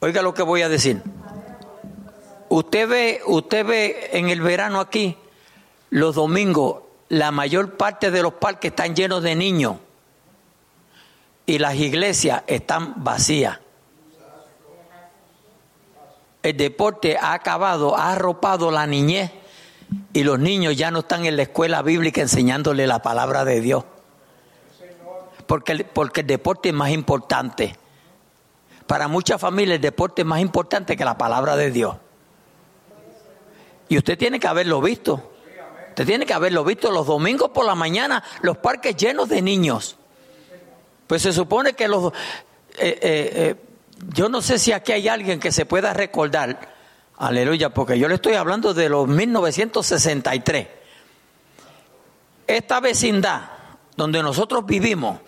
Oiga 0.00 0.22
lo 0.22 0.34
que 0.34 0.42
voy 0.42 0.62
a 0.62 0.68
decir. 0.68 1.02
Usted 2.48 2.88
ve, 2.88 3.20
usted 3.26 3.66
ve 3.66 4.10
en 4.12 4.28
el 4.28 4.40
verano 4.40 4.80
aquí, 4.80 5.16
los 5.90 6.14
domingos, 6.14 6.82
la 7.08 7.30
mayor 7.30 7.76
parte 7.76 8.10
de 8.10 8.22
los 8.22 8.34
parques 8.34 8.70
están 8.70 8.94
llenos 8.94 9.22
de 9.22 9.34
niños 9.34 9.76
y 11.46 11.58
las 11.58 11.74
iglesias 11.74 12.42
están 12.46 13.02
vacías. 13.02 13.58
El 16.42 16.56
deporte 16.56 17.18
ha 17.20 17.32
acabado, 17.32 17.96
ha 17.96 18.12
arropado 18.12 18.70
la 18.70 18.86
niñez 18.86 19.32
y 20.12 20.22
los 20.22 20.38
niños 20.38 20.76
ya 20.76 20.90
no 20.90 21.00
están 21.00 21.24
en 21.26 21.36
la 21.36 21.42
escuela 21.42 21.82
bíblica 21.82 22.20
enseñándole 22.20 22.86
la 22.86 23.02
palabra 23.02 23.44
de 23.44 23.60
Dios. 23.60 23.84
Porque, 25.46 25.84
porque 25.84 26.20
el 26.20 26.26
deporte 26.26 26.68
es 26.68 26.74
más 26.74 26.90
importante. 26.90 27.76
Para 28.86 29.08
muchas 29.08 29.40
familias 29.40 29.76
el 29.76 29.82
deporte 29.82 30.22
es 30.22 30.26
más 30.26 30.40
importante 30.40 30.96
que 30.96 31.04
la 31.04 31.16
palabra 31.16 31.56
de 31.56 31.70
Dios. 31.70 31.96
Y 33.88 33.96
usted 33.96 34.18
tiene 34.18 34.38
que 34.38 34.46
haberlo 34.46 34.80
visto. 34.80 35.32
Usted 35.88 36.06
tiene 36.06 36.26
que 36.26 36.34
haberlo 36.34 36.62
visto 36.64 36.90
los 36.90 37.06
domingos 37.06 37.50
por 37.50 37.64
la 37.64 37.74
mañana, 37.74 38.22
los 38.42 38.58
parques 38.58 38.96
llenos 38.96 39.28
de 39.28 39.42
niños. 39.42 39.96
Pues 41.06 41.22
se 41.22 41.32
supone 41.32 41.72
que 41.72 41.88
los... 41.88 42.12
Eh, 42.78 42.98
eh, 43.00 43.00
eh, 43.02 43.54
yo 44.14 44.28
no 44.28 44.40
sé 44.40 44.58
si 44.58 44.70
aquí 44.70 44.92
hay 44.92 45.08
alguien 45.08 45.40
que 45.40 45.50
se 45.50 45.66
pueda 45.66 45.92
recordar, 45.92 46.77
aleluya, 47.18 47.70
porque 47.70 47.98
yo 47.98 48.08
le 48.08 48.16
estoy 48.16 48.34
hablando 48.34 48.74
de 48.74 48.88
los 48.88 49.06
1963. 49.06 50.68
Esta 52.46 52.80
vecindad 52.80 53.42
donde 53.96 54.22
nosotros 54.22 54.64
vivimos, 54.64 55.20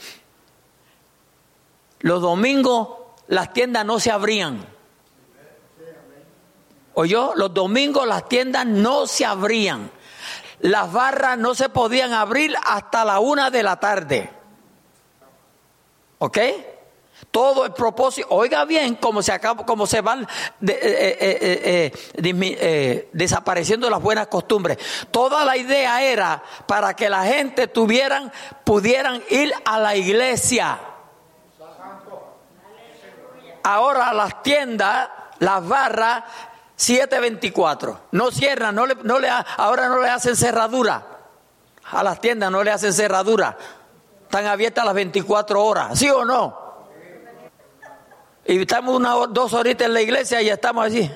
los 2.00 2.22
domingos 2.22 2.88
las 3.28 3.52
tiendas 3.52 3.84
no 3.84 4.00
se 4.00 4.10
abrían. 4.10 4.66
¿Oyó? 6.94 7.32
Los 7.36 7.54
domingos 7.54 8.06
las 8.06 8.28
tiendas 8.28 8.66
no 8.66 9.06
se 9.06 9.24
abrían. 9.24 9.90
Las 10.60 10.92
barras 10.92 11.38
no 11.38 11.54
se 11.54 11.68
podían 11.68 12.12
abrir 12.12 12.54
hasta 12.64 13.04
la 13.04 13.20
una 13.20 13.50
de 13.50 13.62
la 13.62 13.78
tarde. 13.78 14.30
¿Ok? 16.18 16.38
Todo 17.30 17.64
el 17.64 17.72
propósito, 17.72 18.26
oiga 18.30 18.64
bien 18.64 18.96
cómo 18.96 19.22
se 19.22 19.30
acaba, 19.30 19.64
cómo 19.64 19.86
se 19.86 20.00
van 20.00 20.22
eh, 20.66 21.16
eh, 21.20 21.92
eh, 22.12 23.08
desapareciendo 23.12 23.88
las 23.88 24.02
buenas 24.02 24.26
costumbres. 24.26 24.78
Toda 25.12 25.44
la 25.44 25.56
idea 25.56 26.02
era 26.02 26.42
para 26.66 26.94
que 26.94 27.08
la 27.08 27.22
gente 27.24 27.68
tuvieran, 27.68 28.32
pudieran 28.64 29.22
ir 29.30 29.52
a 29.64 29.78
la 29.78 29.94
iglesia. 29.94 30.80
Ahora 33.62 34.12
las 34.12 34.42
tiendas, 34.42 35.08
las 35.38 35.68
barras, 35.68 36.24
724. 36.74 38.00
No 38.10 38.32
cierran, 38.32 38.74
no 38.74 38.86
le, 38.86 38.96
no 39.04 39.20
le, 39.20 39.28
ahora 39.28 39.88
no 39.88 40.00
le 40.00 40.08
hacen 40.08 40.34
cerradura. 40.34 41.06
A 41.92 42.02
las 42.02 42.20
tiendas 42.20 42.50
no 42.50 42.64
le 42.64 42.72
hacen 42.72 42.92
cerradura. 42.92 43.56
Están 44.22 44.46
abiertas 44.46 44.84
las 44.84 44.94
24 44.94 45.64
horas, 45.64 45.98
¿sí 45.98 46.08
o 46.10 46.24
no? 46.24 46.59
Y 48.46 48.60
estamos 48.60 48.96
una, 48.96 49.14
dos 49.28 49.52
horitas 49.52 49.86
en 49.86 49.94
la 49.94 50.00
iglesia 50.00 50.40
y 50.42 50.46
ya 50.46 50.54
estamos 50.54 50.84
allí. 50.84 51.10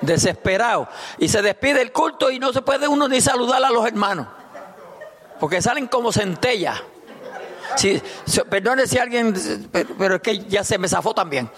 Desesperados. 0.00 0.88
Y 1.18 1.28
se 1.28 1.42
despide 1.42 1.82
el 1.82 1.92
culto 1.92 2.30
y 2.30 2.38
no 2.38 2.52
se 2.52 2.62
puede 2.62 2.86
uno 2.86 3.08
ni 3.08 3.20
saludar 3.20 3.64
a 3.64 3.70
los 3.70 3.86
hermanos. 3.86 4.26
Porque 5.38 5.62
salen 5.62 5.86
como 5.86 6.12
centellas. 6.12 6.82
Si, 7.76 8.00
perdone 8.48 8.86
si 8.86 8.98
alguien, 8.98 9.34
pero 9.98 10.16
es 10.16 10.20
que 10.20 10.38
ya 10.40 10.64
se 10.64 10.76
me 10.76 10.88
zafó 10.88 11.14
también. 11.14 11.50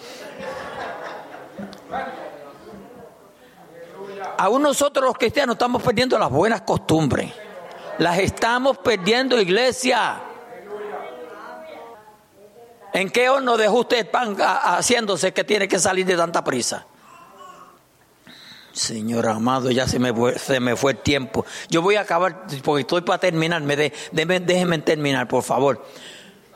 Aún 4.37 4.61
nosotros 4.61 5.05
los 5.05 5.17
cristianos 5.17 5.55
estamos 5.55 5.81
perdiendo 5.81 6.17
las 6.17 6.29
buenas 6.29 6.61
costumbres. 6.61 7.31
Las 7.97 8.19
estamos 8.19 8.77
perdiendo, 8.77 9.39
iglesia. 9.39 10.21
¿En 12.93 13.09
qué 13.09 13.27
horno 13.29 13.57
dejó 13.57 13.79
usted 13.79 14.09
pan 14.09 14.37
haciéndose 14.39 15.33
que 15.33 15.43
tiene 15.43 15.67
que 15.67 15.79
salir 15.79 16.05
de 16.05 16.15
tanta 16.15 16.43
prisa? 16.43 16.85
Señor 18.71 19.27
amado, 19.27 19.71
ya 19.71 19.87
se 19.87 19.99
me, 19.99 20.13
fue, 20.13 20.37
se 20.37 20.59
me 20.59 20.75
fue 20.75 20.93
el 20.93 20.97
tiempo. 20.99 21.45
Yo 21.69 21.81
voy 21.81 21.95
a 21.95 22.01
acabar, 22.01 22.45
porque 22.63 22.81
estoy 22.81 23.01
para 23.01 23.19
terminar. 23.19 23.61
Me 23.61 23.75
de, 23.75 23.93
déjenme 24.11 24.79
terminar, 24.79 25.27
por 25.27 25.43
favor. 25.43 25.85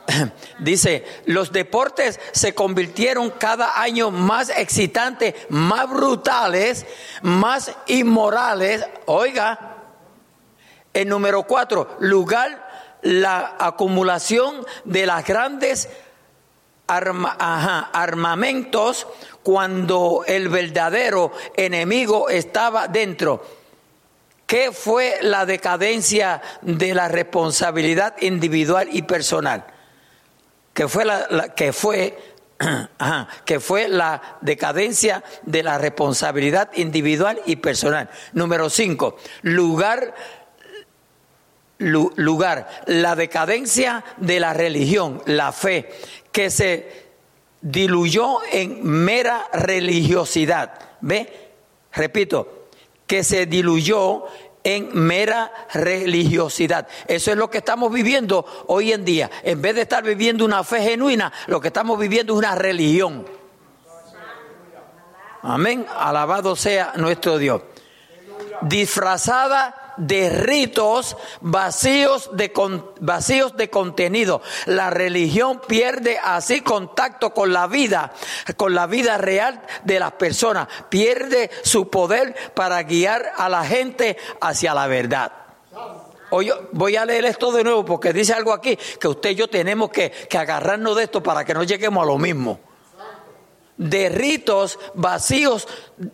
Dice, 0.58 1.04
los 1.26 1.52
deportes 1.52 2.18
se 2.32 2.54
convirtieron 2.54 3.30
cada 3.30 3.80
año 3.80 4.10
más 4.10 4.48
excitantes, 4.50 5.34
más 5.48 5.88
brutales, 5.88 6.86
más 7.22 7.72
inmorales. 7.86 8.84
Oiga, 9.06 9.76
el 10.92 11.08
número 11.08 11.44
cuatro, 11.44 11.96
lugar 12.00 12.66
la 13.02 13.56
acumulación 13.60 14.66
de 14.84 15.06
las 15.06 15.24
grandes 15.24 15.88
armamentos 16.88 19.06
cuando 19.42 20.24
el 20.26 20.48
verdadero 20.48 21.32
enemigo 21.56 22.30
estaba 22.30 22.88
dentro. 22.88 23.44
¿Qué 24.46 24.72
fue 24.72 25.18
la 25.20 25.44
decadencia 25.44 26.40
de 26.62 26.94
la 26.94 27.08
responsabilidad 27.08 28.14
individual 28.22 28.88
y 28.90 29.02
personal? 29.02 29.66
Que 30.72 30.88
fue 30.88 31.04
la, 31.04 31.54
que 31.54 31.74
fue 31.74 32.18
que 33.44 33.60
fue 33.60 33.86
la 33.88 34.38
decadencia 34.40 35.22
de 35.42 35.62
la 35.62 35.78
responsabilidad 35.78 36.70
individual 36.74 37.40
y 37.44 37.56
personal. 37.56 38.08
Número 38.32 38.70
cinco, 38.70 39.18
lugar 39.42 40.14
lugar, 41.78 42.68
la 42.86 43.14
decadencia 43.14 44.04
de 44.16 44.40
la 44.40 44.52
religión, 44.52 45.22
la 45.26 45.52
fe, 45.52 45.90
que 46.32 46.50
se 46.50 47.08
diluyó 47.60 48.38
en 48.50 48.84
mera 48.84 49.48
religiosidad. 49.52 50.72
¿Ve? 51.00 51.50
Repito, 51.92 52.68
que 53.06 53.24
se 53.24 53.46
diluyó 53.46 54.26
en 54.64 54.90
mera 54.92 55.50
religiosidad. 55.72 56.86
Eso 57.06 57.30
es 57.30 57.36
lo 57.36 57.50
que 57.50 57.58
estamos 57.58 57.92
viviendo 57.92 58.44
hoy 58.66 58.92
en 58.92 59.04
día. 59.04 59.30
En 59.42 59.62
vez 59.62 59.74
de 59.74 59.82
estar 59.82 60.04
viviendo 60.04 60.44
una 60.44 60.62
fe 60.64 60.82
genuina, 60.82 61.32
lo 61.46 61.60
que 61.60 61.68
estamos 61.68 61.98
viviendo 61.98 62.34
es 62.34 62.38
una 62.38 62.54
religión. 62.54 63.26
Amén. 65.42 65.86
Alabado 65.96 66.56
sea 66.56 66.92
nuestro 66.96 67.38
Dios. 67.38 67.62
Disfrazada 68.60 69.87
de 69.98 70.30
ritos 70.30 71.16
vacíos 71.40 72.30
de, 72.32 72.52
vacíos 73.00 73.56
de 73.56 73.68
contenido. 73.70 74.40
La 74.66 74.90
religión 74.90 75.60
pierde 75.66 76.18
así 76.18 76.60
contacto 76.60 77.34
con 77.34 77.52
la 77.52 77.66
vida, 77.66 78.12
con 78.56 78.74
la 78.74 78.86
vida 78.86 79.18
real 79.18 79.62
de 79.84 80.00
las 80.00 80.12
personas. 80.12 80.68
Pierde 80.88 81.50
su 81.62 81.88
poder 81.90 82.34
para 82.54 82.82
guiar 82.82 83.32
a 83.36 83.48
la 83.48 83.64
gente 83.64 84.16
hacia 84.40 84.74
la 84.74 84.86
verdad. 84.86 85.32
Hoy 86.30 86.50
voy 86.72 86.96
a 86.96 87.06
leer 87.06 87.24
esto 87.24 87.50
de 87.52 87.64
nuevo 87.64 87.84
porque 87.84 88.12
dice 88.12 88.34
algo 88.34 88.52
aquí 88.52 88.78
que 89.00 89.08
usted 89.08 89.30
y 89.30 89.34
yo 89.34 89.48
tenemos 89.48 89.90
que, 89.90 90.10
que 90.10 90.36
agarrarnos 90.36 90.96
de 90.96 91.04
esto 91.04 91.22
para 91.22 91.44
que 91.44 91.54
no 91.54 91.64
lleguemos 91.64 92.02
a 92.02 92.06
lo 92.06 92.18
mismo 92.18 92.60
de 93.78 94.08
ritos 94.08 94.78
vacíos, 94.94 95.66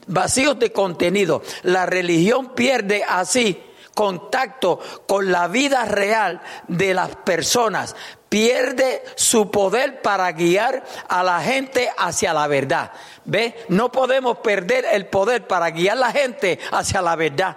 vacíos 0.07 0.59
de 0.59 0.71
contenido. 0.71 1.43
La 1.63 1.87
religión 1.87 2.55
pierde 2.55 3.03
así 3.03 3.61
contacto 3.95 4.81
con 5.07 5.31
la 5.31 5.49
vida 5.49 5.85
real 5.85 6.41
de 6.69 6.95
las 6.95 7.15
personas, 7.17 7.95
pierde 8.29 9.05
su 9.15 9.51
poder 9.51 10.03
para 10.03 10.33
guiar 10.33 10.85
a 11.09 11.23
la 11.23 11.41
gente 11.41 11.89
hacia 11.97 12.35
la 12.35 12.47
verdad. 12.49 12.91
¿Ve? 13.25 13.65
No 13.69 13.93
podemos 13.93 14.39
perder 14.39 14.85
el 14.91 15.07
poder 15.07 15.47
para 15.47 15.71
guiar 15.71 15.97
a 15.97 16.01
la 16.01 16.13
gente 16.13 16.59
hacia 16.73 17.01
la 17.01 17.15
verdad. 17.17 17.57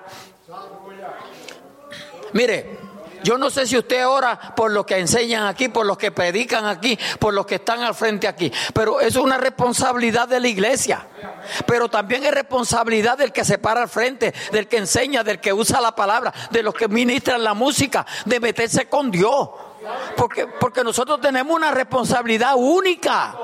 Mire, 2.34 2.77
yo 3.24 3.38
no 3.38 3.49
sé 3.49 3.65
si 3.65 3.78
usted 3.78 4.07
ora 4.07 4.39
por 4.55 4.72
los 4.72 4.86
que 4.86 4.97
enseñan 4.97 5.47
aquí, 5.47 5.68
por 5.70 5.86
los 5.86 5.97
que 5.97 6.11
predican 6.11 6.65
aquí, 6.65 6.97
por 7.20 7.34
los 7.34 7.45
que 7.45 7.55
están 7.55 7.82
al 7.82 7.95
frente 7.95 8.28
aquí, 8.28 8.51
pero 8.74 8.99
eso 8.99 9.20
es 9.20 9.26
una 9.26 9.38
responsabilidad 9.38 10.28
de 10.28 10.39
la 10.39 10.47
iglesia. 10.47 11.05
Pero 11.65 11.89
también 11.89 12.26
es 12.26 12.32
responsabilidad 12.32 13.18
del 13.18 13.32
que 13.32 13.45
se 13.45 13.57
para 13.57 13.82
al 13.82 13.89
frente, 13.89 14.34
del 14.51 14.68
que 14.68 14.78
enseña, 14.78 15.24
del 15.24 15.39
que 15.39 15.53
usa 15.53 15.82
la 15.82 15.95
palabra, 15.95 16.34
de 16.51 16.63
los 16.63 16.74
que 16.74 16.88
ministran 16.88 17.43
la 17.43 17.53
música, 17.53 18.05
de 18.26 18.39
meterse 18.39 18.88
con 18.88 19.11
Dios. 19.11 19.49
Porque, 20.15 20.47
porque 20.47 20.84
nosotros 20.84 21.22
tenemos 21.22 21.55
una 21.55 21.72
responsabilidad 21.72 22.53
única. 22.55 23.36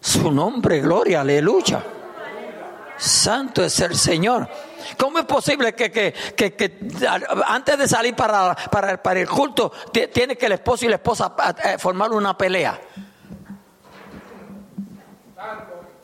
Su 0.00 0.30
nombre, 0.30 0.80
gloria, 0.80 1.22
aleluya. 1.22 1.82
Santo 2.96 3.64
es 3.64 3.80
el 3.80 3.96
Señor. 3.96 4.48
¿Cómo 4.96 5.18
es 5.18 5.24
posible 5.24 5.74
que, 5.74 5.90
que, 5.90 6.12
que, 6.34 6.78
antes 7.46 7.78
de 7.78 7.88
salir 7.88 8.14
para, 8.14 8.54
para, 8.54 9.02
para, 9.02 9.20
el 9.20 9.28
culto 9.28 9.72
tiene 10.12 10.36
que 10.36 10.46
el 10.46 10.52
esposo 10.52 10.84
y 10.84 10.88
la 10.88 10.96
esposa 10.96 11.34
formar 11.78 12.12
una 12.12 12.36
pelea? 12.36 12.80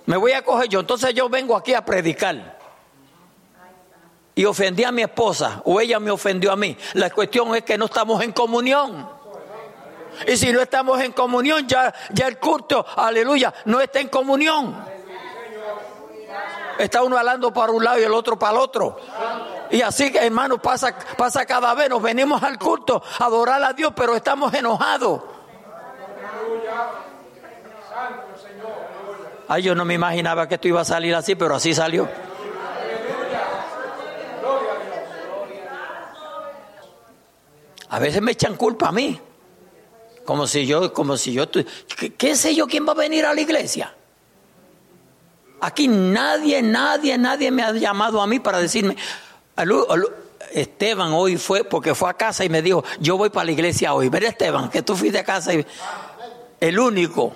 Me 0.07 0.17
voy 0.17 0.33
a 0.33 0.43
coger 0.43 0.69
yo. 0.69 0.81
Entonces 0.81 1.15
yo 1.15 1.29
vengo 1.29 1.57
aquí 1.57 1.75
a 1.75 1.85
predicar. 1.85 2.59
Y 4.35 4.45
ofendí 4.47 4.83
a 4.85 4.93
mi 4.93 5.03
esposa 5.03 5.61
o 5.65 5.81
ella 5.81 6.01
me 6.01 6.11
ofendió 6.11 6.53
a 6.53 6.57
mí. 6.57 6.77
La 6.95 7.11
cuestión 7.11 7.55
es 7.55 7.63
que 7.63 7.77
no 7.77 7.85
estamos 7.87 8.23
en 8.23 8.33
comunión. 8.33 9.09
Y 10.27 10.37
si 10.37 10.53
no 10.53 10.61
estamos 10.61 11.01
en 11.01 11.13
comunión, 11.13 11.67
ya, 11.67 11.93
ya 12.13 12.29
el 12.29 12.39
culto, 12.39 12.85
aleluya, 12.97 13.53
no 13.65 13.81
está 13.81 14.01
en 14.01 14.09
comunión. 14.09 14.85
Está 16.83 17.05
uno 17.05 17.17
hablando 17.17 17.53
para 17.53 17.71
un 17.71 17.85
lado 17.85 18.01
y 18.01 18.03
el 18.03 18.13
otro 18.13 18.37
para 18.37 18.55
el 18.55 18.59
otro. 18.59 18.97
Y 19.71 19.83
así, 19.83 20.13
hermano, 20.17 20.61
pasa, 20.61 20.93
pasa 21.17 21.47
cada 21.47 21.75
vez. 21.75 21.89
Nos 21.89 22.03
venimos 22.03 22.43
al 22.43 22.59
culto 22.59 23.01
a 23.21 23.25
adorar 23.25 23.63
a 23.63 23.73
Dios, 23.73 23.93
pero 23.95 24.17
estamos 24.17 24.53
enojados. 24.53 25.23
Ay, 29.47 29.63
yo 29.63 29.77
no 29.77 29.85
me 29.85 29.95
imaginaba 29.95 30.49
que 30.49 30.57
esto 30.57 30.67
iba 30.67 30.81
a 30.81 30.85
salir 30.85 31.15
así, 31.15 31.37
pero 31.37 31.55
así 31.55 31.73
salió. 31.73 32.09
A 37.91 37.99
veces 38.01 38.21
me 38.23 38.33
echan 38.33 38.57
culpa 38.57 38.89
a 38.89 38.93
mí. 38.93 39.21
Como 40.25 40.49
si 40.49 40.67
yo, 40.67 40.93
como 40.93 41.17
si 41.17 41.33
yo, 41.33 41.49
¿qué, 41.49 42.15
qué 42.15 42.35
sé 42.35 42.57
yo 42.57 42.67
quién 42.67 42.85
va 42.89 42.93
a 42.93 42.97
venir 42.97 43.25
a 43.25 43.35
la 43.35 43.41
iglesia? 43.41 43.95
Aquí 45.65 45.87
nadie, 45.87 46.61
nadie, 46.61 47.17
nadie 47.17 47.53
me 47.53 47.63
ha 47.63 47.71
llamado 47.71 48.21
a 48.21 48.27
mí 48.27 48.41
para 48.41 48.59
decirme, 48.59 48.97
Esteban 50.51 51.13
hoy 51.13 51.37
fue, 51.37 51.63
porque 51.63 51.95
fue 51.95 52.11
a 52.11 52.15
casa 52.15 52.45
y 52.45 52.49
me 52.49 52.63
dijo, 52.63 52.83
yo 52.99 53.17
voy 53.17 53.31
para 53.31 53.45
la 53.45 53.53
iglesia 53.53 53.95
hoy. 53.95 54.09
Ver 54.09 54.25
Esteban, 54.25 54.71
que 54.71 54.83
tú 54.83 54.97
fuiste 54.97 55.21
a 55.21 55.25
casa 55.25 55.55
y 55.55 55.65
el 56.59 56.79
único. 56.81 57.27
O 57.27 57.35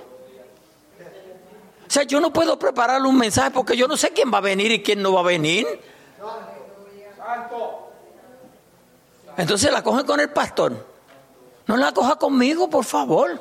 sea, 1.86 2.02
yo 2.02 2.20
no 2.20 2.32
puedo 2.32 2.58
prepararle 2.58 3.06
un 3.06 3.16
mensaje 3.16 3.52
porque 3.52 3.76
yo 3.76 3.86
no 3.86 3.96
sé 3.96 4.10
quién 4.10 4.32
va 4.34 4.38
a 4.38 4.40
venir 4.40 4.72
y 4.72 4.82
quién 4.82 5.02
no 5.02 5.12
va 5.12 5.20
a 5.20 5.22
venir. 5.22 5.64
Entonces 9.36 9.70
la 9.70 9.84
coge 9.84 10.04
con 10.04 10.18
el 10.18 10.30
pastor. 10.30 10.84
No 11.68 11.76
la 11.76 11.92
coja 11.92 12.16
conmigo, 12.16 12.68
por 12.68 12.84
favor. 12.84 13.40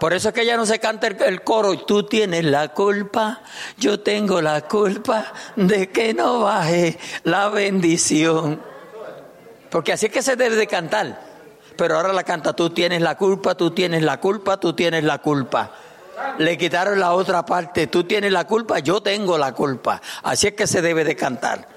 Por 0.00 0.14
eso 0.14 0.28
es 0.28 0.34
que 0.34 0.46
ya 0.46 0.56
no 0.56 0.64
se 0.64 0.78
canta 0.78 1.08
el, 1.08 1.42
coro. 1.42 1.76
Tú 1.80 2.04
tienes 2.04 2.46
la 2.46 2.68
culpa, 2.68 3.42
yo 3.76 4.00
tengo 4.00 4.40
la 4.40 4.62
culpa 4.62 5.30
de 5.56 5.90
que 5.90 6.14
no 6.14 6.40
baje 6.40 6.98
la 7.24 7.50
bendición. 7.50 8.62
Porque 9.68 9.92
así 9.92 10.06
es 10.06 10.12
que 10.12 10.22
se 10.22 10.36
debe 10.36 10.56
de 10.56 10.66
cantar. 10.66 11.20
Pero 11.76 11.96
ahora 11.96 12.14
la 12.14 12.24
canta, 12.24 12.54
tú 12.54 12.70
tienes 12.70 13.02
la 13.02 13.18
culpa, 13.18 13.54
tú 13.54 13.72
tienes 13.72 14.02
la 14.02 14.18
culpa, 14.18 14.58
tú 14.58 14.72
tienes 14.72 15.04
la 15.04 15.18
culpa. 15.18 15.70
Le 16.38 16.56
quitaron 16.56 16.98
la 16.98 17.12
otra 17.12 17.44
parte, 17.44 17.86
tú 17.86 18.04
tienes 18.04 18.32
la 18.32 18.46
culpa, 18.46 18.78
yo 18.78 19.02
tengo 19.02 19.36
la 19.36 19.52
culpa. 19.52 20.00
Así 20.22 20.46
es 20.46 20.54
que 20.54 20.66
se 20.66 20.80
debe 20.80 21.04
de 21.04 21.14
cantar. 21.14 21.68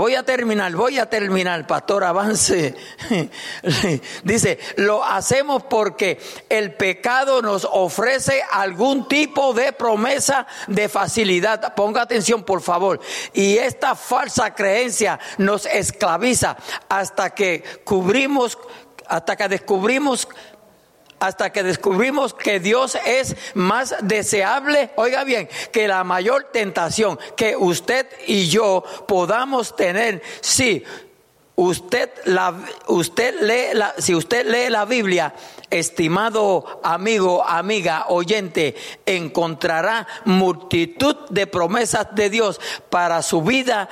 Voy 0.00 0.14
a 0.14 0.22
terminar, 0.22 0.74
voy 0.74 0.98
a 0.98 1.10
terminar, 1.10 1.66
pastor, 1.66 2.04
avance. 2.04 2.74
Dice, 4.24 4.58
lo 4.76 5.04
hacemos 5.04 5.64
porque 5.64 6.18
el 6.48 6.72
pecado 6.72 7.42
nos 7.42 7.68
ofrece 7.70 8.42
algún 8.50 9.06
tipo 9.08 9.52
de 9.52 9.74
promesa 9.74 10.46
de 10.68 10.88
facilidad. 10.88 11.74
Ponga 11.74 12.00
atención, 12.00 12.44
por 12.44 12.62
favor. 12.62 12.98
Y 13.34 13.58
esta 13.58 13.94
falsa 13.94 14.54
creencia 14.54 15.20
nos 15.36 15.66
esclaviza 15.66 16.56
hasta 16.88 17.34
que 17.34 17.62
cubrimos, 17.84 18.56
hasta 19.06 19.36
que 19.36 19.48
descubrimos 19.48 20.26
hasta 21.20 21.52
que 21.52 21.62
descubrimos 21.62 22.34
que 22.34 22.58
Dios 22.58 22.98
es 23.04 23.36
más 23.54 23.94
deseable, 24.02 24.90
oiga 24.96 25.22
bien, 25.24 25.48
que 25.70 25.86
la 25.86 26.02
mayor 26.02 26.48
tentación 26.52 27.18
que 27.36 27.56
usted 27.56 28.06
y 28.26 28.48
yo 28.48 28.82
podamos 29.06 29.76
tener. 29.76 30.22
Si 30.40 30.82
usted, 31.56 32.10
la, 32.24 32.54
usted 32.88 33.34
lee 33.42 33.74
la, 33.74 33.94
si 33.98 34.14
usted 34.14 34.46
lee 34.46 34.70
la 34.70 34.86
Biblia, 34.86 35.34
estimado 35.68 36.80
amigo, 36.82 37.44
amiga, 37.46 38.06
oyente, 38.08 38.74
encontrará 39.04 40.06
multitud 40.24 41.16
de 41.28 41.46
promesas 41.46 42.08
de 42.14 42.30
Dios 42.30 42.60
para 42.88 43.20
su 43.20 43.42
vida, 43.42 43.90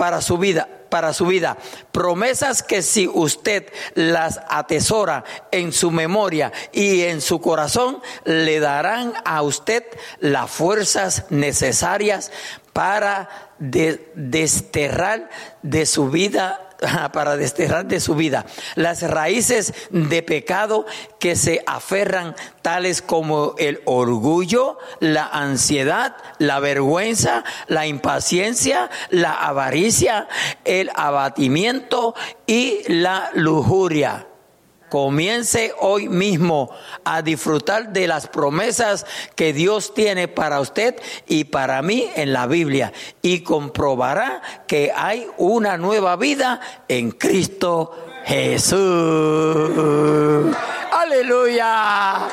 para 0.00 0.22
su 0.22 0.38
vida 0.38 0.66
para 0.88 1.12
su 1.12 1.26
vida. 1.26 1.56
Promesas 1.92 2.64
que 2.64 2.82
si 2.82 3.06
usted 3.06 3.70
las 3.94 4.40
atesora 4.48 5.24
en 5.52 5.72
su 5.72 5.90
memoria 5.92 6.50
y 6.72 7.02
en 7.02 7.20
su 7.20 7.40
corazón, 7.40 8.02
le 8.24 8.58
darán 8.58 9.12
a 9.24 9.42
usted 9.42 9.84
las 10.18 10.50
fuerzas 10.50 11.26
necesarias 11.28 12.32
para 12.72 13.52
desterrar 13.58 15.28
de 15.62 15.84
su 15.84 16.08
vida 16.10 16.69
para 17.12 17.36
desterrar 17.36 17.86
de 17.86 18.00
su 18.00 18.14
vida 18.14 18.46
las 18.74 19.02
raíces 19.02 19.74
de 19.90 20.22
pecado 20.22 20.86
que 21.18 21.36
se 21.36 21.62
aferran, 21.66 22.34
tales 22.62 23.02
como 23.02 23.54
el 23.58 23.80
orgullo, 23.84 24.78
la 25.00 25.26
ansiedad, 25.26 26.16
la 26.38 26.60
vergüenza, 26.60 27.44
la 27.68 27.86
impaciencia, 27.86 28.90
la 29.10 29.32
avaricia, 29.32 30.28
el 30.64 30.90
abatimiento 30.94 32.14
y 32.46 32.80
la 32.88 33.30
lujuria. 33.34 34.26
Comience 34.90 35.72
hoy 35.78 36.08
mismo 36.08 36.70
a 37.04 37.22
disfrutar 37.22 37.92
de 37.92 38.06
las 38.06 38.26
promesas 38.26 39.06
que 39.34 39.52
Dios 39.52 39.94
tiene 39.94 40.28
para 40.28 40.60
usted 40.60 40.96
y 41.26 41.44
para 41.44 41.80
mí 41.80 42.10
en 42.16 42.32
la 42.34 42.46
Biblia 42.46 42.92
y 43.22 43.40
comprobará 43.40 44.42
que 44.66 44.92
hay 44.94 45.26
una 45.38 45.76
nueva 45.78 46.16
vida 46.16 46.60
en 46.88 47.12
Cristo 47.12 47.96
Jesús. 48.24 48.78
Aleluya. 50.92 52.28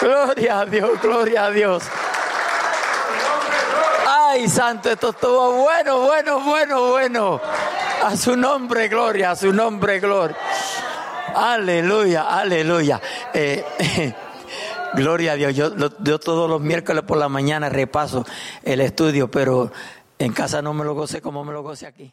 Gloria 0.00 0.60
a 0.60 0.66
Dios, 0.66 0.90
gloria 1.02 1.44
a 1.44 1.50
Dios. 1.50 1.82
Ay, 4.06 4.48
santo, 4.48 4.90
esto 4.90 5.10
estuvo 5.10 5.52
bueno, 5.62 6.00
bueno, 6.00 6.40
bueno, 6.40 6.88
bueno. 6.88 7.40
A 8.02 8.16
su 8.16 8.36
nombre, 8.36 8.88
gloria, 8.88 9.32
a 9.32 9.36
su 9.36 9.52
nombre, 9.52 10.00
gloria. 10.00 10.36
Aleluya, 11.34 12.22
aleluya. 12.22 13.00
Eh, 13.32 13.64
gloria 14.94 15.32
a 15.32 15.34
Dios. 15.36 15.54
Yo, 15.54 15.70
yo 16.02 16.18
todos 16.18 16.48
los 16.48 16.60
miércoles 16.60 17.04
por 17.04 17.18
la 17.18 17.28
mañana 17.28 17.68
repaso 17.68 18.24
el 18.62 18.80
estudio, 18.80 19.30
pero 19.30 19.70
en 20.18 20.32
casa 20.32 20.62
no 20.62 20.74
me 20.74 20.84
lo 20.84 20.94
goce 20.94 21.20
como 21.20 21.44
me 21.44 21.52
lo 21.52 21.62
goce 21.62 21.86
aquí. 21.86 22.12